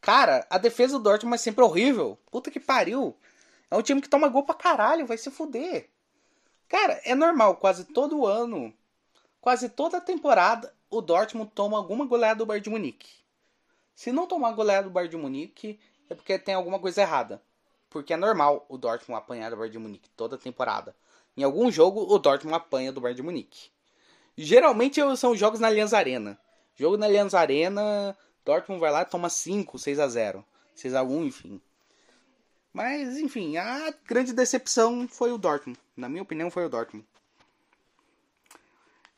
Cara, 0.00 0.46
a 0.50 0.58
defesa 0.58 0.98
do 0.98 1.02
Dortmund 1.02 1.34
é 1.36 1.38
sempre 1.38 1.62
horrível. 1.62 2.18
Puta 2.30 2.50
que 2.50 2.60
pariu. 2.60 3.16
É 3.70 3.76
um 3.76 3.82
time 3.82 4.00
que 4.00 4.08
toma 4.08 4.28
gol 4.28 4.44
pra 4.44 4.54
caralho, 4.54 5.06
vai 5.06 5.18
se 5.18 5.30
fuder. 5.30 5.90
Cara, 6.68 7.00
é 7.04 7.14
normal, 7.14 7.56
quase 7.56 7.84
todo 7.84 8.26
ano, 8.26 8.74
quase 9.40 9.68
toda 9.68 10.00
temporada, 10.00 10.74
o 10.90 11.00
Dortmund 11.00 11.50
toma 11.54 11.76
alguma 11.76 12.04
goleada 12.04 12.38
do 12.38 12.46
Bayern 12.46 12.64
de 12.64 12.70
Munique. 12.70 13.08
Se 13.94 14.10
não 14.10 14.26
tomar 14.26 14.52
goleada 14.52 14.88
do 14.88 14.92
Bayern 14.92 15.10
de 15.10 15.16
Munique, 15.16 15.78
é 16.10 16.14
porque 16.14 16.38
tem 16.38 16.54
alguma 16.54 16.78
coisa 16.78 17.02
errada. 17.02 17.40
Porque 17.96 18.12
é 18.12 18.16
normal 18.16 18.66
o 18.68 18.76
Dortmund 18.76 19.18
apanhar 19.18 19.48
do 19.48 19.56
Bayern 19.56 19.72
de 19.72 19.78
Munique 19.78 20.10
toda 20.10 20.36
temporada. 20.36 20.94
Em 21.34 21.42
algum 21.42 21.70
jogo, 21.72 22.02
o 22.02 22.18
Dortmund 22.18 22.54
apanha 22.54 22.92
do 22.92 23.00
Bayern 23.00 23.16
de 23.16 23.22
Munique. 23.22 23.70
Geralmente 24.36 25.00
são 25.16 25.34
jogos 25.34 25.60
na 25.60 25.68
Allianz 25.68 25.94
Arena. 25.94 26.38
Jogo 26.74 26.98
na 26.98 27.06
Allianz 27.06 27.32
Arena, 27.32 28.14
Dortmund 28.44 28.78
vai 28.82 28.90
lá 28.92 29.00
e 29.00 29.06
toma 29.06 29.30
5, 29.30 29.78
6 29.78 29.98
a 29.98 30.08
0 30.08 30.44
6 30.74 30.94
a 30.94 31.02
1 31.02 31.24
enfim. 31.24 31.58
Mas, 32.70 33.16
enfim, 33.16 33.56
a 33.56 33.90
grande 34.04 34.34
decepção 34.34 35.08
foi 35.08 35.32
o 35.32 35.38
Dortmund. 35.38 35.80
Na 35.96 36.06
minha 36.06 36.22
opinião, 36.22 36.50
foi 36.50 36.66
o 36.66 36.68
Dortmund. 36.68 37.08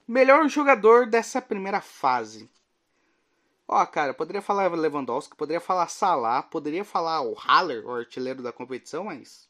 Melhor 0.07 0.49
jogador 0.49 1.05
dessa 1.09 1.43
primeira 1.43 1.81
fase. 1.81 2.49
Ó, 3.71 3.85
cara, 3.85 4.15
poderia 4.15 4.41
falar 4.41 4.73
Lewandowski, 4.73 5.37
poderia 5.37 5.61
falar 5.61 5.89
Salah, 5.89 6.43
poderia 6.43 6.87
falar 6.87 7.21
o 7.21 7.35
Haller, 7.35 7.87
o 7.87 7.95
artilheiro 7.95 8.43
da 8.43 8.51
competição, 8.51 9.05
mas. 9.05 9.47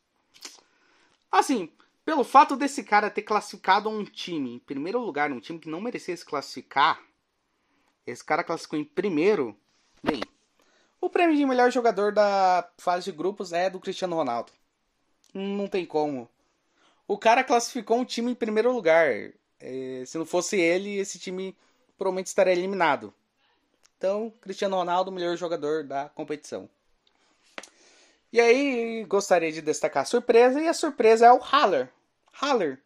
Assim, 1.31 1.71
pelo 2.05 2.25
fato 2.25 2.57
desse 2.57 2.83
cara 2.83 3.11
ter 3.11 3.23
classificado 3.23 3.89
um 3.89 4.05
time 4.05 4.55
em 4.55 4.59
primeiro 4.59 4.99
lugar, 4.99 5.31
um 5.31 5.39
time 5.39 5.61
que 5.61 5.69
não 5.69 5.81
merecia 5.81 6.17
se 6.17 6.25
classificar, 6.25 7.01
esse 8.05 8.25
cara 8.25 8.43
classificou 8.43 8.77
em 8.79 8.85
primeiro. 8.85 9.57
Bem, 10.03 10.21
o 11.01 11.09
prêmio 11.09 11.37
de 11.37 11.47
melhor 11.47 11.71
jogador 11.71 12.13
da 12.13 12.69
fase 12.77 13.05
de 13.05 13.17
grupos 13.17 13.53
é 13.53 13.71
do 13.71 13.79
Cristiano 13.79 14.17
Ronaldo. 14.17 14.53
Não 15.33 15.69
tem 15.69 15.87
como. 15.87 16.29
O 17.07 17.17
cara 17.17 17.45
classificou 17.45 17.99
um 17.99 18.05
time 18.05 18.33
em 18.33 18.35
primeiro 18.35 18.73
lugar. 18.73 19.33
É, 19.61 20.03
se 20.05 20.19
não 20.19 20.27
fosse 20.27 20.59
ele, 20.59 20.97
esse 20.97 21.21
time 21.21 21.57
provavelmente 21.97 22.27
estaria 22.27 22.53
eliminado. 22.53 23.15
Então, 23.99 24.33
Cristiano 24.41 24.77
Ronaldo, 24.77 25.11
melhor 25.11 25.37
jogador 25.37 25.83
da 25.83 26.09
competição. 26.09 26.71
E 28.33 28.41
aí, 28.41 29.05
gostaria 29.05 29.51
de 29.51 29.61
destacar 29.61 30.05
a 30.05 30.07
surpresa, 30.07 30.61
e 30.61 30.69
a 30.69 30.73
surpresa 30.73 31.27
é 31.27 31.33
o 31.33 31.41
Haller. 31.43 31.91
Haller, 32.33 32.81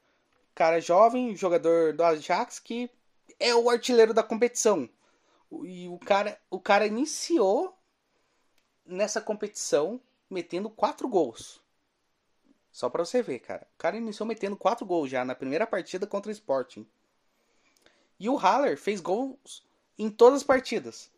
cara 0.54 0.80
jovem, 0.80 1.36
jogador 1.36 1.92
do 1.92 2.02
Ajax, 2.02 2.58
que 2.58 2.90
é 3.38 3.54
o 3.54 3.68
artilheiro 3.68 4.14
da 4.14 4.22
competição. 4.22 4.88
E 5.64 5.86
o 5.86 5.98
cara, 5.98 6.40
o 6.50 6.58
cara 6.58 6.86
iniciou 6.86 7.76
nessa 8.86 9.20
competição 9.20 10.00
metendo 10.30 10.70
quatro 10.70 11.06
gols. 11.06 11.60
Só 12.70 12.88
pra 12.88 13.04
você 13.04 13.20
ver, 13.20 13.40
cara. 13.40 13.66
O 13.74 13.78
cara 13.78 13.98
iniciou 13.98 14.26
metendo 14.26 14.56
quatro 14.56 14.86
gols 14.86 15.10
já 15.10 15.26
na 15.26 15.34
primeira 15.34 15.66
partida 15.66 16.06
contra 16.06 16.30
o 16.30 16.32
Sporting. 16.32 16.86
E 18.18 18.30
o 18.30 18.36
Haller 18.36 18.78
fez 18.78 18.98
gols 18.98 19.62
em 19.98 20.10
todas 20.10 20.40
as 20.40 20.46
partidas. 20.46 21.10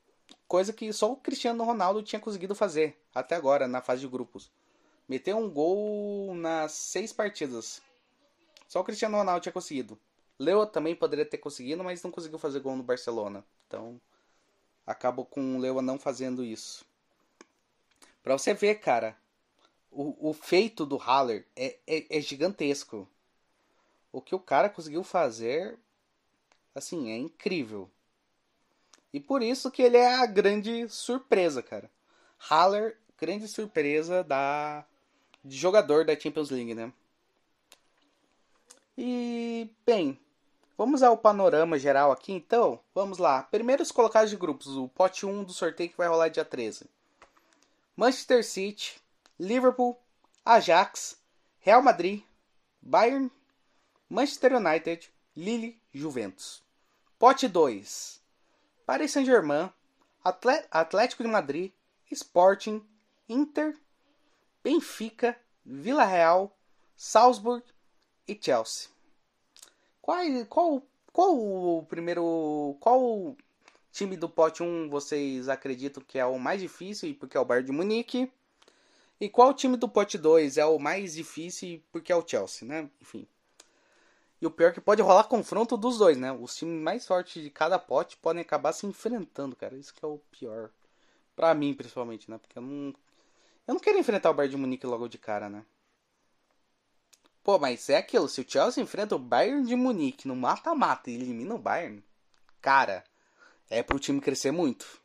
Coisa 0.46 0.72
que 0.72 0.92
só 0.92 1.12
o 1.12 1.16
Cristiano 1.16 1.64
Ronaldo 1.64 2.02
tinha 2.02 2.20
conseguido 2.20 2.54
fazer 2.54 2.96
até 3.14 3.34
agora, 3.34 3.66
na 3.66 3.80
fase 3.80 4.02
de 4.02 4.08
grupos. 4.08 4.50
Meteu 5.08 5.36
um 5.36 5.50
gol 5.50 6.34
nas 6.34 6.72
seis 6.72 7.12
partidas. 7.12 7.82
Só 8.68 8.80
o 8.80 8.84
Cristiano 8.84 9.16
Ronaldo 9.16 9.42
tinha 9.42 9.52
conseguido. 9.52 9.98
Leo 10.38 10.66
também 10.66 10.96
poderia 10.96 11.26
ter 11.26 11.38
conseguido, 11.38 11.84
mas 11.84 12.02
não 12.02 12.10
conseguiu 12.10 12.38
fazer 12.38 12.60
gol 12.60 12.76
no 12.76 12.82
Barcelona. 12.82 13.44
Então, 13.66 14.00
acabou 14.86 15.24
com 15.24 15.56
o 15.56 15.58
Leo 15.58 15.80
não 15.80 15.98
fazendo 15.98 16.44
isso. 16.44 16.84
Pra 18.22 18.36
você 18.36 18.54
ver, 18.54 18.76
cara, 18.76 19.16
o, 19.90 20.30
o 20.30 20.32
feito 20.32 20.84
do 20.84 20.96
Haller 20.96 21.46
é, 21.54 21.78
é, 21.86 22.18
é 22.18 22.20
gigantesco. 22.20 23.08
O 24.10 24.20
que 24.20 24.34
o 24.34 24.40
cara 24.40 24.68
conseguiu 24.68 25.04
fazer, 25.04 25.78
assim, 26.74 27.10
é 27.10 27.16
incrível. 27.16 27.90
E 29.14 29.20
por 29.20 29.44
isso 29.44 29.70
que 29.70 29.80
ele 29.80 29.96
é 29.96 30.12
a 30.12 30.26
grande 30.26 30.88
surpresa, 30.88 31.62
cara. 31.62 31.88
Haller, 32.36 32.98
grande 33.16 33.46
surpresa 33.46 34.24
da 34.24 34.84
de 35.44 35.56
jogador 35.56 36.04
da 36.04 36.18
Champions 36.18 36.50
League, 36.50 36.74
né? 36.74 36.92
E 38.98 39.70
bem, 39.86 40.18
vamos 40.76 41.00
ao 41.00 41.16
panorama 41.16 41.78
geral 41.78 42.10
aqui 42.10 42.32
então. 42.32 42.80
Vamos 42.92 43.18
lá. 43.18 43.44
Primeiros 43.44 43.92
colocados 43.92 44.30
de 44.30 44.36
grupos, 44.36 44.66
o 44.76 44.88
pote 44.88 45.24
1 45.24 45.44
do 45.44 45.52
sorteio 45.52 45.90
que 45.90 45.96
vai 45.96 46.08
rolar 46.08 46.26
dia 46.26 46.44
13. 46.44 46.84
Manchester 47.96 48.44
City, 48.44 49.00
Liverpool, 49.38 49.96
Ajax, 50.44 51.16
Real 51.60 51.80
Madrid, 51.80 52.20
Bayern, 52.82 53.30
Manchester 54.10 54.56
United, 54.56 55.08
Lille, 55.36 55.80
Juventus. 55.92 56.64
Pote 57.16 57.46
2. 57.46 58.23
Paris 58.86 59.12
Saint-Germain, 59.12 59.72
Atlético 60.70 61.22
de 61.22 61.28
Madrid, 61.28 61.72
Sporting, 62.10 62.84
Inter, 63.28 63.74
Benfica, 64.62 65.36
Vila 65.64 66.04
Real, 66.04 66.56
Salzburg 66.96 67.64
e 68.28 68.38
Chelsea. 68.40 68.88
Qual, 70.00 70.18
qual, 70.48 70.82
qual 71.12 71.34
o 71.34 71.86
primeiro. 71.88 72.76
Qual 72.80 73.36
time 73.90 74.16
do 74.16 74.28
pote 74.28 74.62
1 74.62 74.90
vocês 74.90 75.48
acreditam 75.48 76.02
que 76.06 76.18
é 76.18 76.26
o 76.26 76.38
mais 76.38 76.60
difícil 76.60 77.14
porque 77.14 77.36
é 77.36 77.40
o 77.40 77.44
Bayern 77.44 77.66
de 77.66 77.72
Munique? 77.72 78.30
E 79.20 79.28
qual 79.28 79.54
time 79.54 79.76
do 79.76 79.88
pote 79.88 80.18
2 80.18 80.58
é 80.58 80.66
o 80.66 80.78
mais 80.78 81.14
difícil 81.14 81.82
porque 81.90 82.12
é 82.12 82.16
o 82.16 82.26
Chelsea, 82.26 82.68
né? 82.68 82.90
Enfim. 83.00 83.26
E 84.40 84.46
o 84.46 84.50
pior 84.50 84.68
é 84.68 84.72
que 84.72 84.80
pode 84.80 85.00
rolar 85.00 85.24
confronto 85.24 85.76
dos 85.76 85.98
dois, 85.98 86.18
né? 86.18 86.32
Os 86.32 86.56
times 86.56 86.82
mais 86.82 87.06
fortes 87.06 87.42
de 87.42 87.50
cada 87.50 87.78
pote 87.78 88.16
podem 88.16 88.42
acabar 88.42 88.72
se 88.72 88.86
enfrentando, 88.86 89.56
cara. 89.56 89.76
Isso 89.76 89.94
que 89.94 90.04
é 90.04 90.08
o 90.08 90.18
pior. 90.30 90.70
Pra 91.34 91.54
mim, 91.54 91.74
principalmente, 91.74 92.30
né? 92.30 92.38
Porque 92.38 92.58
eu 92.58 92.62
não. 92.62 92.94
Eu 93.66 93.74
não 93.74 93.80
quero 93.80 93.98
enfrentar 93.98 94.30
o 94.30 94.34
Bayern 94.34 94.54
de 94.54 94.60
Munique 94.60 94.86
logo 94.86 95.08
de 95.08 95.18
cara, 95.18 95.48
né? 95.48 95.64
Pô, 97.42 97.58
mas 97.58 97.88
é 97.90 97.96
aquilo. 97.96 98.28
Se 98.28 98.40
o 98.40 98.44
Chelsea 98.46 98.82
enfrenta 98.82 99.16
o 99.16 99.18
Bayern 99.18 99.66
de 99.66 99.76
Munique 99.76 100.26
no 100.26 100.34
mata-mata 100.34 101.10
e 101.10 101.14
elimina 101.14 101.54
o 101.54 101.58
Bayern, 101.58 102.02
cara, 102.60 103.04
é 103.68 103.82
pro 103.82 103.98
time 103.98 104.20
crescer 104.20 104.50
muito. 104.50 105.02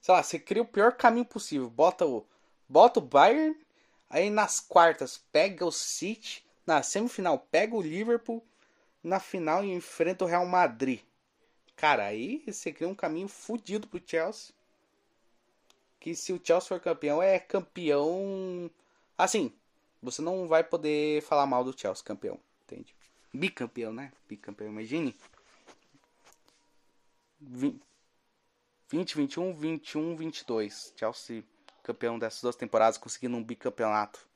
Sei 0.00 0.14
lá, 0.14 0.22
você 0.22 0.38
cria 0.38 0.62
o 0.62 0.66
pior 0.66 0.92
caminho 0.92 1.24
possível. 1.24 1.70
Bota 1.70 2.06
o, 2.06 2.26
bota 2.68 3.00
o 3.00 3.02
Bayern, 3.02 3.56
aí 4.08 4.30
nas 4.30 4.60
quartas 4.60 5.18
pega 5.32 5.64
o 5.64 5.72
City, 5.72 6.43
na 6.66 6.82
semifinal 6.82 7.38
pega 7.38 7.74
o 7.74 7.82
Liverpool, 7.82 8.44
na 9.02 9.20
final 9.20 9.64
enfrenta 9.64 10.24
o 10.24 10.28
Real 10.28 10.46
Madrid. 10.46 11.00
Cara, 11.76 12.06
aí 12.06 12.42
você 12.46 12.72
cria 12.72 12.88
um 12.88 12.94
caminho 12.94 13.28
fodido 13.28 13.86
pro 13.86 14.02
Chelsea. 14.04 14.54
Que 16.00 16.14
se 16.14 16.32
o 16.32 16.40
Chelsea 16.42 16.68
for 16.68 16.80
campeão, 16.80 17.22
é 17.22 17.38
campeão. 17.38 18.70
Assim, 19.16 19.52
você 20.02 20.22
não 20.22 20.46
vai 20.46 20.62
poder 20.62 21.22
falar 21.22 21.46
mal 21.46 21.64
do 21.64 21.78
Chelsea 21.78 22.04
campeão, 22.04 22.38
entende? 22.64 22.94
Bicampeão, 23.32 23.92
né? 23.92 24.12
Bicampeão, 24.28 24.70
imagine. 24.70 25.14
20, 27.40 29.16
21, 29.16 29.54
21, 29.54 30.16
22. 30.16 30.94
Chelsea 30.96 31.44
campeão 31.82 32.18
dessas 32.18 32.40
duas 32.40 32.56
temporadas, 32.56 32.96
conseguindo 32.96 33.36
um 33.36 33.42
bicampeonato. 33.42 34.26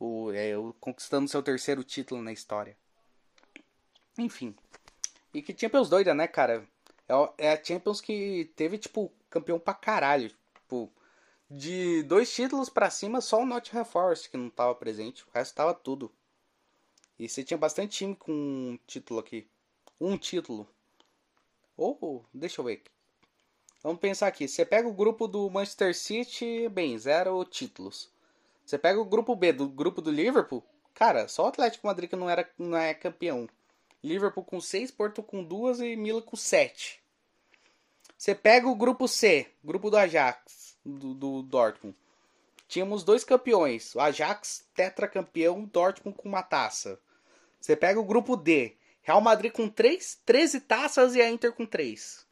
O, 0.00 0.32
é, 0.32 0.56
o, 0.56 0.72
conquistando 0.80 1.28
seu 1.28 1.42
terceiro 1.42 1.84
título 1.84 2.20
na 2.20 2.32
história. 2.32 2.76
Enfim. 4.18 4.56
E 5.32 5.40
que 5.42 5.56
Champions 5.56 5.88
doida, 5.88 6.12
né, 6.14 6.26
cara? 6.26 6.66
É, 7.08 7.46
é 7.46 7.52
a 7.52 7.64
Champions 7.64 8.00
que 8.00 8.50
teve, 8.56 8.78
tipo, 8.78 9.12
campeão 9.28 9.60
pra 9.60 9.74
caralho. 9.74 10.34
Tipo, 10.54 10.90
de 11.48 12.02
dois 12.04 12.32
títulos 12.32 12.68
para 12.68 12.90
cima, 12.90 13.20
só 13.20 13.42
o 13.42 13.46
Nottingham 13.46 13.84
Forest 13.84 14.30
que 14.30 14.36
não 14.36 14.50
tava 14.50 14.74
presente. 14.74 15.24
O 15.24 15.30
resto 15.32 15.54
tava 15.54 15.74
tudo. 15.74 16.10
E 17.18 17.28
você 17.28 17.44
tinha 17.44 17.58
bastante 17.58 17.98
time 17.98 18.16
com 18.16 18.32
um 18.32 18.78
título 18.86 19.20
aqui. 19.20 19.46
Um 20.00 20.16
título. 20.16 20.66
Ou, 21.76 21.98
oh, 22.00 22.24
deixa 22.32 22.60
eu 22.60 22.64
ver. 22.64 22.82
Vamos 23.82 24.00
pensar 24.00 24.26
aqui. 24.26 24.46
Você 24.46 24.64
pega 24.64 24.88
o 24.88 24.92
grupo 24.92 25.26
do 25.26 25.50
Manchester 25.50 25.94
City, 25.94 26.68
bem, 26.68 26.98
zero 26.98 27.44
títulos. 27.44 28.10
Você 28.70 28.78
pega 28.78 29.00
o 29.00 29.04
grupo 29.04 29.34
B 29.34 29.52
do 29.52 29.68
grupo 29.68 30.00
do 30.00 30.12
Liverpool, 30.12 30.64
cara, 30.94 31.26
só 31.26 31.42
o 31.42 31.46
Atlético 31.48 31.88
Madrid 31.88 32.08
que 32.08 32.14
não, 32.14 32.30
era, 32.30 32.48
não 32.56 32.78
é 32.78 32.94
campeão. 32.94 33.48
Liverpool 34.00 34.44
com 34.44 34.60
6, 34.60 34.92
Porto 34.92 35.24
com 35.24 35.42
2 35.42 35.80
e 35.80 35.96
Milan 35.96 36.22
com 36.22 36.36
7. 36.36 37.02
Você 38.16 38.32
pega 38.32 38.68
o 38.68 38.76
grupo 38.76 39.08
C, 39.08 39.48
grupo 39.64 39.90
do 39.90 39.96
Ajax, 39.96 40.78
do, 40.84 41.14
do 41.14 41.42
Dortmund. 41.42 41.96
Tínhamos 42.68 43.02
dois 43.02 43.24
campeões, 43.24 43.92
o 43.96 44.00
Ajax 44.00 44.64
tetracampeão, 44.72 45.64
Dortmund 45.64 46.16
com 46.16 46.28
uma 46.28 46.44
taça. 46.44 46.96
Você 47.60 47.74
pega 47.74 47.98
o 47.98 48.04
grupo 48.04 48.36
D, 48.36 48.76
Real 49.02 49.20
Madrid 49.20 49.50
com 49.50 49.68
3, 49.68 50.20
13 50.24 50.60
taças 50.60 51.16
e 51.16 51.20
a 51.20 51.28
Inter 51.28 51.52
com 51.52 51.66
3. 51.66 52.24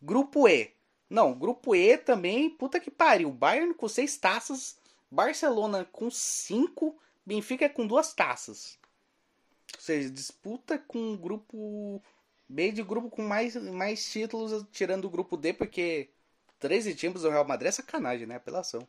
Grupo 0.00 0.48
E. 0.48 0.72
Não, 1.10 1.34
grupo 1.34 1.74
E 1.74 1.98
também, 1.98 2.48
puta 2.48 2.80
que 2.80 2.90
pariu. 2.90 3.30
Bayern 3.30 3.74
com 3.74 3.86
6 3.86 4.16
taças, 4.16 4.79
Barcelona 5.10 5.84
com 5.84 6.10
5, 6.10 6.96
Benfica 7.24 7.68
com 7.68 7.86
2 7.86 8.12
taças. 8.12 8.78
Ou 9.74 9.80
seja, 9.80 10.10
disputa 10.10 10.78
com 10.78 11.12
o 11.12 11.18
grupo 11.18 12.02
B 12.48 12.72
de 12.72 12.82
grupo 12.82 13.08
com 13.08 13.22
mais, 13.22 13.56
mais 13.56 14.10
títulos, 14.10 14.64
tirando 14.72 15.04
o 15.04 15.10
grupo 15.10 15.36
D, 15.36 15.52
porque 15.52 16.08
13 16.58 16.94
times 16.94 17.22
do 17.22 17.30
Real 17.30 17.44
Madrid 17.44 17.68
é 17.68 17.72
sacanagem, 17.72 18.26
né? 18.26 18.36
Apelação. 18.36 18.86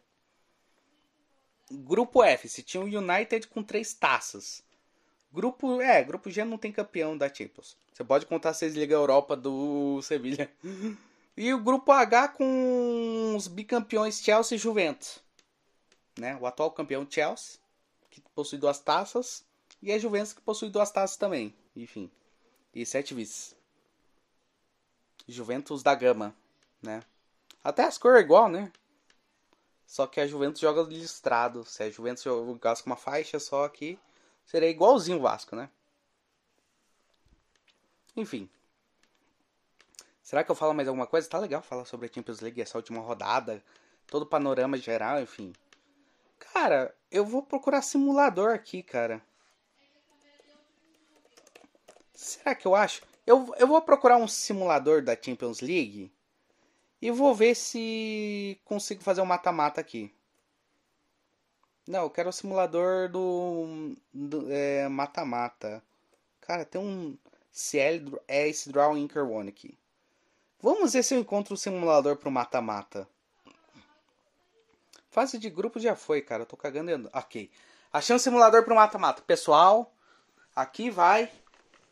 Grupo 1.71 2.23
F, 2.23 2.49
se 2.49 2.63
tinha 2.63 2.81
o 2.81 2.85
United 2.85 3.47
com 3.47 3.63
3 3.63 3.93
taças. 3.93 4.63
Grupo, 5.31 5.81
é, 5.81 6.03
grupo 6.03 6.29
G 6.29 6.43
não 6.43 6.57
tem 6.57 6.71
campeão 6.71 7.17
da 7.17 7.33
Champions. 7.33 7.77
Você 7.93 8.03
pode 8.03 8.25
contar 8.25 8.53
seis 8.53 8.75
Liga 8.75 8.93
Europa 8.93 9.35
do 9.37 10.01
Sevilha. 10.03 10.51
E 11.37 11.53
o 11.53 11.63
grupo 11.63 11.91
H 11.91 12.29
com 12.29 13.33
os 13.37 13.47
bicampeões 13.47 14.21
Chelsea 14.21 14.57
e 14.57 14.59
Juventus. 14.59 15.20
Né? 16.17 16.35
O 16.37 16.45
atual 16.45 16.71
campeão 16.71 17.07
Chelsea, 17.09 17.59
que 18.09 18.21
possui 18.35 18.57
duas 18.57 18.79
taças, 18.79 19.43
e 19.81 19.91
a 19.91 19.97
Juventus 19.97 20.33
que 20.33 20.41
possui 20.41 20.69
duas 20.69 20.91
taças 20.91 21.17
também. 21.17 21.55
Enfim. 21.75 22.11
E 22.73 22.85
sete 22.85 23.13
vices. 23.13 23.55
Juventus 25.27 25.83
da 25.83 25.95
Gama, 25.95 26.35
né? 26.81 27.01
Até 27.63 27.83
as 27.83 27.97
cores 27.97 28.19
é 28.19 28.23
igual, 28.23 28.49
né? 28.49 28.71
Só 29.85 30.07
que 30.07 30.19
a 30.19 30.27
Juventus 30.27 30.61
joga 30.61 30.81
listrado. 30.83 31.63
Se 31.63 31.83
a 31.83 31.89
Juventus 31.89 32.23
jogasse 32.23 32.83
com 32.83 32.89
uma 32.89 32.95
faixa 32.95 33.39
só 33.39 33.65
aqui, 33.65 33.99
Seria 34.51 34.69
igualzinho 34.69 35.17
o 35.17 35.21
Vasco, 35.21 35.55
né? 35.55 35.69
Enfim. 38.15 38.49
Será 40.21 40.43
que 40.43 40.51
eu 40.51 40.55
falo 40.55 40.73
mais 40.73 40.87
alguma 40.87 41.07
coisa? 41.07 41.29
Tá 41.29 41.39
legal 41.39 41.61
falar 41.61 41.85
sobre 41.85 42.07
a 42.07 42.13
Champions 42.13 42.41
League, 42.41 42.61
essa 42.61 42.77
última 42.77 42.99
rodada, 43.01 43.63
todo 44.07 44.23
o 44.23 44.25
panorama 44.25 44.77
geral, 44.77 45.21
enfim. 45.21 45.53
Cara, 46.41 46.93
eu 47.11 47.23
vou 47.23 47.43
procurar 47.43 47.81
simulador 47.81 48.53
aqui, 48.53 48.81
cara. 48.81 49.21
Será 52.13 52.55
que 52.55 52.65
eu 52.65 52.75
acho? 52.75 53.03
Eu, 53.25 53.53
eu 53.57 53.67
vou 53.67 53.81
procurar 53.81 54.17
um 54.17 54.27
simulador 54.27 55.03
da 55.03 55.15
Champions 55.19 55.61
League. 55.61 56.11
E 57.01 57.11
vou 57.11 57.33
ver 57.33 57.55
se 57.55 58.59
consigo 58.65 59.03
fazer 59.03 59.21
um 59.21 59.25
mata-mata 59.25 59.79
aqui. 59.79 60.13
Não, 61.87 62.03
eu 62.03 62.09
quero 62.09 62.29
o 62.29 62.33
simulador 62.33 63.09
do 63.09 63.95
é, 64.49 64.87
mata-mata. 64.87 65.67
É, 65.67 65.81
Cara, 66.41 66.65
tem 66.65 66.81
um 66.81 67.17
CL 67.51 68.19
Ace 68.27 68.69
Draw 68.69 68.97
Inker 68.97 69.25
One 69.25 69.49
aqui. 69.49 69.77
Vamos 70.59 70.93
ver 70.93 71.03
se 71.03 71.15
eu 71.15 71.19
encontro 71.19 71.53
o 71.53 71.57
simulador 71.57 72.17
pro 72.17 72.31
mata-mata. 72.31 73.07
Fase 75.11 75.37
de 75.37 75.49
grupo 75.49 75.77
já 75.77 75.93
foi, 75.93 76.21
cara. 76.21 76.43
Eu 76.43 76.47
tô 76.47 76.55
cagando. 76.55 77.09
Ok. 77.13 77.51
Achei 77.91 78.15
um 78.15 78.19
simulador 78.19 78.63
pro 78.63 78.73
mata-mata. 78.73 79.21
Pessoal, 79.21 79.93
aqui 80.55 80.89
vai 80.89 81.29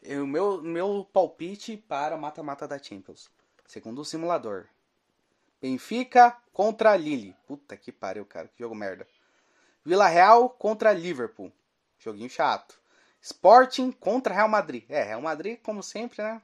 o 0.02 0.26
meu, 0.26 0.62
meu 0.62 1.08
palpite 1.12 1.76
para 1.76 2.18
mata-mata 2.18 2.66
da 2.66 2.82
Champions. 2.82 3.30
Segundo 3.68 4.00
o 4.00 4.06
simulador. 4.06 4.68
Benfica 5.62 6.36
contra 6.54 6.96
Lille. 6.96 7.36
Puta 7.46 7.76
que 7.76 7.92
pariu, 7.92 8.26
cara. 8.26 8.48
Que 8.48 8.64
jogo 8.64 8.74
merda. 8.74 9.06
Vila 9.84 10.08
Real 10.08 10.50
contra 10.50 10.94
Liverpool. 10.94 11.52
Joguinho 12.00 12.30
chato. 12.30 12.80
Sporting 13.22 13.92
contra 13.92 14.34
Real 14.34 14.48
Madrid. 14.48 14.86
É, 14.88 15.04
Real 15.04 15.22
Madrid, 15.22 15.60
como 15.62 15.84
sempre, 15.84 16.24
né? 16.24 16.42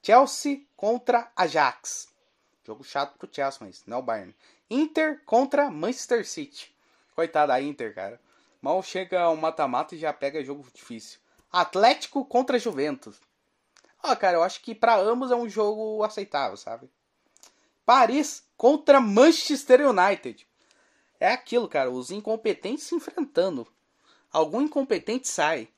Chelsea 0.00 0.64
contra 0.76 1.32
Ajax. 1.34 2.14
Jogo 2.64 2.84
chato 2.84 3.18
pro 3.18 3.28
Chelsea, 3.32 3.58
mas 3.60 3.82
não 3.84 3.96
é 3.96 4.00
o 4.00 4.02
Bayern. 4.02 4.34
Inter 4.70 5.22
contra 5.24 5.70
Manchester 5.70 6.26
City. 6.26 6.74
Coitada 7.14 7.48
da 7.48 7.60
Inter, 7.60 7.94
cara. 7.94 8.20
Mal 8.60 8.82
chega 8.82 9.28
o 9.28 9.36
mata-mata 9.36 9.94
e 9.94 9.98
já 9.98 10.12
pega 10.12 10.44
jogo 10.44 10.66
difícil. 10.74 11.20
Atlético 11.52 12.24
contra 12.24 12.58
Juventus. 12.58 13.20
Ó, 14.02 14.14
cara, 14.16 14.36
eu 14.36 14.42
acho 14.42 14.60
que 14.60 14.74
para 14.74 14.96
ambos 14.96 15.30
é 15.30 15.36
um 15.36 15.48
jogo 15.48 16.02
aceitável, 16.02 16.56
sabe? 16.56 16.90
Paris 17.84 18.44
contra 18.56 19.00
Manchester 19.00 19.88
United. 19.88 20.46
É 21.20 21.32
aquilo, 21.32 21.68
cara, 21.68 21.90
os 21.90 22.10
incompetentes 22.10 22.84
se 22.84 22.94
enfrentando. 22.94 23.66
Algum 24.32 24.60
incompetente 24.60 25.28
sai. 25.28 25.68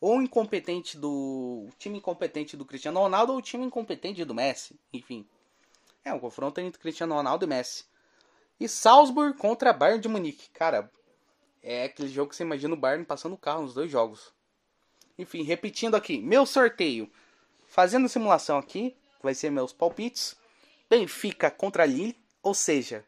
Ou 0.00 0.20
incompetente 0.20 0.98
do. 0.98 1.68
O 1.68 1.72
time 1.78 1.98
incompetente 1.98 2.56
do 2.56 2.64
Cristiano 2.64 2.98
Ronaldo 2.98 3.32
ou 3.32 3.38
o 3.38 3.42
time 3.42 3.64
incompetente 3.64 4.24
do 4.24 4.34
Messi. 4.34 4.78
Enfim. 4.92 5.26
É 6.04 6.12
um 6.12 6.18
confronto 6.18 6.60
entre 6.60 6.80
Cristiano 6.80 7.14
Ronaldo 7.14 7.44
e 7.44 7.48
Messi. 7.48 7.84
E 8.62 8.68
Salzburg 8.68 9.36
contra 9.38 9.72
Bayern 9.72 10.00
de 10.00 10.08
Munique. 10.08 10.48
Cara, 10.50 10.88
é 11.60 11.82
aquele 11.82 12.08
jogo 12.08 12.30
que 12.30 12.36
você 12.36 12.44
imagina 12.44 12.72
o 12.74 12.76
Bayern 12.76 13.04
passando 13.04 13.32
o 13.32 13.36
carro 13.36 13.62
nos 13.62 13.74
dois 13.74 13.90
jogos. 13.90 14.32
Enfim, 15.18 15.42
repetindo 15.42 15.96
aqui, 15.96 16.20
meu 16.20 16.46
sorteio. 16.46 17.10
Fazendo 17.66 18.08
simulação 18.08 18.58
aqui, 18.58 18.96
vai 19.20 19.34
ser 19.34 19.50
meus 19.50 19.72
palpites. 19.72 20.36
Benfica 20.88 21.50
contra 21.50 21.84
Lille, 21.84 22.16
ou 22.40 22.54
seja, 22.54 23.04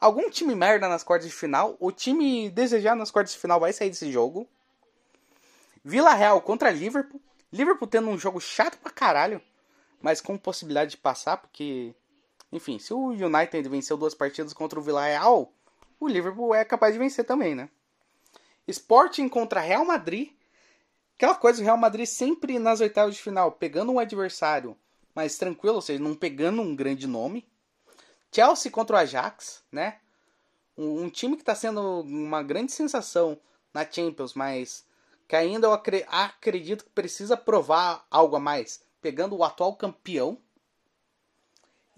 algum 0.00 0.28
time 0.28 0.56
merda 0.56 0.88
nas 0.88 1.04
quartas 1.04 1.28
de 1.28 1.36
final, 1.36 1.76
o 1.78 1.92
time 1.92 2.50
desejado 2.50 2.98
nas 2.98 3.12
quartas 3.12 3.34
de 3.34 3.38
final 3.38 3.60
vai 3.60 3.72
sair 3.72 3.90
desse 3.90 4.10
jogo. 4.10 4.48
Vila 5.84 6.14
Real 6.14 6.42
contra 6.42 6.68
Liverpool. 6.68 7.22
Liverpool 7.52 7.86
tendo 7.86 8.08
um 8.08 8.18
jogo 8.18 8.40
chato 8.40 8.76
pra 8.78 8.90
caralho, 8.90 9.40
mas 10.02 10.20
com 10.20 10.36
possibilidade 10.36 10.90
de 10.90 10.96
passar, 10.96 11.36
porque 11.36 11.94
enfim, 12.52 12.78
se 12.78 12.92
o 12.92 13.08
United 13.08 13.68
venceu 13.68 13.96
duas 13.96 14.14
partidas 14.14 14.52
contra 14.52 14.78
o 14.78 14.82
Villarreal, 14.82 15.52
o 15.98 16.08
Liverpool 16.08 16.54
é 16.54 16.64
capaz 16.64 16.92
de 16.92 16.98
vencer 16.98 17.24
também, 17.24 17.54
né? 17.54 17.68
Sporting 18.66 19.28
contra 19.28 19.60
Real 19.60 19.84
Madrid. 19.84 20.30
Aquela 21.16 21.34
coisa, 21.34 21.60
o 21.60 21.64
Real 21.64 21.76
Madrid 21.76 22.06
sempre 22.06 22.58
nas 22.58 22.80
oitavas 22.80 23.14
de 23.14 23.22
final, 23.22 23.52
pegando 23.52 23.92
um 23.92 23.98
adversário 23.98 24.76
mais 25.14 25.36
tranquilo, 25.36 25.76
ou 25.76 25.82
seja, 25.82 26.02
não 26.02 26.14
pegando 26.14 26.62
um 26.62 26.74
grande 26.74 27.06
nome. 27.06 27.46
Chelsea 28.32 28.70
contra 28.70 28.96
o 28.96 28.98
Ajax, 28.98 29.62
né? 29.70 29.98
Um, 30.76 31.02
um 31.02 31.10
time 31.10 31.36
que 31.36 31.42
está 31.42 31.54
sendo 31.54 32.00
uma 32.00 32.42
grande 32.42 32.72
sensação 32.72 33.38
na 33.72 33.88
Champions, 33.88 34.34
mas 34.34 34.86
que 35.28 35.36
ainda 35.36 35.66
eu 35.66 35.72
acredito 35.72 36.84
que 36.84 36.90
precisa 36.90 37.36
provar 37.36 38.04
algo 38.10 38.36
a 38.36 38.40
mais, 38.40 38.82
pegando 39.00 39.36
o 39.36 39.44
atual 39.44 39.76
campeão 39.76 40.38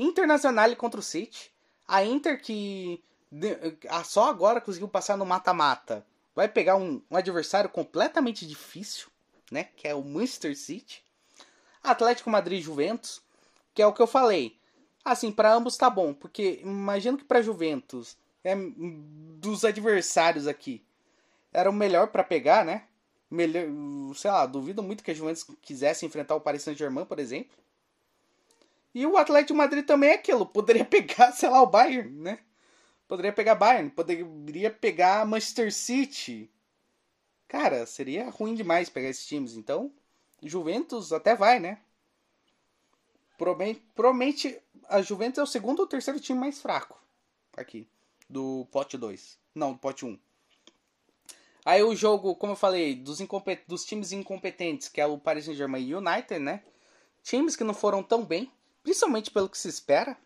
Internacional 0.03 0.75
contra 0.77 1.01
o 1.01 1.03
City. 1.03 1.53
A 1.87 2.05
Inter 2.05 2.41
que 2.41 3.03
só 4.05 4.29
agora 4.29 4.61
conseguiu 4.61 4.89
passar 4.89 5.17
no 5.17 5.25
mata-mata. 5.25 6.07
Vai 6.35 6.49
pegar 6.49 6.77
um, 6.77 7.03
um, 7.11 7.17
adversário 7.17 7.69
completamente 7.69 8.47
difícil, 8.47 9.09
né? 9.51 9.65
Que 9.77 9.89
é 9.89 9.95
o 9.95 10.03
Manchester 10.03 10.57
City. 10.57 11.03
Atlético 11.83 12.31
Madrid 12.31 12.61
e 12.61 12.63
Juventus, 12.63 13.21
que 13.75 13.83
é 13.83 13.87
o 13.87 13.93
que 13.93 14.01
eu 14.01 14.07
falei. 14.07 14.57
Assim, 15.05 15.33
para 15.33 15.53
ambos 15.53 15.77
tá 15.77 15.91
bom, 15.91 16.15
porque 16.15 16.61
imagino 16.63 17.19
que 17.19 17.25
para 17.25 17.43
Juventus, 17.43 18.17
é 18.45 18.55
dos 18.55 19.65
adversários 19.65 20.47
aqui, 20.47 20.85
era 21.53 21.69
o 21.69 21.73
melhor 21.73 22.09
para 22.09 22.23
pegar, 22.23 22.65
né? 22.65 22.85
Melhor, 23.29 23.67
sei 24.15 24.31
lá, 24.31 24.47
duvido 24.47 24.83
muito 24.83 25.03
que 25.03 25.11
a 25.11 25.15
Juventus 25.15 25.45
quisesse 25.61 26.07
enfrentar 26.07 26.37
o 26.37 26.41
Paris 26.41 26.63
Saint-Germain, 26.63 27.05
por 27.05 27.19
exemplo. 27.19 27.57
E 28.95 29.07
o 29.07 29.17
Atlético 29.17 29.57
Madrid 29.57 29.85
também 29.85 30.11
é 30.11 30.15
aquilo. 30.15 30.45
Poderia 30.45 30.85
pegar, 30.87 31.33
sei 31.33 31.49
lá, 31.49 31.63
o 31.63 31.67
Bayern, 31.67 32.11
né? 32.11 32.39
Poderia 33.09 33.33
pegar 33.33 33.55
Bayern, 33.55 33.91
poderia 33.91 34.71
pegar 34.71 35.27
Manchester 35.27 35.73
City. 35.73 36.51
Cara, 37.47 37.85
seria 37.85 38.31
ruim 38.31 38.55
demais 38.55 38.89
pegar 38.89 39.11
esses 39.11 39.27
times. 39.27 39.55
Então, 39.55 39.93
Juventus 40.43 41.13
até 41.13 41.35
vai, 41.35 41.61
né? 41.61 41.79
Provavelmente 43.37 44.59
a 44.89 45.03
Juventus 45.03 45.39
é 45.39 45.43
o 45.43 45.47
segundo 45.47 45.81
ou 45.81 45.87
terceiro 45.87 46.21
time 46.21 46.39
mais 46.39 46.61
fraco 46.61 46.99
aqui 47.57 47.89
do 48.29 48.67
pote 48.71 48.97
2. 48.97 49.39
Não, 49.55 49.73
do 49.73 49.79
pote 49.79 50.05
1. 50.05 50.09
Um. 50.09 50.19
Aí 51.65 51.83
o 51.83 51.95
jogo, 51.95 52.35
como 52.35 52.53
eu 52.53 52.57
falei, 52.57 52.97
dos, 52.97 53.19
dos 53.67 53.85
times 53.85 54.11
incompetentes, 54.11 54.89
que 54.89 55.01
é 55.01 55.07
o 55.07 55.19
Paris 55.19 55.45
Saint-Germain 55.45 55.87
e 55.87 55.95
United, 55.95 56.41
né? 56.41 56.63
Times 57.23 57.55
que 57.55 57.63
não 57.63 57.75
foram 57.75 58.03
tão 58.03 58.25
bem, 58.25 58.51
principalmente 58.83 59.31
pelo 59.31 59.49
que 59.49 59.59
se 59.59 59.69
espera 59.69 60.17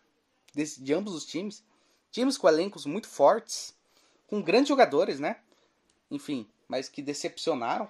desse, 0.53 0.81
de 0.81 0.93
ambos 0.93 1.13
os 1.13 1.25
times. 1.25 1.63
Times 2.11 2.37
com 2.37 2.47
elencos 2.47 2.85
muito 2.85 3.07
fortes, 3.07 3.75
com 4.27 4.41
grandes 4.41 4.69
jogadores, 4.69 5.19
né? 5.19 5.41
Enfim, 6.09 6.49
mas 6.67 6.89
que 6.89 7.01
decepcionaram 7.01 7.89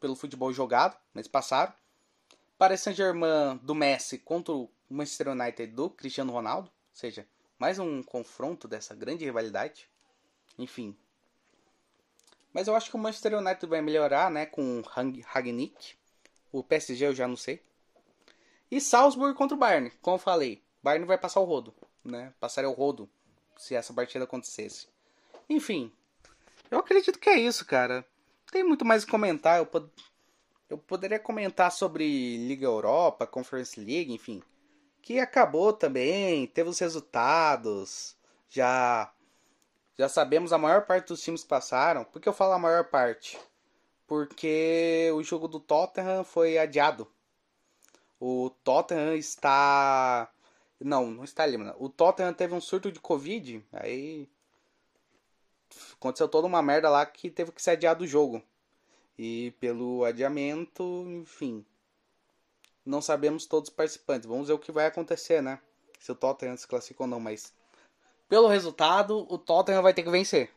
pelo 0.00 0.14
futebol 0.14 0.52
jogado, 0.52 0.96
mas 1.12 1.26
passaram. 1.26 1.72
Paris 2.58 2.80
Saint-Germain 2.80 3.58
do 3.62 3.74
Messi 3.74 4.18
contra 4.18 4.54
o 4.54 4.70
Manchester 4.88 5.28
United 5.28 5.72
do 5.72 5.90
Cristiano 5.90 6.32
Ronaldo, 6.32 6.68
ou 6.68 6.96
seja, 6.96 7.26
mais 7.58 7.78
um 7.78 8.02
confronto 8.02 8.68
dessa 8.68 8.94
grande 8.94 9.24
rivalidade. 9.24 9.88
Enfim. 10.58 10.96
Mas 12.52 12.68
eu 12.68 12.76
acho 12.76 12.88
que 12.88 12.96
o 12.96 12.98
Manchester 12.98 13.36
United 13.36 13.66
vai 13.66 13.80
melhorar, 13.80 14.30
né, 14.30 14.46
com 14.46 14.80
o 14.80 14.82
Ragnick. 14.82 15.96
O 16.52 16.62
PSG 16.62 17.06
eu 17.06 17.14
já 17.14 17.26
não 17.26 17.36
sei. 17.36 17.60
E 18.74 18.80
Salzburg 18.80 19.36
contra 19.36 19.54
o 19.54 19.58
Bayern, 19.58 19.88
como 20.02 20.16
eu 20.16 20.20
falei. 20.20 20.60
Bayern 20.82 21.06
vai 21.06 21.16
passar 21.16 21.38
o 21.38 21.44
rodo, 21.44 21.72
né? 22.04 22.34
Passaria 22.40 22.68
o 22.68 22.72
rodo 22.72 23.08
se 23.56 23.72
essa 23.72 23.94
partida 23.94 24.24
acontecesse. 24.24 24.88
Enfim, 25.48 25.92
eu 26.68 26.80
acredito 26.80 27.20
que 27.20 27.30
é 27.30 27.38
isso, 27.38 27.64
cara. 27.64 28.04
Tem 28.50 28.64
muito 28.64 28.84
mais 28.84 29.04
a 29.04 29.06
comentar. 29.06 29.58
Eu, 29.58 29.66
pod... 29.66 29.88
eu 30.68 30.76
poderia 30.76 31.20
comentar 31.20 31.70
sobre 31.70 32.36
Liga 32.48 32.66
Europa, 32.66 33.28
Conference 33.28 33.78
League, 33.78 34.12
enfim. 34.12 34.42
Que 35.00 35.20
acabou 35.20 35.72
também, 35.72 36.48
teve 36.48 36.68
os 36.68 36.80
resultados. 36.80 38.16
Já 38.48 39.08
já 39.96 40.08
sabemos 40.08 40.52
a 40.52 40.58
maior 40.58 40.84
parte 40.84 41.06
dos 41.06 41.22
times 41.22 41.44
que 41.44 41.48
passaram. 41.48 42.02
Por 42.02 42.20
que 42.20 42.28
eu 42.28 42.32
falo 42.32 42.54
a 42.54 42.58
maior 42.58 42.86
parte? 42.86 43.38
Porque 44.04 45.12
o 45.14 45.22
jogo 45.22 45.46
do 45.46 45.60
Tottenham 45.60 46.24
foi 46.24 46.58
adiado 46.58 47.08
o 48.26 48.48
Tottenham 48.64 49.14
está. 49.14 50.32
Não, 50.80 51.10
não 51.10 51.24
está 51.24 51.42
ali, 51.42 51.58
mano. 51.58 51.74
O 51.78 51.90
Tottenham 51.90 52.32
teve 52.32 52.54
um 52.54 52.60
surto 52.60 52.90
de 52.90 52.98
Covid, 52.98 53.62
aí. 53.70 54.26
Aconteceu 55.92 56.26
toda 56.26 56.46
uma 56.46 56.62
merda 56.62 56.88
lá 56.88 57.04
que 57.04 57.28
teve 57.28 57.52
que 57.52 57.60
ser 57.60 57.72
adiado 57.72 58.02
o 58.02 58.06
jogo. 58.06 58.42
E 59.18 59.52
pelo 59.60 60.04
adiamento, 60.04 61.04
enfim. 61.06 61.66
Não 62.84 63.02
sabemos 63.02 63.44
todos 63.44 63.68
os 63.68 63.74
participantes. 63.74 64.26
Vamos 64.26 64.48
ver 64.48 64.54
o 64.54 64.58
que 64.58 64.72
vai 64.72 64.86
acontecer, 64.86 65.42
né? 65.42 65.60
Se 66.00 66.10
o 66.10 66.14
Tottenham 66.14 66.56
se 66.56 66.66
classifica 66.66 67.02
ou 67.02 67.06
não, 67.06 67.20
mas. 67.20 67.52
Pelo 68.26 68.48
resultado, 68.48 69.26
o 69.30 69.36
Tottenham 69.36 69.82
vai 69.82 69.92
ter 69.92 70.02
que 70.02 70.10
vencer. 70.10 70.50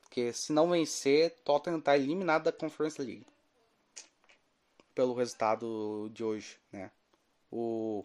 Porque 0.00 0.32
se 0.32 0.50
não 0.54 0.70
vencer, 0.70 1.36
Tottenham 1.44 1.78
está 1.78 1.94
eliminado 1.94 2.44
da 2.44 2.52
Conference 2.52 3.00
League 3.02 3.26
pelo 4.98 5.14
resultado 5.14 6.10
de 6.12 6.24
hoje, 6.24 6.58
né? 6.72 6.90
O, 7.52 8.04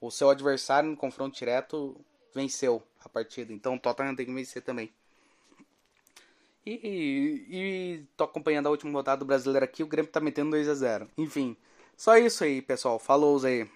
o 0.00 0.10
seu 0.10 0.30
adversário 0.30 0.88
no 0.88 0.96
confronto 0.96 1.36
direto 1.36 1.94
venceu 2.34 2.82
a 2.98 3.10
partida, 3.10 3.52
então 3.52 3.74
o 3.74 3.78
Tottenham 3.78 4.16
tem 4.16 4.24
que 4.24 4.32
vencer 4.32 4.62
também. 4.62 4.90
E, 6.64 6.80
e, 6.82 7.46
e 7.50 8.06
tô 8.16 8.24
acompanhando 8.24 8.68
a 8.68 8.70
última 8.70 8.90
rodada 8.90 9.18
do 9.18 9.26
brasileiro 9.26 9.66
aqui, 9.66 9.82
o 9.82 9.86
Grêmio 9.86 10.10
tá 10.10 10.18
metendo 10.18 10.52
2 10.52 10.66
a 10.66 10.72
0 10.74 11.10
Enfim, 11.18 11.54
só 11.94 12.16
isso 12.16 12.42
aí, 12.42 12.62
pessoal. 12.62 12.98
Falou 12.98 13.44
aí. 13.44 13.68